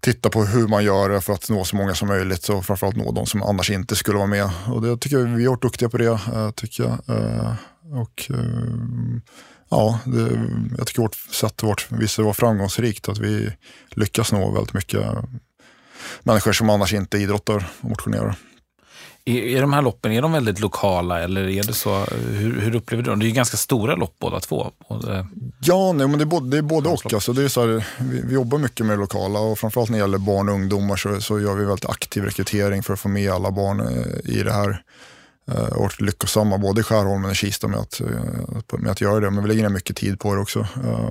titta 0.02 0.30
på 0.30 0.46
hur 0.46 0.68
man 0.68 0.84
gör 0.84 1.10
det 1.10 1.22
för 1.22 1.34
att 1.34 1.50
nå 1.50 1.64
så 1.64 1.76
många 1.76 1.96
som 1.96 2.08
möjligt 2.08 2.50
och 2.50 2.66
framförallt 2.66 2.96
nå 2.96 3.12
de 3.12 3.26
som 3.26 3.42
annars 3.44 3.72
inte 3.72 3.96
skulle 3.96 4.18
vara 4.18 4.28
med. 4.28 4.50
Och 4.68 4.82
det 4.82 4.98
tycker 4.98 5.18
jag 5.18 5.26
vi 5.26 5.46
har 5.46 5.52
varit 5.52 5.62
duktiga 5.62 5.90
på 5.90 5.98
det. 5.98 6.20
Eh, 6.34 6.52
tycker 6.52 6.84
jag. 6.84 7.00
Och 8.02 8.32
ja, 9.70 10.00
det, 10.06 10.48
jag 10.78 10.88
tycker 10.88 11.02
vårt 11.02 11.16
sätt 11.16 11.64
vårt, 11.64 11.88
visst 11.92 12.18
det 12.18 12.24
var 12.24 12.34
framgångsrikt. 12.34 13.10
Att 13.10 13.18
vi 13.18 13.52
lyckas 13.90 14.32
nå 14.32 14.52
väldigt 14.52 14.74
mycket 14.74 15.02
människor 16.24 16.54
som 16.54 16.70
annars 16.70 16.94
inte 16.94 17.18
idrottar 17.18 17.68
och 17.82 17.90
motionerar. 17.90 18.36
Är, 19.28 19.38
är 19.38 19.62
de 19.62 19.74
här 19.74 19.82
loppen 19.82 20.12
är 20.12 20.22
de 20.22 20.32
väldigt 20.32 20.60
lokala 20.60 21.22
eller 21.22 21.50
är 21.50 21.64
det 21.64 21.74
så? 21.74 22.06
Hur, 22.30 22.62
hur 22.62 22.76
upplever 22.76 23.04
du 23.04 23.10
dem? 23.10 23.20
Det 23.20 23.26
är 23.26 23.28
ju 23.28 23.34
ganska 23.34 23.58
stora 23.58 23.96
lopp 23.96 24.16
båda 24.20 24.40
två. 24.40 24.72
Både... 24.90 25.28
Ja, 25.62 25.94
nej, 25.94 26.08
men 26.08 26.18
det 26.18 26.24
är 26.24 26.26
både, 26.26 26.50
det 26.50 26.58
är 26.58 26.62
både 26.62 26.90
och. 26.90 27.14
Alltså, 27.14 27.34
det 27.34 27.44
är 27.44 27.48
så 27.48 27.62
här, 27.62 27.86
vi, 28.00 28.22
vi, 28.22 28.34
jobbar 28.34 28.58
mycket 28.58 28.86
med 28.86 28.98
det 28.98 29.02
lokala 29.02 29.40
och 29.40 29.60
framförallt 29.60 29.90
när 29.90 29.98
det 29.98 30.02
gäller 30.02 30.18
barn 30.18 30.50
och 30.50 30.56
ungdomar 30.56 30.96
så, 30.96 31.22
så 31.22 31.40
gör 31.40 31.56
vi 31.56 31.66
väldigt 31.66 31.90
aktiv 31.90 32.24
rekrytering 32.24 32.84
för 32.84 32.94
att 32.94 33.00
få 33.00 33.10
med 33.10 33.32
alla 33.32 33.52
barn 33.52 33.80
eh, 33.80 34.36
i 34.38 34.44
det 34.44 34.54
här. 34.54 34.82
Eh, 35.52 35.78
varit 35.78 36.02
lyckosamma 36.02 36.58
både 36.58 36.82
i 36.82 36.84
Skärholmen 36.84 37.30
och 37.30 37.36
Kista 37.36 37.68
med 37.68 37.80
att, 37.80 38.02
eh, 38.02 38.78
med 38.80 38.92
att 38.92 39.02
göra 39.02 39.20
det. 39.20 39.32
Men 39.32 39.44
vi 39.44 39.50
lägger 39.50 39.64
ner 39.64 39.70
mycket 39.70 39.96
tid 39.96 40.20
på 40.20 40.36
det 40.36 40.42
också. 40.42 40.60
Eh, 40.60 41.10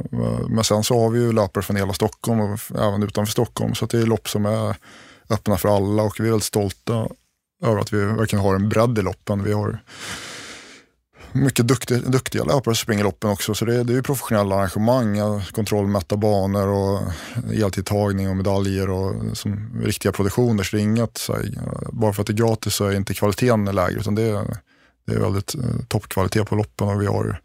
men 0.49 0.65
sen 0.65 0.85
så 0.85 1.01
har 1.01 1.11
vi 1.11 1.21
ju 1.21 1.33
löpare 1.33 1.65
från 1.65 1.77
hela 1.77 1.93
Stockholm 1.93 2.41
och 2.41 2.61
även 2.79 3.03
utanför 3.03 3.33
Stockholm. 3.33 3.75
Så 3.75 3.87
det 3.87 3.99
är 3.99 4.07
lopp 4.07 4.29
som 4.29 4.47
är 4.47 4.77
öppna 5.31 5.59
för 5.59 5.77
alla 5.77 6.03
och 6.03 6.17
vi 6.19 6.27
är 6.27 6.31
väldigt 6.31 6.45
stolta 6.45 7.09
över 7.63 7.81
att 7.81 7.93
vi 7.93 8.05
verkligen 8.05 8.45
har 8.45 8.55
en 8.55 8.69
bredd 8.69 8.99
i 8.99 9.03
loppen. 9.03 9.45
Vi 9.45 9.53
har 9.53 9.79
mycket 11.35 11.69
duktiga, 11.69 11.99
duktiga 11.99 12.45
löpare 12.45 12.63
som 12.65 12.75
springer 12.75 13.05
loppen 13.05 13.31
också. 13.31 13.55
Så 13.55 13.65
det, 13.65 13.83
det 13.85 13.93
är 13.93 13.95
ju 13.95 14.03
professionella 14.03 14.55
arrangemang, 14.55 15.43
kontrollmätta 15.53 16.17
banor 16.17 16.69
och 16.69 17.03
eltidtagning 17.53 18.29
och 18.29 18.37
medaljer 18.37 18.91
och 18.91 19.37
som 19.37 19.83
riktiga 19.85 20.13
produktioner. 20.13 20.65
Så 20.65 20.77
det 20.77 20.83
är 20.83 20.85
inget, 20.85 21.19
så 21.19 21.33
här, 21.33 21.43
bara 21.93 22.13
för 22.13 22.21
att 22.21 22.27
det 22.27 22.33
är 22.33 22.35
gratis 22.35 22.75
så 22.75 22.87
är 22.87 22.97
inte 22.97 23.15
kvaliteten 23.15 23.65
lägre 23.65 24.01
utan 24.01 24.15
det 24.15 24.23
är, 24.23 24.57
det 25.07 25.15
är 25.15 25.21
väldigt 25.21 25.55
eh, 25.55 25.61
toppkvalitet 25.89 26.49
på 26.49 26.55
loppen 26.55 26.89
och 26.89 27.03
vi 27.03 27.07
har 27.07 27.41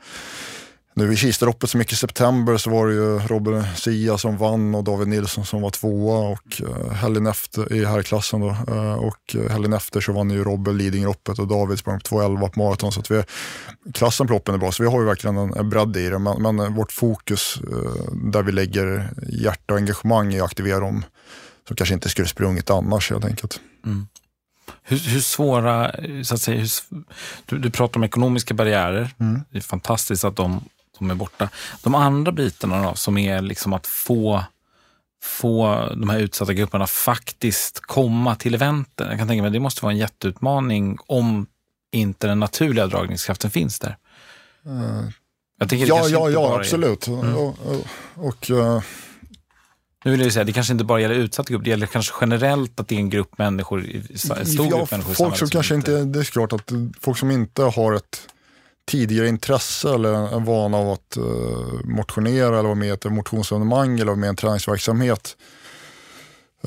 nu 1.00 1.14
i 1.14 1.16
Kisteloppet 1.16 1.70
som 1.70 1.80
gick 1.80 1.94
i 1.94 1.96
september 1.96 2.58
så 2.58 2.70
var 2.70 2.88
det 2.88 2.94
ju 2.94 3.20
Robin 3.20 3.64
Sia 3.76 4.18
som 4.18 4.38
vann 4.38 4.76
och 4.76 4.84
David 4.84 5.08
Nilsson 5.08 5.46
som 5.46 5.62
var 5.62 5.70
tvåa 5.70 6.30
och 6.30 6.62
uh, 6.62 6.92
helgen 6.92 7.28
efter 7.28 7.74
i 7.74 7.86
herrklassen 7.86 8.40
då. 8.40 8.58
Uh, 8.72 8.94
och 8.94 9.36
uh, 9.36 9.50
helgen 9.50 9.74
efter 9.74 10.02
så 10.02 10.12
vann 10.12 10.30
ju 10.30 10.44
Robin 10.44 10.78
Lidingöloppet 10.78 11.40
och 11.40 11.48
David 11.48 11.80
sprang 11.80 12.00
på 12.00 12.22
2.11 12.22 12.50
på 12.50 12.60
maraton. 12.60 12.92
Så 12.92 13.00
att 13.00 13.12
vi, 13.12 13.24
klassen 13.94 14.28
på 14.28 14.34
loppen 14.34 14.56
är 14.56 14.60
bra, 14.60 14.72
så 14.72 14.84
vi 14.84 14.90
har 14.90 15.00
ju 15.00 15.06
verkligen 15.06 15.38
en, 15.38 15.70
bredd 15.70 15.98
i 15.98 16.10
det. 16.10 16.20
Men, 16.20 16.56
men 16.56 16.76
vårt 16.76 16.92
fokus 16.92 17.60
där 18.32 18.44
vi 18.44 18.52
lägger 18.52 19.10
hjärta 19.30 19.74
och 19.74 19.80
engagemang 19.80 20.34
i 20.34 20.40
att 20.40 20.46
aktivera 20.46 20.80
dem 20.80 21.06
som 21.68 21.76
kanske 21.76 21.94
inte 21.94 22.10
skulle 22.10 22.28
sprungit 22.28 22.70
annars 22.70 23.12
helt 23.12 23.26
enkelt. 23.26 23.60
Mm. 23.86 24.08
Hur, 24.84 24.98
hur, 24.98 25.20
svåra, 25.20 25.92
så 26.24 26.36
att 26.36 26.42
säga, 26.42 26.60
hur, 26.60 26.70
du, 27.46 27.58
du 27.58 27.70
pratar 27.70 28.00
om 28.00 28.04
ekonomiska 28.04 28.54
barriärer. 28.54 29.10
Mm. 29.20 29.42
Det 29.52 29.58
är 29.58 29.62
fantastiskt 29.62 30.24
att 30.24 30.36
de 30.36 30.64
de 31.00 31.12
är 31.12 31.16
borta. 31.16 31.50
De 31.84 31.96
andra 31.96 32.32
bitarna 32.32 32.84
då, 32.84 32.96
som 32.96 33.18
är 33.18 33.42
liksom 33.42 33.74
att 33.74 33.88
få, 33.88 34.44
få 35.24 35.86
de 35.96 36.10
här 36.10 36.20
utsatta 36.20 36.54
grupperna 36.54 36.88
faktiskt 36.88 37.80
komma 37.80 38.36
till 38.36 38.56
eventen. 38.56 39.08
Jag 39.10 39.18
kan 39.18 39.28
tänka 39.28 39.42
mig 39.42 39.48
att 39.48 39.54
det 39.54 39.60
måste 39.60 39.86
vara 39.86 39.94
en 39.94 40.00
jätteutmaning 40.00 40.98
om 41.08 41.48
inte 41.92 42.28
den 42.28 42.40
naturliga 42.40 42.88
dragningskraften 42.88 43.52
finns 43.52 43.80
där. 43.80 43.98
Jag 45.60 45.70
tänker 45.70 45.88
ja, 45.88 46.08
ja, 46.08 46.30
ja, 46.30 46.56
absolut. 46.60 47.08
Mm. 47.08 47.36
Och, 47.36 47.56
och, 47.66 47.86
och 48.16 48.50
uh, 48.50 48.82
nu 50.06 50.12
vill 50.12 50.22
jag 50.22 50.34
säga, 50.34 50.44
det 50.44 50.54
kanske 50.54 50.74
inte 50.74 50.86
bara 50.86 51.02
gäller 51.02 51.16
utsatt 51.16 51.50
grupp, 51.50 51.64
det 51.64 51.70
gäller 51.70 51.88
kanske 51.88 52.14
generellt 52.22 52.80
att 52.80 52.88
det 52.88 52.96
är 52.96 53.00
en 53.00 53.10
grupp 53.10 53.38
människor, 53.38 53.86
en 53.90 54.46
stor 54.46 54.66
ja, 54.66 54.78
grupp 54.78 54.92
människor 54.92 55.14
folk 55.14 55.38
som, 55.38 55.48
som 55.48 55.50
kanske 55.50 55.76
inte, 55.76 56.04
det 56.04 56.20
är 56.20 56.24
klart 56.24 56.54
att 56.54 56.72
folk 57.02 57.18
som 57.18 57.32
inte 57.32 57.64
har 57.64 57.94
ett 57.94 58.28
tidigare 58.90 59.28
intresse 59.28 59.94
eller 59.94 60.14
en 60.14 60.46
vana 60.46 60.78
av 60.78 60.90
att 60.90 61.18
uh, 61.18 61.84
motionera 61.84 62.48
eller 62.48 62.64
vara 62.64 62.76
med 62.76 62.88
i 62.88 62.92
ett 62.92 63.04
motionsevenemang 63.04 63.96
eller 63.96 64.06
vara 64.06 64.16
med 64.16 64.28
i 64.28 64.30
en 64.30 64.36
träningsverksamhet 64.36 65.38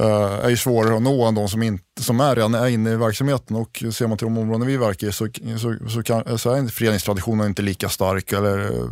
uh, 0.01 0.45
är 0.45 0.49
ju 0.49 0.57
svårare 0.57 0.97
att 0.97 1.03
nå 1.03 1.25
än 1.25 1.35
de 1.35 1.49
som, 1.49 1.63
inte, 1.63 2.03
som 2.03 2.21
är 2.21 2.37
redan 2.37 2.55
är 2.55 2.67
inne 2.67 2.93
i 2.93 2.97
verksamheten. 2.97 3.57
Och 3.57 3.85
ser 3.93 4.07
man 4.07 4.19
till 4.19 4.27
de 4.27 4.39
områden 4.39 4.67
vi 4.67 4.77
verkar 4.77 5.07
i 5.07 5.13
så, 5.13 5.29
så, 5.59 5.91
så, 5.91 6.03
kan, 6.03 6.39
så 6.39 6.51
är 6.51 6.69
föreningstraditionen 6.69 7.47
inte 7.47 7.63
lika 7.63 7.89
stark. 7.89 8.33
Eller 8.33 8.65
eh, 8.65 8.87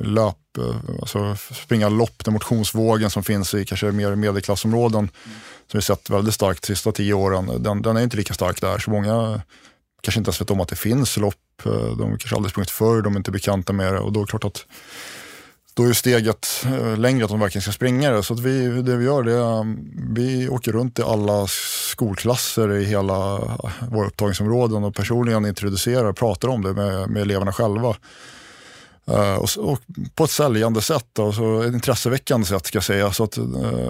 löp, 0.00 0.36
alltså 1.00 1.36
springa 1.36 1.88
lopp, 1.88 2.24
den 2.24 2.34
motionsvågen 2.34 3.10
som 3.10 3.24
finns 3.24 3.54
i 3.54 3.64
kanske 3.64 3.92
mer 3.92 4.14
medelklassområden 4.14 4.98
mm. 4.98 5.10
som 5.70 5.78
vi 5.78 5.82
sett 5.82 6.10
väldigt 6.10 6.34
starkt 6.34 6.62
de 6.62 6.66
sista 6.66 6.92
tio 6.92 7.14
åren, 7.14 7.62
den, 7.62 7.82
den 7.82 7.96
är 7.96 8.02
inte 8.02 8.16
lika 8.16 8.34
stark 8.34 8.60
där. 8.60 8.78
Så 8.78 8.90
många 8.90 9.40
kanske 10.04 10.18
inte 10.18 10.28
ens 10.28 10.40
vet 10.40 10.50
om 10.50 10.60
att 10.60 10.68
det 10.68 10.76
finns 10.76 11.16
lopp. 11.16 11.66
Eh, 11.66 11.72
de 11.72 12.10
kanske 12.18 12.36
aldrig 12.36 12.50
sprungit 12.50 12.70
förr, 12.70 13.02
de 13.02 13.12
är 13.12 13.16
inte 13.16 13.30
bekanta 13.30 13.72
med 13.72 13.92
det 13.92 13.98
och 13.98 14.12
då 14.12 14.20
är 14.20 14.24
det 14.24 14.30
klart 14.30 14.44
att 14.44 14.66
då 15.74 15.84
är 15.84 15.92
steget 15.92 16.46
eh, 16.64 16.96
längre 16.96 17.24
att 17.24 17.30
de 17.30 17.40
verkligen 17.40 17.62
ska 17.62 17.72
springa 17.72 18.10
det. 18.10 18.22
Så 18.22 18.34
att 18.34 18.40
vi, 18.40 18.82
det 18.82 18.96
vi 18.96 19.04
gör 19.04 19.22
det 19.22 19.32
är 19.32 19.60
um, 19.60 19.90
vi 20.14 20.48
åker 20.48 20.72
runt 20.72 20.98
i 20.98 21.02
alla 21.02 21.46
skolklasser 21.90 22.72
i 22.72 22.84
hela 22.84 23.36
eh, 23.36 23.88
våra 23.90 24.06
upptagningsområden 24.06 24.84
och 24.84 24.94
personligen 24.94 25.46
introducerar 25.46 26.04
och 26.04 26.16
pratar 26.16 26.48
om 26.48 26.62
det 26.62 26.72
med, 26.72 27.10
med 27.10 27.22
eleverna 27.22 27.52
själva. 27.52 27.96
Uh, 29.10 29.34
och, 29.34 29.72
och, 29.72 29.78
på 30.14 30.24
ett 30.24 30.30
säljande 30.30 30.82
sätt, 30.82 31.18
alltså 31.18 31.64
ett 31.64 31.74
intresseväckande 31.74 32.46
sätt 32.46 32.66
ska 32.66 32.76
jag 32.76 32.84
säga. 32.84 33.12
Så 33.12 33.24
att, 33.24 33.38
uh, 33.38 33.88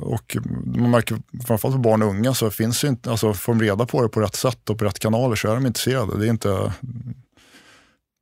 och 0.00 0.36
man 0.64 0.90
märker 0.90 1.18
framförallt 1.46 1.74
för 1.74 1.82
barn 1.82 2.02
och 2.02 2.08
unga 2.08 2.34
så 2.34 2.50
finns 2.50 2.84
inte, 2.84 3.10
alltså 3.10 3.34
får 3.34 3.54
de 3.54 3.62
reda 3.62 3.86
på 3.86 4.02
det 4.02 4.08
på 4.08 4.20
rätt 4.20 4.36
sätt 4.36 4.70
och 4.70 4.78
på 4.78 4.84
rätt 4.84 4.98
kanaler 4.98 5.36
så 5.36 5.48
är 5.48 5.54
de 5.54 5.66
intresserade. 5.66 6.18
Det 6.18 6.26
är 6.26 6.30
inte, 6.30 6.72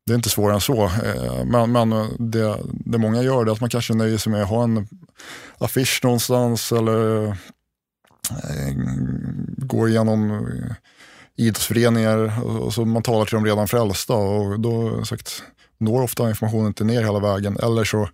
det 0.07 0.13
är 0.13 0.17
inte 0.17 0.31
svårare 0.31 0.55
än 0.55 0.61
så. 0.61 0.85
Uh, 0.85 1.45
men, 1.45 1.73
men 1.73 1.91
det, 2.19 2.59
det 2.71 2.99
många 2.99 3.23
gör 3.23 3.45
det 3.45 3.51
är 3.51 3.53
att 3.53 3.61
man 3.61 3.71
kanske 3.71 3.95
nöjer 3.95 4.19
sig 4.19 4.33
med 4.33 4.43
att 4.43 4.49
ha 4.49 4.65
en 4.65 4.89
affisch 5.59 6.01
någonstans 6.03 6.73
eller 6.73 7.37
går 9.57 9.89
igenom 9.89 10.49
idrottsföreningar 11.37 12.45
och, 12.45 12.61
och 12.61 12.75
så 12.75 12.85
man 12.85 13.03
talar 13.03 13.25
till 13.25 13.35
de 13.35 13.45
redan 13.45 13.69
frälsta 13.69 14.15
och 14.15 14.61
då 14.61 15.05
sagt 15.05 15.43
når 15.81 16.03
ofta 16.03 16.29
informationen 16.29 16.67
inte 16.67 16.85
ner 16.85 17.03
hela 17.03 17.19
vägen 17.19 17.57
eller 17.57 17.85
så 17.85 18.09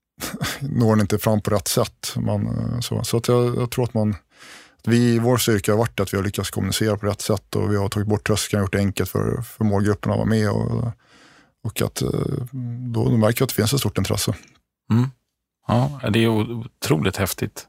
når 0.60 0.90
den 0.90 1.00
inte 1.00 1.18
fram 1.18 1.40
på 1.40 1.50
rätt 1.50 1.68
sätt. 1.68 2.12
Man, 2.16 2.46
eh, 2.46 2.80
så 2.80 3.04
så 3.04 3.16
att 3.16 3.28
jag, 3.28 3.56
jag 3.56 3.70
tror 3.70 3.84
att 3.84 3.94
man 3.94 4.14
vi, 4.84 5.18
vår 5.18 5.36
styrka 5.36 5.72
har 5.72 5.78
varit 5.78 6.00
att 6.00 6.12
vi 6.12 6.16
har 6.16 6.24
lyckats 6.24 6.50
kommunicera 6.50 6.96
på 6.96 7.06
rätt 7.06 7.20
sätt 7.20 7.56
och 7.56 7.72
vi 7.72 7.76
har 7.76 7.88
tagit 7.88 8.08
bort 8.08 8.26
tröskeln 8.26 8.60
och 8.60 8.64
gjort 8.64 8.72
det 8.72 8.78
enkelt 8.78 9.10
för, 9.10 9.42
för 9.42 9.64
målgrupperna 9.64 10.14
att 10.14 10.18
vara 10.18 10.28
med. 10.28 10.50
Och, 10.50 10.92
och 11.64 11.82
att 11.82 12.02
eh, 12.02 12.08
då, 12.92 13.04
då 13.04 13.16
märker 13.16 13.42
jag 13.42 13.46
att 13.46 13.48
det 13.48 13.54
finns 13.54 13.72
ett 13.72 13.80
stort 13.80 13.98
intresse. 13.98 14.34
Mm. 14.92 15.08
Ja, 15.66 16.00
det 16.12 16.18
är 16.18 16.28
otroligt 16.28 17.16
häftigt 17.16 17.66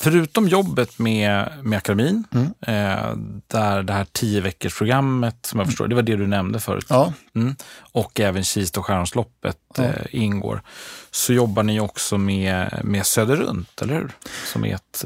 förutom 0.00 0.48
jobbet 0.48 0.98
med, 0.98 1.52
med 1.62 1.76
akademin, 1.76 2.24
mm. 2.30 2.46
eh, 2.46 3.16
där 3.46 3.82
det 3.82 3.92
här 3.92 4.06
tio 4.12 4.40
veckors 4.40 4.78
programmet 4.78 5.36
som 5.46 5.58
jag 5.58 5.64
mm. 5.64 5.70
förstår, 5.70 5.88
det 5.88 5.94
var 5.94 6.02
det 6.02 6.16
du 6.16 6.26
nämnde 6.26 6.60
förut, 6.60 6.86
ja. 6.88 7.12
mm, 7.34 7.56
och 7.92 8.20
även 8.20 8.44
Kista 8.44 8.80
och 8.80 8.86
Skärholmsloppet 8.86 9.58
ja. 9.76 9.84
eh, 9.84 10.06
ingår, 10.10 10.62
så 11.10 11.32
jobbar 11.32 11.62
ni 11.62 11.80
också 11.80 12.18
med, 12.18 12.80
med 12.84 13.06
Söderrunt, 13.06 13.82
eller 13.82 13.94
hur? 13.94 14.10
Som 14.52 14.64
är 14.64 14.74
ett, 14.74 15.04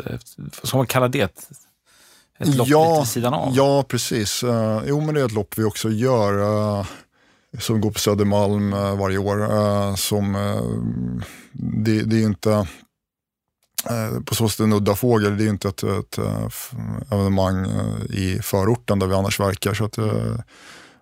som 0.62 0.76
man 0.76 0.86
kallar 0.86 1.09
det, 1.09 1.20
ett, 1.20 1.49
ett 2.38 2.55
lopp 2.55 2.68
ja, 2.68 2.88
lite 2.88 3.01
vid 3.01 3.09
sidan 3.09 3.34
av. 3.34 3.53
Ja, 3.57 3.82
precis. 3.88 4.45
Uh, 4.45 4.82
jo, 4.86 5.01
men 5.01 5.14
det 5.14 5.20
är 5.20 5.26
ett 5.26 5.32
lopp 5.32 5.59
vi 5.59 5.64
också 5.64 5.90
gör. 5.90 6.32
Uh, 6.78 6.86
som 7.59 7.80
går 7.80 7.90
på 7.90 7.99
Södermalm 7.99 8.70
varje 8.70 9.18
år. 9.18 9.97
Som, 9.97 10.32
det, 11.53 12.03
det 12.03 12.16
är 12.16 12.22
inte 12.22 12.51
Eh, 12.51 12.66
på 14.24 14.35
så 14.35 14.49
sätt 14.49 14.61
en 14.61 14.72
udda 14.72 14.95
fågel. 14.95 15.37
Det 15.37 15.45
är 15.45 15.49
inte 15.49 15.68
ett, 15.68 15.83
ett, 15.83 16.18
eh, 16.18 16.49
evenemang 17.11 17.66
eh, 17.66 18.16
i 18.16 18.41
förorten 18.43 18.99
där 18.99 19.07
vi 19.07 19.14
annars 19.14 19.41
verkar. 19.41 19.74
Så 19.74 19.85
att, 19.85 19.97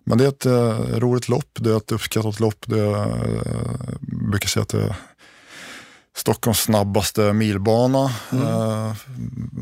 men 0.05 0.19
det 0.19 0.25
är 0.25 0.29
ett 0.29 0.47
roligt 1.03 1.29
lopp, 1.29 1.59
det 1.61 1.71
är 1.71 1.77
ett 1.77 1.93
uppskattat 1.93 2.41
lopp. 2.41 2.65
Det 2.67 2.81
är, 2.81 2.91
jag 4.11 4.31
brukar 4.31 4.49
säga 4.49 4.63
att 4.63 4.69
det 4.69 4.83
är 4.83 4.97
Stockholms 6.17 6.59
snabbaste 6.59 7.33
milbana. 7.33 8.13
Mm. 8.33 8.47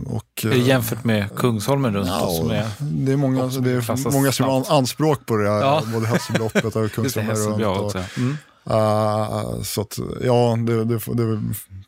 Och, 0.06 0.44
jämfört 0.54 1.04
med 1.04 1.36
Kungsholmen 1.36 1.94
runt 1.94 2.08
ja, 2.08 2.30
som 2.40 2.50
är 2.50 2.66
Det 2.80 3.12
är 3.12 3.16
många, 3.16 3.46
det 3.46 3.70
är 3.70 4.12
många 4.12 4.32
som 4.32 4.46
har 4.46 4.78
anspråk 4.78 5.26
på 5.26 5.36
det, 5.36 5.44
ja. 5.44 5.82
både 5.92 6.06
Hässelbyloppet 6.06 6.76
och 6.76 6.92
Kungsholmen 6.92 7.36
runt. 7.36 7.94
Och, 7.94 8.18
mm. 8.18 8.36
Uh, 8.70 9.62
så 9.62 9.80
att, 9.80 9.98
ja, 10.20 10.56
det, 10.66 10.84
det, 10.84 10.94
det 10.94 11.00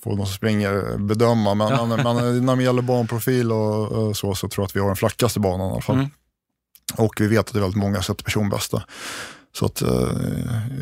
får 0.02 0.16
de 0.16 0.16
som 0.16 0.26
springer 0.26 0.98
bedöma. 0.98 1.54
Men, 1.54 1.68
ja. 1.68 1.86
men, 1.86 2.02
men 2.02 2.46
när 2.46 2.56
det 2.56 2.62
gäller 2.62 2.82
banprofil 2.82 3.52
och, 3.52 3.92
och, 3.92 4.16
så, 4.16 4.34
så 4.34 4.48
tror 4.48 4.62
jag 4.62 4.66
att 4.66 4.76
vi 4.76 4.80
har 4.80 4.86
den 4.86 4.96
flackaste 4.96 5.40
banan 5.40 5.68
i 5.68 5.72
alla 5.72 5.80
fall. 5.80 5.96
Mm. 5.96 6.10
Och 6.96 7.14
vi 7.20 7.26
vet 7.26 7.38
att 7.38 7.52
det 7.52 7.58
är 7.58 7.60
väldigt 7.60 7.82
många 7.82 8.02
sätter 8.02 8.24
personbästa. 8.24 8.82
Så 9.52 9.66
att 9.66 9.82
uh, 9.82 10.12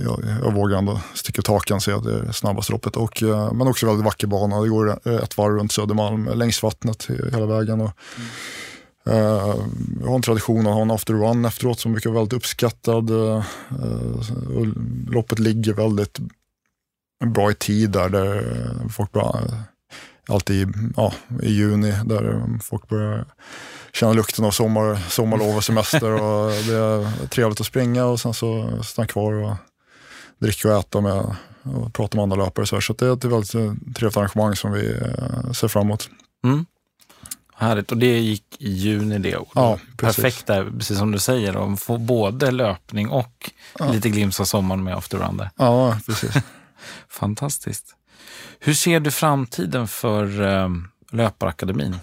jag, 0.04 0.24
jag 0.44 0.54
vågar 0.54 0.78
ändå 0.78 1.00
sticka 1.14 1.40
ut 1.40 1.46
hakan 1.46 1.76
och 1.76 1.82
säga 1.82 1.96
att 1.96 2.04
det 2.04 2.18
är 2.18 2.32
snabbaste 2.32 2.72
loppet. 2.72 2.96
Och, 2.96 3.22
uh, 3.22 3.52
men 3.52 3.68
också 3.68 3.86
väldigt 3.86 4.04
vacker 4.04 4.26
bana. 4.26 4.60
Det 4.60 4.68
går 4.68 5.08
ett 5.24 5.38
varv 5.38 5.56
runt 5.56 5.72
Södermalm 5.72 6.30
längs 6.34 6.62
vattnet 6.62 7.08
hela 7.32 7.46
vägen. 7.46 7.80
Och, 7.80 7.92
mm. 8.16 8.28
Uh, 9.08 9.54
jag 10.00 10.08
har 10.08 10.14
en 10.14 10.22
tradition 10.22 10.66
att 10.66 10.74
ha 10.74 10.82
en 10.82 10.90
after 10.90 11.14
run 11.14 11.44
efteråt 11.44 11.80
som 11.80 11.92
brukar 11.92 12.10
vara 12.10 12.20
väldigt 12.20 12.36
uppskattad. 12.36 13.10
Uh, 13.10 13.44
loppet 15.10 15.38
ligger 15.38 15.72
väldigt 15.72 16.18
bra 17.26 17.50
i 17.50 17.54
tid 17.54 17.90
där, 17.90 18.08
där 18.08 18.58
folk 18.90 19.12
bara, 19.12 19.40
alltid 20.28 20.68
ja, 20.96 21.12
i 21.42 21.52
juni, 21.52 21.94
där 22.04 22.42
folk 22.62 22.88
börjar 22.88 23.24
känna 23.92 24.12
lukten 24.12 24.44
av 24.44 24.50
sommar, 24.50 24.96
sommarlov 25.08 25.56
och 25.56 25.64
semester. 25.64 26.12
och 26.12 26.50
det 26.66 26.74
är 26.74 27.26
trevligt 27.26 27.60
att 27.60 27.66
springa 27.66 28.04
och 28.04 28.20
sen 28.20 28.34
så 28.34 28.82
stanna 28.82 29.06
kvar 29.06 29.32
och 29.32 29.56
dricka 30.38 30.68
och 30.68 30.80
äta 30.80 31.00
med 31.00 31.36
och 31.62 31.92
prata 31.92 32.16
med 32.16 32.22
andra 32.22 32.36
löpare. 32.36 32.66
Så, 32.66 32.80
så 32.80 32.92
det 32.92 33.06
är 33.06 33.12
ett 33.12 33.24
väldigt 33.24 33.52
trevligt 33.96 34.16
arrangemang 34.16 34.56
som 34.56 34.72
vi 34.72 34.94
ser 35.54 35.68
fram 35.68 35.86
emot. 35.86 36.10
Mm. 36.44 36.66
Härligt. 37.58 37.92
Och 37.92 37.98
det 37.98 38.18
gick 38.18 38.44
i 38.58 38.70
juni 38.70 39.18
det 39.18 39.36
året. 39.36 39.48
Ja, 39.54 39.78
Perfekt 39.96 40.46
där, 40.46 40.70
precis 40.78 40.98
som 40.98 41.12
du 41.12 41.18
säger. 41.18 41.52
De 41.52 41.76
får 41.76 41.98
både 41.98 42.50
löpning 42.50 43.08
och 43.08 43.50
ja. 43.78 43.92
lite 43.92 44.08
glimt 44.08 44.40
av 44.40 44.44
sommaren 44.44 44.84
med 44.84 44.96
afterrun 44.96 45.36
där. 45.36 45.50
Ja, 45.56 45.98
precis. 46.06 46.34
Fantastiskt. 47.08 47.94
Hur 48.60 48.74
ser 48.74 49.00
du 49.00 49.10
framtiden 49.10 49.88
för 49.88 50.40
um, 50.40 50.88
Löparakademin? 51.10 51.96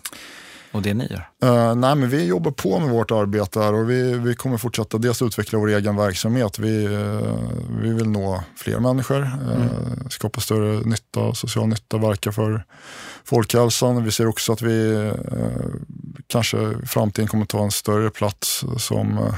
och 0.76 0.82
det 0.82 0.94
ni 0.94 1.08
gör? 1.12 1.50
Uh, 1.52 1.76
nej, 1.76 1.96
men 1.96 2.10
vi 2.10 2.26
jobbar 2.26 2.52
på 2.52 2.80
med 2.80 2.90
vårt 2.90 3.12
arbete 3.12 3.60
här 3.60 3.74
och 3.74 3.90
vi, 3.90 4.18
vi 4.18 4.36
kommer 4.36 4.58
fortsätta 4.58 4.98
dels 4.98 5.22
utveckla 5.22 5.60
vår 5.60 5.70
egen 5.70 5.96
verksamhet. 5.96 6.60
Vi, 6.60 6.88
uh, 6.88 7.40
vi 7.82 7.94
vill 7.94 8.10
nå 8.10 8.44
fler 8.56 8.80
människor, 8.80 9.22
uh, 9.22 9.56
mm. 9.56 10.10
skapa 10.10 10.42
större 10.42 10.90
nytta, 10.90 11.34
social 11.34 11.68
nytta, 11.68 11.98
verka 11.98 12.32
för 12.32 12.66
folkhälsan. 13.26 14.04
Vi 14.04 14.12
ser 14.12 14.28
också 14.28 14.54
att 14.54 14.62
vi 14.62 14.94
eh, 14.94 15.14
kanske 16.28 16.58
i 16.58 16.86
framtiden 16.88 17.28
kommer 17.28 17.46
ta 17.46 17.64
en 17.64 17.72
större 17.72 18.10
plats 18.10 18.66
som 18.78 19.18
eh, 19.18 19.36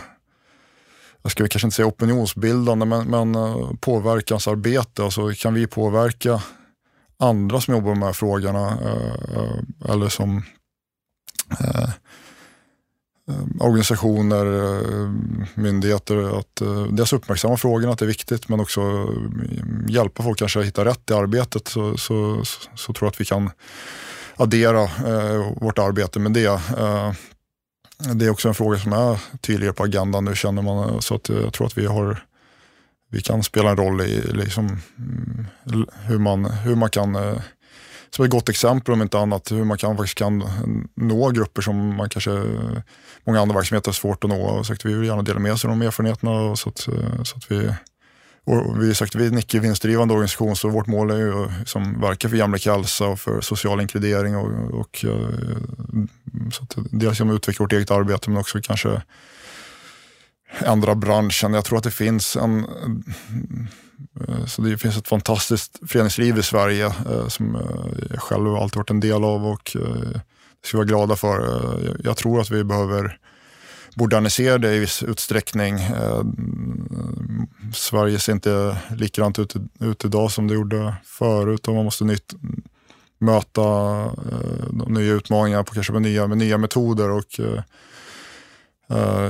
jag 1.22 1.32
ska 1.32 1.48
kanske 1.48 1.68
inte 1.68 1.76
säga 1.76 1.88
opinionsbildande, 1.88 2.86
men, 2.86 3.08
men 3.08 3.36
eh, 3.36 3.72
påverkansarbete. 3.80 5.04
Alltså 5.04 5.32
kan 5.34 5.54
vi 5.54 5.68
påverka 5.68 6.42
andra 7.20 7.62
som 7.62 7.74
jobbar 7.74 7.90
med 7.90 7.98
de 7.98 8.06
här 8.06 8.14
frågorna 8.14 8.78
eller 9.86 10.10
som 10.10 10.44
Eh, 11.60 11.90
Eh, 13.30 13.66
organisationer, 13.66 14.46
eh, 14.46 15.12
myndigheter 15.56 16.40
att 16.40 16.62
eh, 16.62 16.84
dels 16.84 17.14
uppmärksamma 17.14 17.58
frågorna, 17.58 17.94
att 17.94 18.00
det 18.00 18.06
är 18.06 18.08
viktigt, 18.08 18.50
men 18.50 18.60
också 18.60 19.08
hjälpa 19.88 20.24
folk 20.24 20.40
kanske 20.40 20.60
att 20.60 20.66
hitta 20.66 20.86
rätt 20.86 21.10
i 21.10 21.14
arbetet 21.14 21.68
så, 21.68 21.98
så, 21.98 22.46
så, 22.46 22.70
så 22.76 22.94
tror 22.94 23.08
jag 23.08 23.12
att 23.12 23.22
vi 23.22 23.26
kan 23.26 23.50
addera 24.36 24.84
eh, 24.84 25.54
vårt 25.62 25.80
arbete 25.80 26.20
med 26.20 26.32
det. 26.32 26.62
Eh, 26.78 27.12
det 28.14 28.26
är 28.26 28.30
också 28.30 28.48
en 28.48 28.54
fråga 28.54 28.80
som 28.80 28.94
är 28.94 29.20
tydligare 29.42 29.74
på 29.74 29.84
agendan 29.84 30.26
nu 30.26 30.36
känner 30.36 30.62
man, 30.62 31.02
så 31.02 31.16
att 31.16 31.30
jag 31.30 31.54
tror 31.54 31.68
att 31.68 31.78
vi 31.78 31.86
har 31.86 32.24
vi 33.10 33.22
kan 33.22 33.44
spela 33.44 33.70
en 33.70 33.78
roll 33.78 34.02
i 34.02 34.22
liksom, 34.22 34.66
mm, 34.98 35.46
hur, 36.04 36.18
man, 36.18 36.46
hur 36.46 36.76
man 36.76 36.90
kan, 36.90 37.16
eh, 37.16 37.42
som 38.10 38.26
ett 38.26 38.32
gott 38.32 38.50
exempel 38.50 38.94
om 38.94 39.02
inte 39.02 39.20
annat, 39.20 39.52
hur 39.52 39.64
man 39.64 39.78
kan, 39.78 39.98
faktiskt 39.98 40.18
kan 40.18 40.44
nå 40.96 41.30
grupper 41.30 41.62
som 41.62 41.96
man 41.96 42.10
kanske, 42.10 42.44
många 43.24 43.42
andra 43.42 43.56
verksamheter 43.56 43.88
har 43.88 43.94
svårt 43.94 44.24
att 44.24 44.30
nå. 44.30 44.42
Och 44.42 44.66
sagt, 44.66 44.86
vi 44.86 44.94
vill 44.94 45.08
gärna 45.08 45.22
dela 45.22 45.40
med 45.40 45.54
oss 45.54 45.66
av 45.66 45.70
de 45.70 45.82
erfarenheterna 45.82 46.56
så 46.56 46.70
att, 46.70 46.78
så 47.28 47.38
att 47.38 47.52
vi 47.52 47.72
och 48.48 48.84
vi, 48.84 48.96
sagt, 48.96 49.16
vi 49.16 49.24
är 49.24 49.32
en 49.32 49.38
icke-vinstdrivande 49.38 50.14
organisation 50.14 50.56
så 50.56 50.70
vårt 50.70 50.88
mål 50.88 51.12
är 51.12 51.18
ju 51.18 51.44
att 51.44 52.02
verka 52.02 52.30
för 52.30 52.38
jämlik 52.38 52.66
hälsa 52.66 53.08
och 53.08 53.20
för 53.20 53.42
social 53.42 53.82
inkludering. 53.82 54.36
Och, 54.36 54.80
och 54.80 55.06
eh, 55.06 55.58
så 56.52 56.64
att 56.64 56.76
dels 56.92 57.20
genom 57.20 57.36
att 57.36 57.38
utveckla 57.38 57.64
vårt 57.64 57.74
eget 57.74 57.92
arbete 57.92 58.30
men 58.30 58.40
också 58.40 58.60
kanske 58.64 59.02
ändra 60.60 60.96
branschen. 60.96 61.54
Jag 61.54 61.66
tror 61.66 61.78
att 61.78 61.84
det 61.84 61.92
finns 61.92 62.36
en 62.36 62.66
Eh, 64.28 64.46
så 64.46 64.62
det 64.62 64.78
finns 64.78 64.98
ett 64.98 65.08
fantastiskt 65.08 65.80
föreningsliv 65.88 66.38
i 66.38 66.44
Sverige 66.44 66.86
eh, 66.86 67.28
som 67.28 67.56
eh, 67.56 68.08
jag 68.10 68.22
själv 68.22 68.48
alltid 68.48 68.78
varit 68.78 68.90
en 68.90 69.00
del 69.00 69.24
av 69.24 69.46
och 69.46 69.76
eh, 69.76 70.20
ska 70.64 70.78
vara 70.78 70.88
glada 70.88 71.16
för. 71.16 72.00
Jag 72.04 72.18
tror 72.18 72.42
att 72.42 72.52
vi 72.52 72.64
behöver 72.64 73.20
modernisera 73.96 74.58
det 74.58 74.76
i 74.76 74.80
viss 74.80 75.04
utsträckning. 75.04 75.74
Mm, 75.80 77.48
Sverige 77.74 78.20
ser 78.20 78.34
inte 78.34 78.78
likadant 78.96 79.40
ut, 79.40 79.56
ut 79.80 80.06
idag 80.06 80.32
som 80.32 80.48
det 80.48 80.54
gjorde 80.54 80.96
förut 81.04 81.68
och 81.68 81.76
man 81.76 81.86
måste 81.86 82.04
nytt, 82.04 82.34
möta 83.20 83.62
de 84.70 84.94
nya 84.94 85.14
utmaningarna 85.14 85.64
på, 85.64 85.74
kanske 85.74 85.94
med 85.94 86.02
nya, 86.02 86.28
med 86.28 86.38
nya 86.38 86.58
metoder. 86.58 87.10
och 87.10 87.40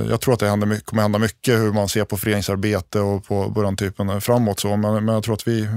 jag 0.08 0.20
tror 0.20 0.34
att 0.34 0.40
det 0.40 0.48
händer, 0.48 0.80
kommer 0.80 1.02
hända 1.02 1.18
mycket 1.18 1.58
hur 1.58 1.72
man 1.72 1.88
ser 1.88 2.04
på 2.04 2.16
föreningsarbete 2.16 3.00
och 3.00 3.24
på, 3.24 3.54
på 3.54 3.62
den 3.62 3.76
typen 3.76 4.20
framåt. 4.20 4.60
Så. 4.60 4.76
Men, 4.76 5.04
men 5.04 5.14
jag 5.14 5.24
tror 5.24 5.34
att 5.34 5.48
vi, 5.48 5.68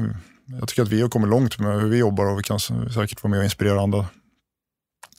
jag 0.60 0.68
tycker 0.68 0.82
att 0.82 0.90
vi 0.90 1.02
har 1.02 1.10
kommit 1.10 1.30
långt 1.30 1.60
med 1.60 1.82
hur 1.82 1.90
vi 1.90 1.98
jobbar 1.98 2.26
och 2.26 2.40
vi 2.40 2.44
kan 2.44 2.60
säkert 2.60 3.24
vara 3.24 3.32
med 3.32 3.40
och 3.40 3.44
inspirera 3.44 3.82
andra 3.82 4.06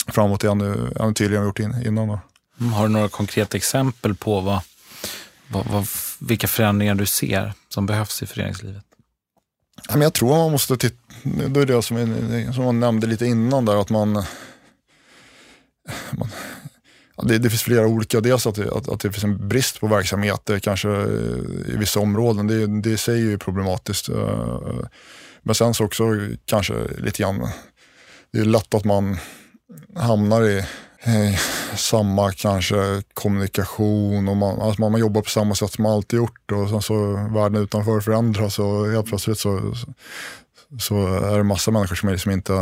framåt 0.07 0.45
ännu, 0.45 0.93
ännu 1.01 1.15
tydligare 1.15 1.45
än 1.45 1.53
vi 1.57 1.63
gjort 1.63 1.77
in, 1.77 1.87
innan. 1.87 2.09
Då. 2.09 2.21
Mm, 2.61 2.73
har 2.73 2.83
du 2.83 2.93
några 2.93 3.09
konkreta 3.09 3.57
exempel 3.57 4.15
på 4.15 4.41
vad, 4.41 4.61
vad, 5.49 5.67
vad, 5.67 5.87
vilka 6.19 6.49
förändringar 6.49 6.95
du 6.95 7.07
ser 7.07 7.53
som 7.69 7.87
behövs 7.87 8.23
i 8.23 8.27
föreningslivet? 8.27 8.85
jag 9.95 10.13
tror 10.13 10.29
man 10.29 10.53
måste 10.53 10.77
titta, 10.77 10.97
det 11.23 11.61
är 11.61 11.67
det 11.67 11.83
som, 11.83 12.53
som 12.55 12.65
man 12.65 12.81
nämnde 12.81 13.07
lite 13.07 13.27
innan 13.27 13.65
där, 13.65 13.81
att 13.81 13.91
man, 13.91 14.13
man 16.11 16.29
det, 17.17 17.39
det, 17.39 17.51
finns 17.51 17.63
flera 17.63 17.87
olika. 17.87 18.21
Dels 18.21 18.47
att 18.47 18.55
det, 18.55 18.73
att, 18.73 18.89
att 18.89 19.01
det 19.01 19.13
finns 19.13 19.25
en 19.25 19.49
brist 19.49 19.81
på 19.81 19.87
verksamheter 19.87 20.55
eh, 20.55 20.61
kanske 20.61 20.89
eh, 20.89 21.75
i 21.75 21.77
vissa 21.79 22.01
områden. 22.01 22.47
Det, 22.47 22.67
det 22.67 22.91
i 22.91 22.97
sig 22.97 23.15
är 23.15 23.19
ju 23.31 23.39
problematiskt. 23.39 24.09
Eh, 24.09 24.59
Men 25.43 25.55
sen 25.55 25.75
så 25.75 25.85
också 25.85 26.05
kanske 26.45 26.75
lite 26.99 27.23
grann, 27.23 27.49
det 28.33 28.39
är 28.39 28.45
lätt 28.45 28.75
att 28.75 28.85
man 28.85 29.17
hamnar 29.97 30.43
i 30.43 30.59
eh, 31.03 31.39
samma 31.77 32.33
kanske 32.33 33.03
kommunikation 33.15 34.29
och 34.29 34.37
man, 34.37 34.61
alltså 34.61 34.81
man, 34.81 35.01
jobbar 35.01 35.23
på 35.23 35.31
samma 35.31 35.55
sätt 35.55 35.73
som 35.73 35.83
man 35.83 35.93
alltid 35.93 36.17
gjort 36.17 36.53
och 36.53 36.69
sen 36.69 36.83
så 36.83 37.13
världen 37.35 37.63
utanför 37.63 38.01
förändras 38.01 38.59
och 38.59 38.91
helt 38.91 39.07
plötsligt 39.07 39.39
så, 39.39 39.75
så 40.81 41.07
är 41.07 41.37
det 41.37 41.45
massa 41.45 41.71
människor 41.71 41.97
som, 41.97 42.09
är, 42.09 42.17
som 42.17 42.33
inte 42.33 42.53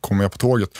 kommer 0.00 0.22
med 0.22 0.32
på 0.32 0.38
tåget. 0.38 0.70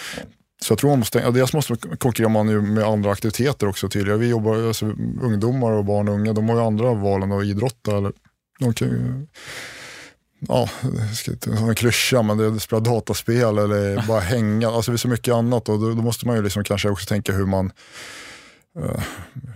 Så 0.63 0.73
jag 0.73 0.79
tror 0.79 0.91
man 0.91 0.99
måste, 0.99 1.31
dels 1.31 1.53
måste 1.53 1.73
man 1.73 1.97
konkurrera 1.97 2.29
man 2.29 2.75
med 2.75 2.85
andra 2.85 3.11
aktiviteter 3.11 3.69
också 3.69 3.89
tydligare. 3.89 4.19
Vi 4.19 4.29
jobbar, 4.29 4.67
alltså, 4.67 4.87
ungdomar 5.23 5.73
och 5.73 5.85
barn 5.85 6.09
och 6.09 6.15
unga, 6.15 6.33
de 6.33 6.49
har 6.49 6.57
ju 6.57 6.63
andra 6.63 6.95
val 6.95 7.23
än 7.23 7.33
att 7.33 7.45
idrotta. 7.45 7.97
Eller, 7.97 8.13
de 8.59 8.75
kan 8.75 8.89
ju, 8.89 9.27
ja, 10.49 10.69
som 11.57 11.69
en 11.69 11.75
klyscha, 11.75 12.23
men 12.23 12.39
det 12.39 12.45
är 12.45 12.59
spela 12.59 12.81
dataspel 12.81 13.59
eller 13.59 14.07
bara 14.09 14.21
hänga. 14.21 14.69
Alltså 14.69 14.91
det 14.91 14.97
är 14.97 14.99
så 14.99 15.09
mycket 15.09 15.35
annat 15.35 15.69
och 15.69 15.81
då, 15.81 15.89
då 15.89 16.03
måste 16.03 16.27
man 16.27 16.37
ju 16.37 16.43
liksom 16.43 16.65
kanske 16.65 16.89
också 16.89 17.07
tänka 17.07 17.33
hur 17.33 17.47
man 17.47 17.73
Eh, 18.79 19.03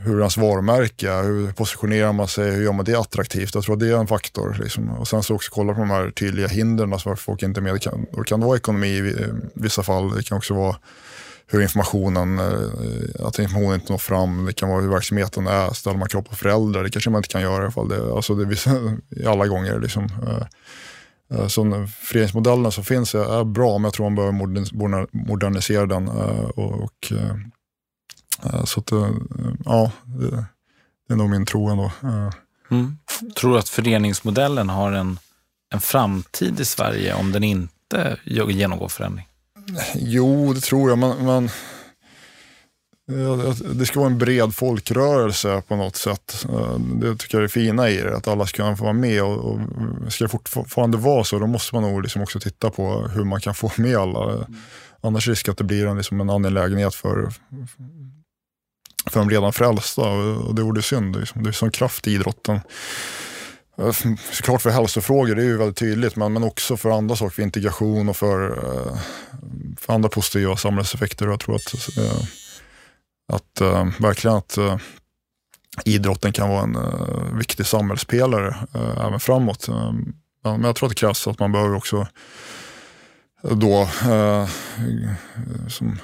hur 0.04 0.18
ens 0.18 0.36
varumärke 0.36 1.12
hur 1.22 1.52
positionerar 1.52 2.12
man 2.12 2.28
sig, 2.28 2.50
hur 2.50 2.64
gör 2.64 2.72
man 2.72 2.84
det 2.84 2.94
attraktivt? 2.94 3.54
Jag 3.54 3.64
tror 3.64 3.74
att 3.74 3.80
det 3.80 3.88
är 3.88 3.96
en 3.96 4.06
faktor. 4.06 4.56
Liksom. 4.60 4.90
Och 4.90 5.08
sen 5.08 5.22
så 5.22 5.34
också 5.34 5.50
kolla 5.54 5.74
på 5.74 5.80
de 5.80 5.90
här 5.90 6.10
tydliga 6.10 6.48
hindren, 6.48 6.92
alltså 6.92 7.08
varför 7.08 7.22
folk 7.22 7.42
inte 7.42 7.60
är 7.60 7.62
med. 7.62 7.74
Det 7.74 7.78
kan, 7.78 8.06
det 8.12 8.24
kan 8.24 8.40
vara 8.40 8.56
ekonomi 8.56 8.86
i 8.86 9.22
eh, 9.22 9.28
vissa 9.54 9.82
fall, 9.82 10.14
det 10.14 10.22
kan 10.22 10.38
också 10.38 10.54
vara 10.54 10.76
hur 11.46 11.62
informationen, 11.62 12.38
eh, 12.38 13.26
att 13.26 13.38
informationen 13.38 13.80
inte 13.80 13.92
når 13.92 13.98
fram, 13.98 14.44
det 14.44 14.52
kan 14.52 14.68
vara 14.68 14.80
hur 14.80 14.88
verksamheten 14.88 15.46
är, 15.46 15.70
ställer 15.70 15.98
man 15.98 16.08
krav 16.08 16.22
på 16.22 16.36
föräldrar, 16.36 16.84
det 16.84 16.90
kanske 16.90 17.10
man 17.10 17.18
inte 17.18 17.28
kan 17.28 17.42
göra 17.42 17.56
i 17.56 17.62
alla 17.62 17.70
fall. 17.70 17.88
Det, 17.88 18.12
alltså 18.12 18.34
det 18.34 18.66
är 18.66 19.28
alla 19.28 19.46
gånger. 19.46 19.80
Liksom. 19.80 20.08
Så 21.48 21.86
föreningsmodellen 21.88 22.72
som 22.72 22.84
finns 22.84 23.14
är, 23.14 23.44
bra, 23.44 23.78
men 23.78 23.84
jag 23.84 23.92
tror 23.92 24.10
man 24.10 24.14
behöver 24.14 25.06
modernisera 25.26 25.86
den. 25.86 26.08
och, 26.08 26.82
och 26.82 27.12
så 28.64 28.80
att, 28.80 28.92
eh, 28.92 29.10
ja, 29.64 29.92
det, 30.04 30.44
det 31.08 31.14
är 31.14 31.16
nog 31.16 31.30
min 31.30 31.46
tro 31.46 31.68
ändå. 31.68 31.92
Eh. 32.02 32.30
Mm. 32.70 32.98
Tror 33.36 33.52
du 33.52 33.58
att 33.58 33.68
föreningsmodellen 33.68 34.68
har 34.68 34.92
en, 34.92 35.18
en 35.74 35.80
framtid 35.80 36.60
i 36.60 36.64
Sverige 36.64 37.14
om 37.14 37.32
den 37.32 37.44
inte 37.44 38.18
genomgår 38.24 38.88
förändring? 38.88 39.28
Jo, 39.94 40.52
det 40.52 40.60
tror 40.60 40.90
jag, 40.90 40.98
men, 40.98 41.26
men 41.26 41.50
det 43.74 43.86
ska 43.86 44.00
vara 44.00 44.10
en 44.10 44.18
bred 44.18 44.54
folkrörelse 44.54 45.62
på 45.68 45.76
något 45.76 45.96
sätt. 45.96 46.46
Det 47.00 47.16
tycker 47.16 47.38
jag 47.38 47.38
är 47.38 47.42
det 47.42 47.48
fina 47.48 47.90
i 47.90 47.96
det, 47.96 48.16
att 48.16 48.28
alla 48.28 48.46
ska 48.46 48.62
kunna 48.62 48.76
få 48.76 48.84
vara 48.84 48.92
med. 48.92 49.22
Och, 49.22 49.44
och 49.44 49.60
ska 50.12 50.24
det 50.24 50.48
fortfarande 50.48 50.96
vara 50.96 51.24
så, 51.24 51.38
då 51.38 51.46
måste 51.46 51.74
man 51.74 51.82
nog 51.82 52.02
liksom 52.02 52.22
också 52.22 52.40
titta 52.40 52.70
på 52.70 53.08
hur 53.08 53.24
man 53.24 53.40
kan 53.40 53.54
få 53.54 53.72
med 53.76 53.96
alla. 53.96 54.46
Annars 55.00 55.28
risk 55.28 55.48
att 55.48 55.58
det 55.58 55.64
blir 55.64 55.86
en, 55.86 55.96
liksom 55.96 56.20
en 56.20 56.30
angelägenhet 56.30 56.94
för, 56.94 57.28
för 59.10 59.20
de 59.20 59.30
redan 59.30 59.52
frälsta 59.52 60.02
och 60.02 60.54
det 60.54 60.62
vore 60.62 60.82
synd. 60.82 61.16
Liksom. 61.16 61.42
Det 61.42 61.50
är 61.50 61.52
sån 61.52 61.70
kraft 61.70 62.06
i 62.06 62.12
idrotten. 62.12 62.60
Såklart 64.32 64.62
för 64.62 64.70
hälsofrågor, 64.70 65.34
det 65.34 65.42
är 65.42 65.46
ju 65.46 65.56
väldigt 65.56 65.76
tydligt, 65.76 66.16
men, 66.16 66.32
men 66.32 66.44
också 66.44 66.76
för 66.76 66.90
andra 66.90 67.16
saker, 67.16 67.34
för 67.34 67.42
integration 67.42 68.08
och 68.08 68.16
för, 68.16 68.50
eh, 68.50 68.98
för 69.80 69.92
andra 69.92 70.08
positiva 70.08 70.56
samhällseffekter. 70.56 71.26
Jag 71.26 71.40
tror 71.40 71.56
att, 71.56 71.98
eh, 71.98 72.22
att 73.32 73.60
eh, 73.60 73.88
verkligen 73.98 74.36
att 74.36 74.58
idrotten 75.84 76.32
kan 76.32 76.48
vara 76.48 76.62
en 76.62 76.78
viktig 77.38 77.66
samhällspelare 77.66 78.56
även 79.00 79.20
framåt. 79.20 79.68
Men 80.42 80.62
jag 80.62 80.76
tror 80.76 80.86
att 80.86 80.90
det 80.90 81.00
krävs 81.00 81.26
att 81.26 81.38
man 81.38 81.52
behöver 81.52 81.74
också 81.74 82.06
då 83.42 83.88
som 85.68 85.98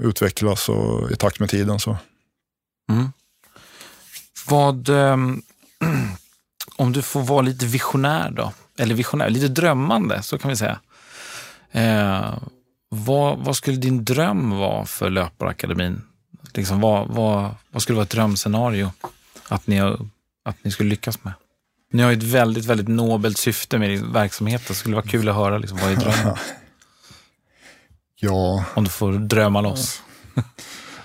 utvecklas 0.00 0.68
och, 0.68 1.10
i 1.10 1.16
takt 1.16 1.40
med 1.40 1.48
tiden. 1.48 1.78
Så. 1.80 1.96
Mm. 2.90 3.12
Vad, 4.48 4.88
um, 4.88 5.42
om 6.76 6.92
du 6.92 7.02
får 7.02 7.22
vara 7.22 7.42
lite 7.42 7.66
visionär 7.66 8.30
då, 8.30 8.52
eller 8.78 8.94
visionär, 8.94 9.30
lite 9.30 9.48
drömmande 9.48 10.22
så 10.22 10.38
kan 10.38 10.48
vi 10.48 10.56
säga. 10.56 10.80
Eh, 11.72 12.34
vad, 12.88 13.38
vad, 13.38 13.56
skulle 13.56 13.76
din 13.76 14.04
dröm 14.04 14.50
vara 14.50 14.84
för 14.84 15.10
Löparakademin? 15.10 16.02
Liksom, 16.54 16.80
vad, 16.80 17.08
vad, 17.08 17.54
vad 17.70 17.82
skulle 17.82 17.96
vara 17.96 18.04
ett 18.04 18.10
drömscenario 18.10 18.92
att 19.48 19.66
ni, 19.66 19.80
att 20.44 20.64
ni 20.64 20.70
skulle 20.70 20.90
lyckas 20.90 21.24
med? 21.24 21.32
Ni 21.92 22.02
har 22.02 22.10
ju 22.10 22.16
ett 22.16 22.22
väldigt, 22.22 22.64
väldigt 22.64 22.88
nobelt 22.88 23.38
syfte 23.38 23.78
med 23.78 23.90
din 23.90 24.12
verksamhet. 24.12 24.68
Det 24.68 24.74
skulle 24.74 24.96
vara 24.96 25.06
kul 25.06 25.28
att 25.28 25.34
höra 25.34 25.58
liksom, 25.58 25.78
vad 25.78 25.92
är 25.92 25.96
drömmen? 25.96 26.36
ja. 28.16 28.64
Om 28.74 28.84
du 28.84 28.90
får 28.90 29.12
drömma 29.12 29.60
loss. 29.60 30.02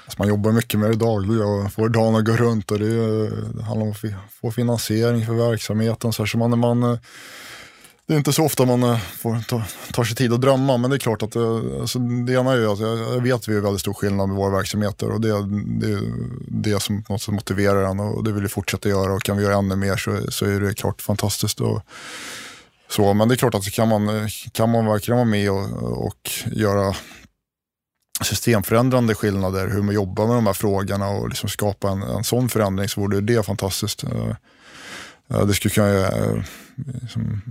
Alltså 0.08 0.20
man 0.20 0.28
jobbar 0.28 0.51
mycket 0.51 0.80
med 0.80 0.89
det 0.89 0.95
dagliga 0.95 1.45
och 1.45 1.74
får 1.74 1.89
dagen 1.89 2.16
att 2.16 2.26
gå 2.26 2.32
runt 2.32 2.72
och 2.72 2.80
det, 2.80 2.86
eh, 2.86 3.32
det 3.53 3.64
handlar 3.64 3.86
om 3.86 3.91
att 3.91 4.32
få 4.41 4.51
finansiering 4.51 5.26
för 5.26 5.34
verksamheten. 5.34 6.14
Så, 6.14 6.26
så 6.26 6.38
man, 6.38 6.60
man, 6.60 6.84
eh, 6.84 6.97
det 8.05 8.14
är 8.14 8.18
inte 8.18 8.34
så 8.34 8.45
ofta 8.45 8.66
man 8.66 8.84
eh, 8.84 8.99
får 8.99 9.39
ta, 9.47 9.64
tar 9.93 10.03
sig 10.03 10.16
tid 10.16 10.34
att 10.34 10.41
drömma, 10.41 10.78
men 10.78 10.89
det 10.89 10.95
är 10.95 10.99
klart 10.99 11.24
att 11.24 11.32
det, 11.32 11.80
alltså 11.82 11.99
det 11.99 12.34
ena 12.34 12.53
är 12.53 12.74
att 12.74 12.80
jag 12.80 13.22
vet 13.22 13.36
att 13.36 13.47
vi 13.47 13.58
är 13.58 13.62
väldigt 13.62 13.82
stor 13.82 13.93
skillnad 13.93 14.28
med 14.28 14.38
våra 14.38 14.58
verksamheter 14.58 15.12
och 15.12 15.22
det, 15.22 15.28
det 15.68 15.91
är 15.91 16.01
det 16.47 16.80
som 16.80 17.03
något 17.10 17.22
som 17.22 17.36
motiverar 17.36 17.84
en 17.84 17.99
och 17.99 18.24
det 18.24 18.32
vill 18.32 18.43
vi 18.43 18.49
fortsätta 18.49 18.89
göra 18.89 19.14
och 19.14 19.24
kan 19.24 19.38
vi 19.38 19.43
göra 19.43 19.55
ännu 19.55 19.76
mer 19.76 19.97
så, 19.97 20.32
så 20.32 20.45
är 20.45 20.60
det 20.60 20.74
klart 20.74 21.01
fantastiskt. 21.01 21.62
Och, 21.62 21.82
så, 22.89 23.14
men 23.14 23.28
det 23.28 23.34
är 23.34 23.38
klart 23.38 23.55
att 23.55 23.72
kan 23.72 23.88
man, 23.88 24.30
kan 24.51 24.72
man 24.72 24.86
verkligen 24.86 25.18
vara 25.18 25.26
med 25.26 25.51
och, 25.51 26.05
och 26.08 26.30
göra 26.45 26.95
systemförändrande 28.24 29.15
skillnader, 29.15 29.68
hur 29.68 29.82
man 29.82 29.95
jobbar 29.95 30.28
med 30.28 30.36
de 30.36 30.45
här 30.45 30.53
frågorna 30.53 31.09
och 31.09 31.30
liksom 31.30 31.49
skapa 31.49 31.89
en, 31.89 32.01
en 32.01 32.24
sån 32.24 32.49
förändring 32.49 32.89
så 32.89 33.01
vore 33.01 33.22
det 33.22 33.45
fantastiskt. 33.45 34.03
Eh, 34.03 34.36
eh, 35.30 35.45
det 35.45 35.53
skulle 35.53 35.74
kunna, 35.74 36.07
eh, 36.07 36.43
liksom, 37.01 37.41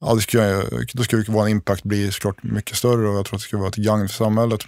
ja, 0.00 0.14
det 0.14 0.20
skulle, 0.20 0.62
då 0.92 1.02
skulle 1.02 1.24
vår 1.28 1.48
impact 1.48 1.82
bli 1.82 2.12
såklart 2.12 2.42
mycket 2.42 2.76
större 2.76 3.08
och 3.08 3.18
jag 3.18 3.26
tror 3.26 3.36
att 3.36 3.42
det 3.42 3.46
skulle 3.46 3.62
vara 3.62 3.70
till 3.70 3.84
gagn 3.84 4.08
för 4.08 4.14
samhället. 4.14 4.62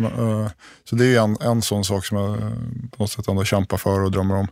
Så 0.84 0.96
det 0.96 1.16
är 1.16 1.20
en, 1.20 1.36
en 1.40 1.62
sån 1.62 1.84
sak 1.84 2.06
som 2.06 2.18
jag 2.18 2.38
på 2.90 3.02
något 3.02 3.10
sätt 3.10 3.28
ändå 3.28 3.44
kämpar 3.44 3.76
för 3.76 4.00
och 4.00 4.10
drömmer 4.10 4.34
om. 4.34 4.48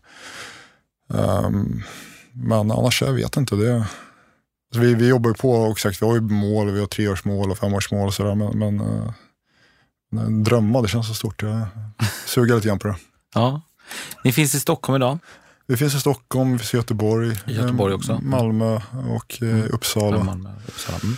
Ehm, 1.14 1.82
men 2.32 2.70
annars 2.70 3.02
jag 3.02 3.12
vet 3.12 3.36
inte. 3.36 3.56
Det, 3.56 3.74
alltså 3.74 4.80
vi, 4.80 4.94
vi 4.94 5.08
jobbar 5.08 5.30
ju 5.30 5.34
på 5.34 5.50
och 5.50 5.78
sagt, 5.78 6.02
vi 6.02 6.06
har 6.06 6.14
ju 6.14 6.20
mål, 6.20 6.70
vi 6.70 6.80
har 6.80 6.86
treårsmål 6.86 7.50
och 7.50 7.58
femårsmål 7.58 8.06
och 8.06 8.14
sådär. 8.14 8.34
Men, 8.34 8.58
men 8.58 8.80
drömma, 10.44 10.82
det 10.82 10.88
känns 10.88 11.08
så 11.08 11.14
stort. 11.14 11.42
Jag 11.42 11.66
suger 12.26 12.54
lite 12.54 12.68
grann 12.68 12.78
på 12.78 12.88
det. 12.88 12.96
Ja. 13.34 13.60
Ni 14.24 14.32
finns 14.32 14.54
i 14.54 14.60
Stockholm 14.60 14.96
idag? 14.96 15.18
Vi 15.66 15.76
finns 15.76 15.94
i 15.94 16.00
Stockholm, 16.00 16.52
vi 16.52 16.58
finns 16.58 16.74
i 16.74 16.76
Göteborg, 16.76 17.40
Göteborg 17.46 17.94
också. 17.94 18.18
Malmö 18.22 18.80
och 19.10 19.38
mm. 19.40 19.66
Uppsala. 19.72 20.16
Ja, 20.16 20.24
Malmö, 20.24 20.50
Uppsala. 20.66 20.98
Mm. 21.02 21.16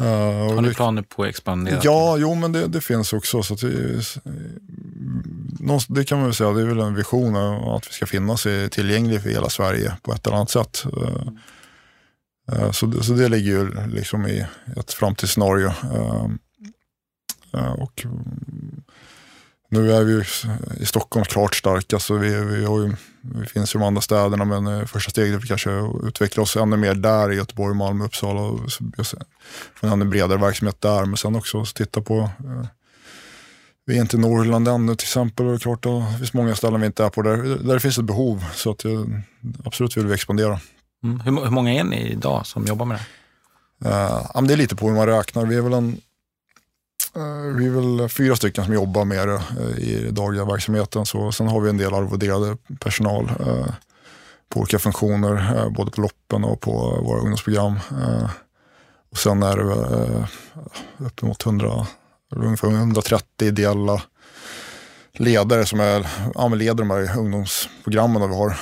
Uh, 0.00 0.54
Har 0.54 0.62
ni 0.62 0.74
planer 0.74 1.02
på 1.02 1.22
att 1.22 1.28
expandera? 1.28 1.80
Ja, 1.82 2.16
jo, 2.16 2.34
men 2.34 2.52
det, 2.52 2.66
det 2.66 2.80
finns 2.80 3.12
också. 3.12 3.42
Så 3.42 3.54
det, 3.54 4.02
det 5.88 6.04
kan 6.04 6.18
man 6.18 6.26
väl 6.26 6.34
säga, 6.34 6.52
det 6.52 6.62
är 6.62 6.66
väl 6.66 6.78
en 6.78 6.94
vision 6.94 7.36
att 7.76 7.88
vi 7.88 7.92
ska 7.92 8.06
finnas 8.06 8.46
tillgänglig 8.70 9.22
för 9.22 9.30
hela 9.30 9.48
Sverige 9.48 9.96
på 10.02 10.12
ett 10.12 10.26
eller 10.26 10.36
annat 10.36 10.50
sätt. 10.50 10.84
Mm. 10.96 12.72
Så, 12.72 13.02
så 13.02 13.12
det 13.12 13.28
ligger 13.28 13.50
ju 13.50 13.86
liksom 13.86 14.26
i 14.26 14.46
ett 14.76 14.92
framtidsscenario. 14.92 15.72
Och 17.78 18.06
nu 19.74 19.92
är 19.92 20.04
vi 20.04 20.24
i 20.82 20.86
Stockholm 20.86 21.24
klart 21.24 21.54
starka, 21.54 21.98
så 21.98 22.14
vi, 22.14 22.44
vi, 22.44 22.64
har 22.64 22.80
ju, 22.80 22.92
vi 23.20 23.46
finns 23.46 23.74
i 23.74 23.78
de 23.78 23.84
andra 23.84 24.00
städerna, 24.00 24.44
men 24.44 24.66
eh, 24.66 24.86
första 24.86 25.10
steget 25.10 25.42
är 25.42 25.46
kanske 25.46 25.78
att 25.78 26.04
utveckla 26.04 26.42
oss 26.42 26.56
ännu 26.56 26.76
mer 26.76 26.94
där 26.94 27.32
i 27.32 27.36
Göteborg, 27.36 27.74
Malmö, 27.76 28.04
Uppsala. 28.04 28.40
Och 28.40 28.60
få 29.74 29.86
en 29.86 29.92
ännu 29.92 30.04
bredare 30.04 30.38
verksamhet 30.38 30.80
där, 30.80 31.04
men 31.04 31.16
sen 31.16 31.36
också 31.36 31.64
titta 31.64 32.00
på 32.00 32.18
eh, 32.18 32.66
vi 33.86 33.96
är 33.96 34.00
inte 34.00 34.16
i 34.16 34.20
Norrland 34.20 34.68
ännu 34.68 34.94
till 34.94 35.04
exempel. 35.04 35.46
Är 35.46 35.58
klart, 35.58 35.82
det 35.82 36.18
finns 36.18 36.32
många 36.32 36.54
ställen 36.54 36.80
vi 36.80 36.86
inte 36.86 37.04
är 37.04 37.10
på 37.10 37.22
där, 37.22 37.36
där 37.36 37.74
det 37.74 37.80
finns 37.80 37.98
ett 37.98 38.04
behov. 38.04 38.44
Så 38.54 38.70
att, 38.70 38.84
eh, 38.84 39.04
absolut 39.64 39.96
vill 39.96 40.06
vi 40.06 40.14
expandera. 40.14 40.60
Mm. 41.04 41.20
Hur, 41.20 41.44
hur, 41.44 41.50
många 41.50 41.72
är 41.72 41.84
ni 41.84 42.10
idag 42.10 42.46
som 42.46 42.64
jobbar 42.64 42.86
med 42.86 42.98
det? 42.98 43.88
Uh, 43.88 44.42
det 44.42 44.52
är 44.52 44.56
lite 44.56 44.76
på 44.76 44.88
hur 44.88 44.96
man 44.96 45.06
räknar. 45.06 45.46
Vi 45.46 45.56
är 45.56 45.62
väl 45.62 45.72
en 45.72 45.96
Eh, 45.96 46.13
Eh, 47.16 47.56
vi 47.56 47.66
är 47.66 47.70
väl 47.70 48.08
fyra 48.08 48.36
stycken 48.36 48.64
som 48.64 48.74
jobbar 48.74 49.04
med 49.04 49.28
det 49.28 49.42
eh, 49.60 49.78
i 49.78 50.10
dagliga 50.10 50.44
verksamheten. 50.44 51.06
Så, 51.06 51.32
sen 51.32 51.48
har 51.48 51.60
vi 51.60 51.70
en 51.70 51.76
del 51.76 51.94
arvoderade 51.94 52.56
personal 52.80 53.30
eh, 53.40 53.74
på 54.48 54.60
olika 54.60 54.78
funktioner, 54.78 55.70
både 55.70 55.90
på 55.90 56.00
loppen 56.00 56.44
och 56.44 56.60
på 56.60 56.72
våra 57.02 57.20
ungdomsprogram. 57.20 57.80
Och 59.10 59.18
sen 59.18 59.42
är 59.42 59.56
det 59.56 60.28
uppemot 60.98 61.46
100, 61.46 61.86
ungefär 62.36 62.68
130 62.68 63.48
ideella 63.48 64.02
ledare 65.12 65.66
som 65.66 65.80
är, 65.80 66.06
ja, 66.34 66.48
leder 66.48 66.74
de 66.74 66.90
här 66.90 67.18
ungdomsprogrammen 67.18 68.30
vi 68.30 68.36
har. 68.36 68.56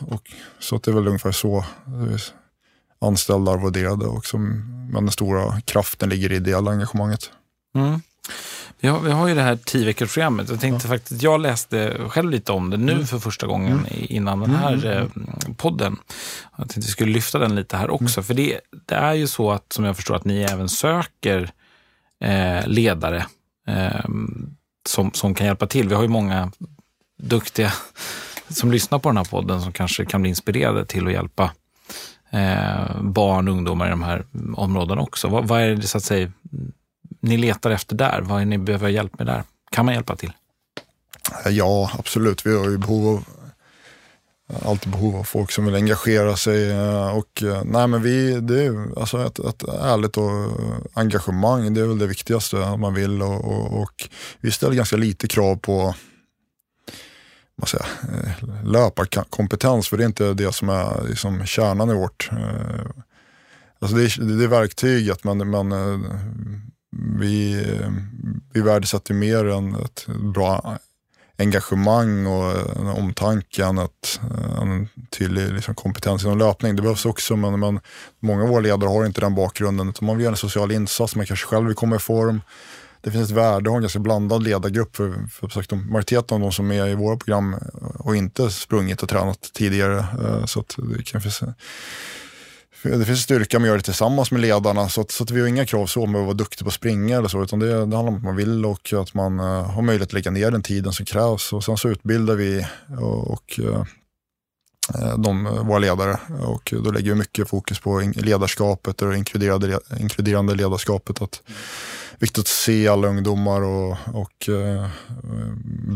Och, 0.00 0.22
så 0.58 0.76
att 0.76 0.82
det 0.82 0.90
är 0.90 0.94
väl 0.94 1.08
ungefär 1.08 1.32
så. 1.32 1.64
Anställda, 3.00 3.52
arvoderade 3.52 4.06
och 4.06 4.26
som, 4.26 4.64
men 4.92 5.04
den 5.04 5.12
stora 5.12 5.60
kraften 5.60 6.08
ligger 6.08 6.26
i 6.26 6.28
det 6.28 6.36
ideella 6.36 6.70
engagemanget. 6.70 7.30
Mm. 7.80 8.00
Vi 8.80 8.88
har, 8.88 9.00
vi 9.00 9.10
har 9.10 9.28
ju 9.28 9.34
det 9.34 9.42
här 9.42 9.56
tio 9.64 9.86
veckors 9.86 10.14
programmet. 10.14 10.48
Jag 10.48 10.60
tänkte 10.60 10.88
ja. 10.88 10.94
faktiskt, 10.94 11.22
jag 11.22 11.40
läste 11.40 11.96
själv 12.08 12.30
lite 12.30 12.52
om 12.52 12.70
det 12.70 12.76
nu 12.76 12.92
mm. 12.92 13.06
för 13.06 13.18
första 13.18 13.46
gången 13.46 13.72
mm. 13.72 13.86
innan 13.90 14.40
den 14.40 14.54
här 14.54 14.86
mm. 14.86 15.08
eh, 15.46 15.54
podden. 15.56 15.96
Jag 16.56 16.58
tänkte 16.58 16.78
att 16.80 16.84
vi 16.86 16.90
skulle 16.90 17.12
lyfta 17.12 17.38
den 17.38 17.54
lite 17.54 17.76
här 17.76 17.90
också. 17.90 18.20
Mm. 18.20 18.24
För 18.24 18.34
det, 18.34 18.60
det, 18.86 18.94
är 18.94 19.12
ju 19.12 19.26
så 19.26 19.50
att, 19.50 19.72
som 19.72 19.84
jag 19.84 19.96
förstår, 19.96 20.16
att 20.16 20.24
ni 20.24 20.42
även 20.42 20.68
söker 20.68 21.50
eh, 22.20 22.66
ledare 22.66 23.26
eh, 23.66 24.08
som, 24.88 25.12
som 25.12 25.34
kan 25.34 25.46
hjälpa 25.46 25.66
till. 25.66 25.88
Vi 25.88 25.94
har 25.94 26.02
ju 26.02 26.08
många 26.08 26.52
duktiga 27.18 27.72
som 28.48 28.72
lyssnar 28.72 28.98
på 28.98 29.08
den 29.08 29.16
här 29.16 29.24
podden 29.24 29.62
som 29.62 29.72
kanske 29.72 30.04
kan 30.04 30.22
bli 30.22 30.28
inspirerade 30.28 30.84
till 30.84 31.06
att 31.06 31.12
hjälpa 31.12 31.52
eh, 32.30 33.00
barn 33.00 33.48
och 33.48 33.54
ungdomar 33.54 33.86
i 33.86 33.90
de 33.90 34.02
här 34.02 34.24
områdena 34.56 35.00
också. 35.00 35.28
Vad, 35.28 35.48
vad 35.48 35.60
är 35.60 35.76
det 35.76 35.82
så 35.82 35.98
att 35.98 36.04
säga 36.04 36.32
ni 37.20 37.36
letar 37.36 37.70
efter 37.70 37.96
där? 37.96 38.20
Vad 38.22 38.40
är 38.40 38.44
ni 38.44 38.58
behöver 38.58 38.88
hjälp 38.88 39.18
med 39.18 39.26
där? 39.26 39.42
Kan 39.70 39.84
man 39.84 39.94
hjälpa 39.94 40.16
till? 40.16 40.32
Ja, 41.50 41.90
absolut. 41.98 42.46
Vi 42.46 42.56
har 42.56 42.70
ju 42.70 42.78
behov 42.78 43.08
av 43.08 43.24
alltid 44.62 44.92
behov 44.92 45.16
av 45.16 45.24
folk 45.24 45.50
som 45.50 45.64
vill 45.64 45.74
engagera 45.74 46.36
sig. 46.36 46.70
Eh, 46.70 47.16
och, 47.16 47.42
eh, 47.42 47.62
nej, 47.64 47.86
men 47.86 48.02
vi, 48.02 48.40
det 48.40 48.64
är 48.64 48.98
alltså 49.00 49.26
ett, 49.26 49.38
ett 49.38 49.62
ärligt 49.62 50.16
och 50.16 50.60
engagemang, 50.92 51.74
det 51.74 51.80
är 51.80 51.86
väl 51.86 51.98
det 51.98 52.06
viktigaste 52.06 52.56
man 52.56 52.94
vill. 52.94 53.22
Och, 53.22 53.44
och, 53.44 53.82
och 53.82 54.08
vi 54.40 54.50
ställer 54.50 54.74
ganska 54.74 54.96
lite 54.96 55.28
krav 55.28 55.56
på 55.56 55.94
vad 57.56 57.68
säger, 57.68 57.86
eh, 58.12 58.64
löparkompetens, 58.64 59.88
för 59.88 59.96
det 59.96 60.04
är 60.04 60.06
inte 60.06 60.34
det 60.34 60.52
som 60.52 60.68
är 60.68 61.08
liksom 61.08 61.46
kärnan 61.46 61.90
i 61.90 61.94
vårt... 61.94 62.30
Alltså 63.80 63.96
det, 63.96 64.02
är, 64.04 64.38
det 64.38 64.44
är 64.44 64.48
verktyget, 64.48 65.24
men, 65.24 65.50
men 65.50 65.72
vi, 66.90 67.66
vi 68.52 68.60
värdesätter 68.60 69.14
mer 69.14 69.44
än 69.44 69.74
ett 69.74 70.06
bra 70.06 70.78
engagemang 71.38 72.26
och 72.26 72.76
en 72.76 72.86
omtanke 72.86 73.64
än, 73.64 73.78
ett, 73.78 74.20
en 74.60 74.88
tydlig 75.18 75.52
liksom, 75.52 75.74
kompetens 75.74 76.24
inom 76.24 76.38
löpning. 76.38 76.76
Det 76.76 76.82
behövs 76.82 77.06
också, 77.06 77.36
men, 77.36 77.60
men 77.60 77.80
många 78.20 78.42
av 78.42 78.48
våra 78.48 78.60
ledare 78.60 78.88
har 78.88 79.06
inte 79.06 79.20
den 79.20 79.34
bakgrunden. 79.34 79.88
Utan 79.88 80.06
man 80.06 80.16
vill 80.16 80.24
göra 80.24 80.32
en 80.32 80.36
social 80.36 80.72
insats, 80.72 81.16
man 81.16 81.26
kanske 81.26 81.46
själv 81.46 81.66
vill 81.66 81.76
komma 81.76 81.96
i 81.96 81.98
form. 81.98 82.40
Det 83.00 83.10
finns 83.10 83.30
ett 83.30 83.36
värde 83.36 83.56
att 83.56 83.66
ha 83.66 83.76
en 83.76 83.82
ganska 83.82 83.98
blandad 83.98 84.42
ledargrupp. 84.42 84.96
För, 84.96 85.26
för 85.30 85.48
sagt, 85.48 85.72
majoriteten 85.72 86.34
av 86.34 86.40
de 86.40 86.52
som 86.52 86.72
är 86.72 86.86
i 86.86 86.94
våra 86.94 87.16
program 87.16 87.56
har 87.98 88.14
inte 88.14 88.50
sprungit 88.50 89.02
och 89.02 89.08
tränat 89.08 89.50
tidigare. 89.52 89.98
Eh, 89.98 90.44
så 90.44 90.64
det 90.76 91.02
kan 91.02 91.20
finnas 91.20 91.42
det 92.82 93.04
finns 93.04 93.22
styrka 93.22 93.58
med 93.58 93.66
att 93.66 93.68
göra 93.68 93.76
det 93.76 93.82
tillsammans 93.82 94.30
med 94.30 94.40
ledarna. 94.40 94.88
Så, 94.88 95.00
att, 95.00 95.10
så 95.10 95.24
att 95.24 95.30
vi 95.30 95.40
har 95.40 95.48
inga 95.48 95.66
krav 95.66 95.86
så 95.86 96.06
med 96.06 96.20
att 96.20 96.26
vara 96.26 96.34
duktig 96.34 96.64
på 96.64 96.68
att 96.68 96.74
springa 96.74 97.16
eller 97.16 97.28
så. 97.28 97.42
Utan 97.42 97.58
det, 97.58 97.66
det 97.66 97.78
handlar 97.78 98.08
om 98.08 98.16
att 98.16 98.22
man 98.22 98.36
vill 98.36 98.66
och 98.66 98.92
att 98.92 99.14
man 99.14 99.40
uh, 99.40 99.62
har 99.62 99.82
möjlighet 99.82 100.08
att 100.08 100.12
lägga 100.12 100.30
ner 100.30 100.50
den 100.50 100.62
tiden 100.62 100.92
som 100.92 101.06
krävs. 101.06 101.52
Och 101.52 101.64
sen 101.64 101.76
så 101.76 101.88
utbildar 101.88 102.34
vi 102.34 102.66
och, 103.00 103.30
och 103.30 103.60
uh, 103.62 103.84
de, 105.16 105.44
våra 105.66 105.78
ledare. 105.78 106.18
Och 106.42 106.74
då 106.84 106.90
lägger 106.90 107.12
vi 107.12 107.18
mycket 107.18 107.48
fokus 107.48 107.80
på 107.80 108.12
ledarskapet 108.14 109.02
och 109.02 109.16
inkluderande, 109.16 109.80
inkluderande 110.00 110.54
ledarskapet. 110.54 111.22
Att, 111.22 111.42
viktigt 112.18 112.38
att 112.38 112.46
se 112.46 112.88
alla 112.88 113.08
ungdomar 113.08 113.60
och, 113.60 113.96
och 114.12 114.48
uh, 114.48 114.86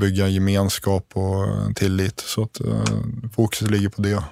bygga 0.01 0.29
gemenskap 0.29 1.07
och 1.13 1.77
tillit. 1.77 2.21
Så 2.21 2.43
att 2.43 2.61
fokuset 3.35 3.71
ligger 3.71 3.89
på 3.89 4.03
det. 4.03 4.23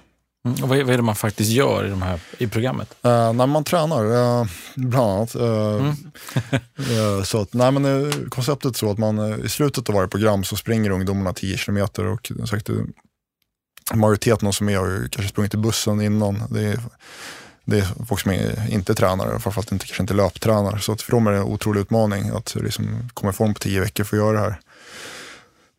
Mm. 0.46 0.62
Och 0.62 0.68
vad, 0.68 0.78
är, 0.78 0.84
det 0.84 1.02
man 1.02 1.14
faktiskt 1.14 1.50
gör 1.50 1.86
i, 1.86 1.90
de 1.90 2.02
här, 2.02 2.20
i 2.38 2.46
programmet? 2.46 2.94
Uh, 3.06 3.32
när 3.32 3.46
man 3.46 3.64
tränar, 3.64 4.04
uh, 4.04 4.46
bland 4.76 5.10
annat. 5.10 5.36
Uh, 5.36 5.92
mm. 6.78 7.24
så 7.24 7.40
att, 7.40 7.54
nej, 7.54 7.72
men, 7.72 8.12
konceptet 8.30 8.74
är 8.74 8.78
så 8.78 8.90
att 8.90 8.98
man 8.98 9.44
i 9.44 9.48
slutet 9.48 9.88
av 9.88 9.94
varje 9.94 10.08
program 10.08 10.44
så 10.44 10.56
springer 10.56 10.90
ungdomarna 10.90 11.32
10 11.32 11.56
kilometer 11.56 12.06
och 12.06 12.32
sagt, 12.48 12.70
majoriteten 13.94 14.48
av 14.48 14.52
som 14.52 14.68
är 14.68 14.76
har 14.76 14.86
ju 14.86 15.08
kanske 15.08 15.30
sprungit 15.30 15.54
i 15.54 15.56
bussen 15.56 16.00
innan. 16.00 16.42
Det 16.50 16.62
är, 16.62 16.80
det 17.64 17.78
är 17.78 17.86
folk 18.06 18.20
som 18.20 18.32
är, 18.32 18.70
inte 18.70 18.92
är 18.92 18.94
tränare, 18.94 19.38
framförallt 19.38 19.72
inte, 19.72 19.86
kanske 19.86 20.02
inte 20.02 20.14
löptränare. 20.14 20.80
Så 20.80 20.92
att 20.92 21.02
för 21.02 21.12
dem 21.12 21.26
är 21.26 21.30
det 21.30 21.38
en 21.38 21.44
otrolig 21.44 21.80
utmaning 21.80 22.28
att 22.28 22.54
liksom, 22.54 23.10
komma 23.14 23.30
i 23.30 23.34
form 23.34 23.54
på 23.54 23.60
tio 23.60 23.80
veckor 23.80 24.04
för 24.04 24.16
att 24.16 24.22
göra 24.22 24.32
det 24.32 24.44
här. 24.44 24.60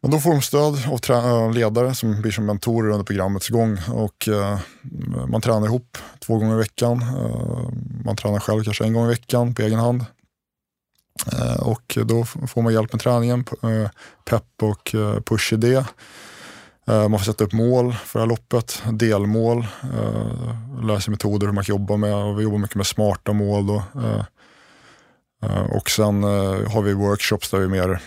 Men 0.02 0.12
då 0.12 0.20
får 0.20 0.32
de 0.32 0.42
stöd 0.42 0.80
av 1.10 1.48
eh, 1.48 1.52
ledare 1.52 1.96
som 1.96 2.22
blir 2.22 2.32
som 2.32 2.46
mentorer 2.46 2.92
under 2.92 3.06
programmets 3.06 3.50
gång. 3.50 3.78
Och, 3.94 4.28
eh, 4.28 4.60
man 5.28 5.42
tränar 5.42 5.68
ihop 5.68 5.98
två 6.20 6.38
gånger 6.38 6.56
i 6.56 6.58
veckan. 6.58 7.02
Eh, 7.02 7.70
man 8.06 8.16
tränar 8.16 8.40
själv 8.40 8.64
kanske 8.64 8.84
en 8.84 8.94
gång 8.94 9.06
i 9.06 9.10
veckan 9.10 9.54
på 9.54 9.62
egen 9.62 9.80
hand. 9.80 10.06
Eh, 11.32 11.68
och 11.68 11.98
då 12.06 12.26
får 12.26 12.62
man 12.62 12.74
hjälp 12.74 12.94
med 12.94 13.02
träningen, 13.02 13.46
eh, 13.64 13.90
pepp 14.26 14.64
och 14.64 14.96
eh, 14.96 15.20
push 15.22 15.54
i 15.54 15.56
det. 15.56 15.86
Eh, 16.88 17.10
man 17.10 17.20
får 17.20 17.26
sätta 17.26 17.44
upp 17.44 17.54
mål 17.54 17.94
för 17.94 18.20
det 18.20 18.24
här 18.24 18.30
loppet, 18.30 18.84
delmål, 18.92 19.68
lära 20.84 21.02
sig 21.02 21.12
metoder 21.12 21.48
hur 21.48 21.54
man 21.54 21.64
kan 21.64 21.76
jobba 21.76 21.98
med. 21.98 22.16
Och 22.16 22.40
vi 22.40 22.44
jobbar 22.44 22.58
mycket 22.58 22.76
med 22.76 22.88
smarta 22.88 23.34
mål. 23.34 23.68
Då. 23.68 23.84
Och 25.70 25.90
sen 25.90 26.24
har 26.24 26.82
vi 26.82 26.94
workshops 26.94 27.50
där 27.50 27.60
vi 27.60 27.68
mer 27.68 28.02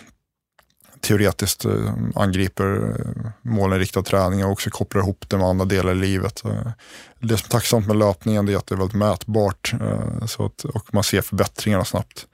teoretiskt 1.05 1.65
eh, 1.65 1.93
angriper 2.15 2.95
eh, 2.99 3.31
målinriktad 3.43 4.03
träning 4.03 4.45
och 4.45 4.51
också 4.51 4.71
kopplar 4.71 5.03
ihop 5.03 5.25
det 5.29 5.37
med 5.37 5.47
andra 5.47 5.65
delar 5.65 5.93
i 5.93 5.95
livet. 5.95 6.45
Eh, 6.45 6.51
det 7.21 7.37
som 7.37 7.47
är 7.47 7.51
tacksamt 7.51 7.87
med 7.87 7.97
löpningen 7.97 8.49
är 8.49 8.57
att 8.57 8.67
det 8.67 8.75
är 8.75 8.77
väldigt 8.77 8.97
mätbart 8.97 9.75
så 10.27 10.47
att, 10.47 10.65
och 10.65 10.95
man 10.95 11.05
ser 11.05 11.23
förbättringarna 11.23 11.85
snabbt. 11.85 12.27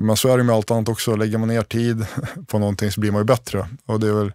Men 0.00 0.16
så 0.16 0.28
är 0.28 0.38
det 0.38 0.44
med 0.44 0.56
allt 0.56 0.70
annat 0.70 0.88
också, 0.88 1.16
lägger 1.16 1.38
man 1.38 1.48
ner 1.48 1.62
tid 1.62 2.06
på 2.46 2.58
någonting 2.58 2.92
så 2.92 3.00
blir 3.00 3.10
man 3.10 3.20
ju 3.20 3.24
bättre. 3.24 3.68
Och, 3.86 4.00
det 4.00 4.08
är 4.08 4.12
väl, 4.12 4.32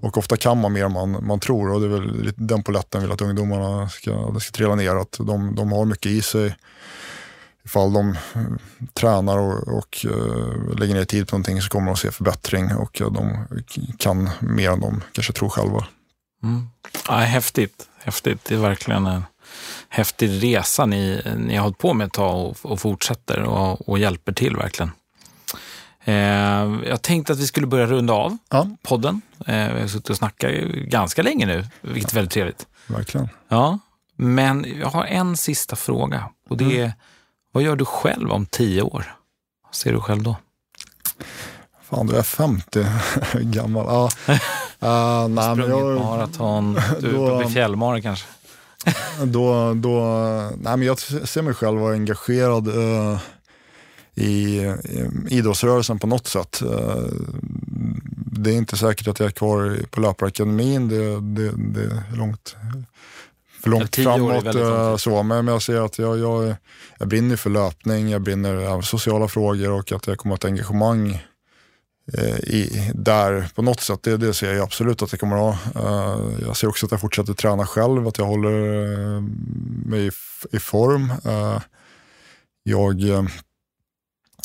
och 0.00 0.18
ofta 0.18 0.36
kan 0.36 0.60
man 0.60 0.72
mer 0.72 0.84
än 0.84 0.92
man, 0.92 1.26
man 1.26 1.40
tror 1.40 1.72
och 1.72 1.80
det 1.80 1.86
är 1.86 1.90
väl 1.90 2.32
den 2.36 2.62
poletten 2.62 3.02
vill 3.02 3.12
att 3.12 3.20
ungdomarna 3.20 3.88
ska, 3.88 4.34
ska 4.40 4.52
trilla 4.52 4.74
ner. 4.74 4.96
Att 4.96 5.16
de, 5.20 5.54
de 5.54 5.72
har 5.72 5.84
mycket 5.84 6.12
i 6.12 6.22
sig 6.22 6.56
ifall 7.64 7.92
de 7.92 8.10
eh, 8.10 8.42
tränar 8.92 9.38
och, 9.38 9.78
och 9.78 10.06
uh, 10.08 10.74
lägger 10.78 10.94
ner 10.94 11.04
tid 11.04 11.28
på 11.28 11.36
någonting 11.36 11.62
så 11.62 11.68
kommer 11.68 11.86
de 11.86 11.92
att 11.92 11.98
se 11.98 12.10
förbättring 12.10 12.76
och 12.76 13.00
uh, 13.00 13.12
de 13.12 13.46
kan 13.98 14.30
mer 14.40 14.70
än 14.70 14.80
de 14.80 15.00
kanske 15.12 15.32
tror 15.32 15.48
själva. 15.48 15.86
Mm. 16.42 16.68
Ja, 17.08 17.14
häftigt. 17.14 17.88
häftigt. 17.98 18.44
Det 18.44 18.54
är 18.54 18.58
verkligen 18.58 19.06
en 19.06 19.22
häftig 19.88 20.42
resa 20.42 20.86
ni, 20.86 21.22
ni 21.36 21.56
har 21.56 21.62
hållit 21.62 21.78
på 21.78 21.94
med 21.94 22.06
ett 22.06 22.12
tag 22.12 22.46
och, 22.46 22.56
och 22.62 22.80
fortsätter 22.80 23.42
och, 23.42 23.88
och 23.88 23.98
hjälper 23.98 24.32
till 24.32 24.56
verkligen. 24.56 24.90
Eh, 26.04 26.14
jag 26.86 27.02
tänkte 27.02 27.32
att 27.32 27.38
vi 27.38 27.46
skulle 27.46 27.66
börja 27.66 27.86
runda 27.86 28.12
av 28.12 28.38
Ja, 28.50 28.66
podden. 28.82 29.22
Eh, 29.46 29.74
vi 29.74 29.80
har 29.80 29.88
suttit 29.88 30.10
och 30.10 30.16
snackat 30.16 30.50
ganska 30.74 31.22
länge 31.22 31.46
nu, 31.46 31.66
vilket 31.80 32.10
är 32.10 32.14
väldigt 32.14 32.32
trevligt. 32.32 32.66
verkligen. 32.86 33.28
Ja, 33.48 33.78
men 34.16 34.66
jag 34.80 34.88
har 34.88 35.04
en 35.04 35.36
sista 35.36 35.76
fråga 35.76 36.28
och 36.48 36.56
det 36.56 36.80
är, 36.80 36.92
vad 37.52 37.62
gör 37.62 37.76
du 37.76 37.84
själv 37.84 38.30
om 38.32 38.46
tio 38.46 38.82
år? 38.82 39.14
Vad 39.64 39.74
ser 39.74 39.92
du 39.92 40.00
själv 40.00 40.22
då? 40.22 40.36
Fan, 41.82 42.06
du 42.06 42.16
är 42.16 42.22
50 42.22 42.86
gammal. 43.42 43.84
Ja. 43.88 44.08
Uh, 44.28 44.38
nej, 45.28 45.28
men 45.28 45.44
Sprungit 45.56 45.68
jag, 45.70 45.98
maraton, 45.98 46.80
du 47.00 47.08
är 47.08 47.12
då- 47.16 47.30
uppe 47.36 47.44
vid 47.44 47.54
fjällmara 47.54 48.00
kanske? 48.00 48.26
då, 49.24 49.74
då, 49.74 50.00
nej, 50.56 50.76
men 50.76 50.82
jag 50.82 50.98
ser 51.00 51.42
mig 51.42 51.54
själv 51.54 51.80
vara 51.80 51.92
engagerad 51.94 52.68
eh, 52.68 53.18
i, 54.14 54.56
i 54.58 54.74
idrottsrörelsen 55.28 55.98
på 55.98 56.06
något 56.06 56.26
sätt. 56.26 56.62
Eh, 56.62 57.04
det 58.16 58.50
är 58.50 58.54
inte 58.56 58.76
säkert 58.76 59.08
att 59.08 59.18
jag 59.20 59.26
är 59.26 59.30
kvar 59.30 59.74
i- 59.76 59.86
på 59.86 60.00
löparakademin. 60.00 60.88
Det, 60.88 61.20
det, 61.20 61.52
det 61.56 61.82
är 61.82 62.16
långt, 62.16 62.56
för 63.62 63.70
Ja, 63.70 63.78
långt 63.78 63.98
är 63.98 64.02
framåt. 64.02 64.54
eh, 64.54 64.96
så, 64.96 65.22
men, 65.22 65.46
jag 65.46 65.62
ser 65.62 65.80
att 65.84 65.98
jag, 65.98 66.18
jag, 66.18 66.54
jag 66.98 67.08
brinner 67.08 67.36
för 67.36 67.50
löpning, 67.50 68.08
jag 68.08 68.22
brinner 68.22 68.54
av 68.66 68.82
sociala 68.82 69.28
frågor 69.28 69.70
och 69.70 69.92
att 69.92 70.06
jag 70.06 70.18
kommer 70.18 70.34
att 70.34 70.42
ha 70.42 70.48
ett 70.48 70.52
engagemang 70.52 71.22
eh, 72.18 72.36
i, 72.38 72.90
där 72.94 73.48
på 73.54 73.62
något 73.62 73.80
sätt. 73.80 74.02
Det, 74.02 74.16
det 74.16 74.34
ser 74.34 74.54
jag 74.54 74.62
absolut 74.62 75.02
att 75.02 75.12
jag 75.12 75.20
kommer 75.20 75.48
att 75.50 75.56
ha. 75.74 75.82
Eh, 75.82 76.20
jag 76.46 76.56
ser 76.56 76.68
också 76.68 76.86
att 76.86 76.92
jag 76.92 77.00
fortsätter 77.00 77.34
träna 77.34 77.66
själv, 77.66 78.08
att 78.08 78.18
jag 78.18 78.24
håller 78.24 79.20
mig 79.88 80.06
i, 80.06 80.10
i 80.56 80.58
form. 80.58 81.12
Eh, 81.24 81.60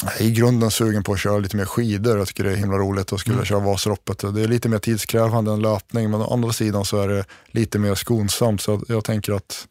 jag 0.04 0.22
är 0.22 0.26
i 0.26 0.32
grunden 0.32 0.72
sugen 0.72 1.04
på 1.04 1.14
att 1.14 1.20
köra 1.20 1.38
lite 1.38 1.58
mer 1.58 1.66
skidor. 1.66 2.18
Jag 2.18 2.28
tycker 2.28 2.44
det 2.44 2.52
är 2.52 2.56
himla 2.56 2.78
roligt 2.78 3.14
att 3.14 3.20
skulle 3.20 3.34
Mm. 3.36 3.46
köra 3.46 3.60
Vasaloppet. 3.60 4.20
Det 4.36 4.42
är 4.44 4.48
lite 4.48 4.70
mer 4.70 4.80
tidskrävande 4.80 5.52
än 5.52 5.62
löpning, 5.62 6.12
men 6.12 6.22
å 6.22 6.34
andra 6.34 6.54
sidan 6.54 6.86
så 6.86 7.02
är 7.02 7.08
det 7.08 7.26
lite 7.48 7.80
mer 7.80 7.96
skonsamt. 7.96 8.62
Så 8.62 8.82
jag 8.88 9.04
tänker 9.04 9.34
att 9.34 9.68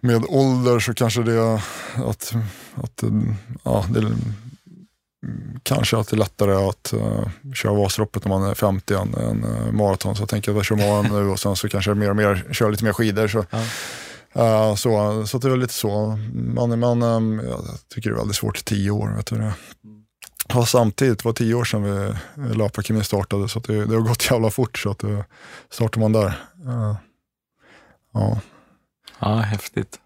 med 0.00 0.24
ålder 0.28 0.78
så 0.80 0.94
kanske 0.94 1.22
det 1.22 1.54
att, 1.94 2.32
att 2.74 3.04
ja, 3.62 3.84
det, 3.90 4.12
kanske 5.62 5.96
att 5.98 6.08
det 6.08 6.14
är 6.14 6.18
lättare 6.18 6.54
att 6.68 6.94
uh, 6.96 7.28
köra 7.54 7.74
Vasaloppet 7.74 8.24
när 8.24 8.28
man 8.38 8.50
är 8.50 8.54
50 8.54 8.94
än, 8.94 9.14
än 9.14 9.44
uh, 9.44 9.72
maraton. 9.72 10.16
Så 10.16 10.22
jag 10.22 10.28
tänker 10.28 10.50
att 10.50 10.56
jag 10.56 10.64
kör 10.64 10.76
maraton 10.76 11.24
nu 11.24 11.30
och 11.30 11.40
sen 11.40 11.56
så 11.56 11.68
kanske 11.68 11.94
mer 11.94 12.10
och 12.10 12.16
mer 12.16 12.46
kör 12.52 12.70
lite 12.70 12.84
mer 12.84 12.92
skidor. 12.92 13.28
Så, 13.28 13.44
Ja. 13.50 13.62
Uh, 14.38 14.74
så, 14.74 15.26
så 15.26 15.38
det 15.38 15.48
är 15.48 15.56
lite 15.56 15.74
så. 15.74 16.18
Man, 16.34 16.78
man, 16.78 17.02
um, 17.02 17.38
jag 17.38 17.60
tycker 17.94 18.10
det 18.10 18.16
är 18.16 18.18
väldigt 18.18 18.36
svårt, 18.36 18.64
tio 18.64 18.90
år. 18.90 19.08
Vet 19.16 19.26
du 19.26 19.36
det. 19.36 19.54
Ja, 20.48 20.66
samtidigt, 20.66 21.18
det 21.18 21.24
var 21.24 21.32
tio 21.32 21.54
år 21.54 21.64
sedan 21.64 21.82
vi 21.82 22.06
eh, 22.42 22.56
Löparkemin 22.56 23.04
startade 23.04 23.48
så 23.48 23.58
att 23.58 23.64
det, 23.64 23.86
det 23.86 23.94
har 23.94 24.08
gått 24.08 24.30
jävla 24.30 24.50
fort. 24.50 24.78
Så 24.78 24.90
att 24.90 24.98
det, 24.98 25.24
startar 25.70 26.00
man 26.00 26.12
där. 26.12 26.26
Uh, 26.66 26.96
ja. 28.12 28.40
Ja, 29.18 29.34
häftigt. 29.34 29.98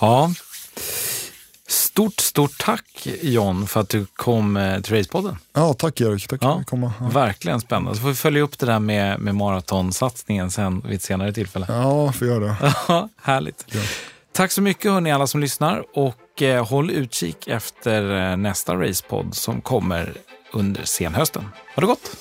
Ja. 0.00 0.30
Stort, 1.68 2.20
stort 2.20 2.58
tack 2.58 3.08
John 3.22 3.66
för 3.66 3.80
att 3.80 3.88
du 3.88 4.06
kom 4.16 4.56
eh, 4.56 4.80
till 4.80 4.96
Racepodden. 4.96 5.36
ja, 5.52 5.72
tack 5.74 6.00
Erik. 6.00 6.28
Tack 6.28 6.42
Ja. 6.42 6.62
komma. 6.66 6.92
Ja. 7.00 7.06
Verkligen 7.08 7.60
spännande. 7.60 7.94
Så 7.94 8.00
får 8.02 8.08
vi 8.08 8.14
följa 8.14 8.42
upp 8.42 8.58
det 8.58 8.66
där 8.66 8.78
med, 8.78 9.20
med 9.20 9.34
maratonsatsningen 9.34 10.50
sen 10.50 10.80
vid 10.80 10.96
ett 10.96 11.02
senare 11.02 11.32
tillfälle. 11.32 11.66
Ja, 11.68 12.12
får 12.12 12.26
göra 12.26 12.44
det. 12.44 12.56
Ja, 12.88 13.08
härligt. 13.22 13.64
Ja. 13.66 13.80
Tack 14.32 14.52
så 14.52 14.62
mycket 14.62 14.92
hörni 14.92 15.12
alla 15.12 15.26
som 15.26 15.40
lyssnar 15.40 15.84
och 15.94 16.42
eh, 16.42 16.66
håll 16.66 16.90
utkik 16.90 17.48
efter 17.48 18.30
eh, 18.30 18.36
nästa 18.36 18.74
Racepodd 18.74 19.34
som 19.34 19.60
kommer 19.60 20.12
under 20.52 20.84
senhösten. 20.84 21.42
Ha 21.74 21.80
det 21.80 21.86
gott! 21.86 22.16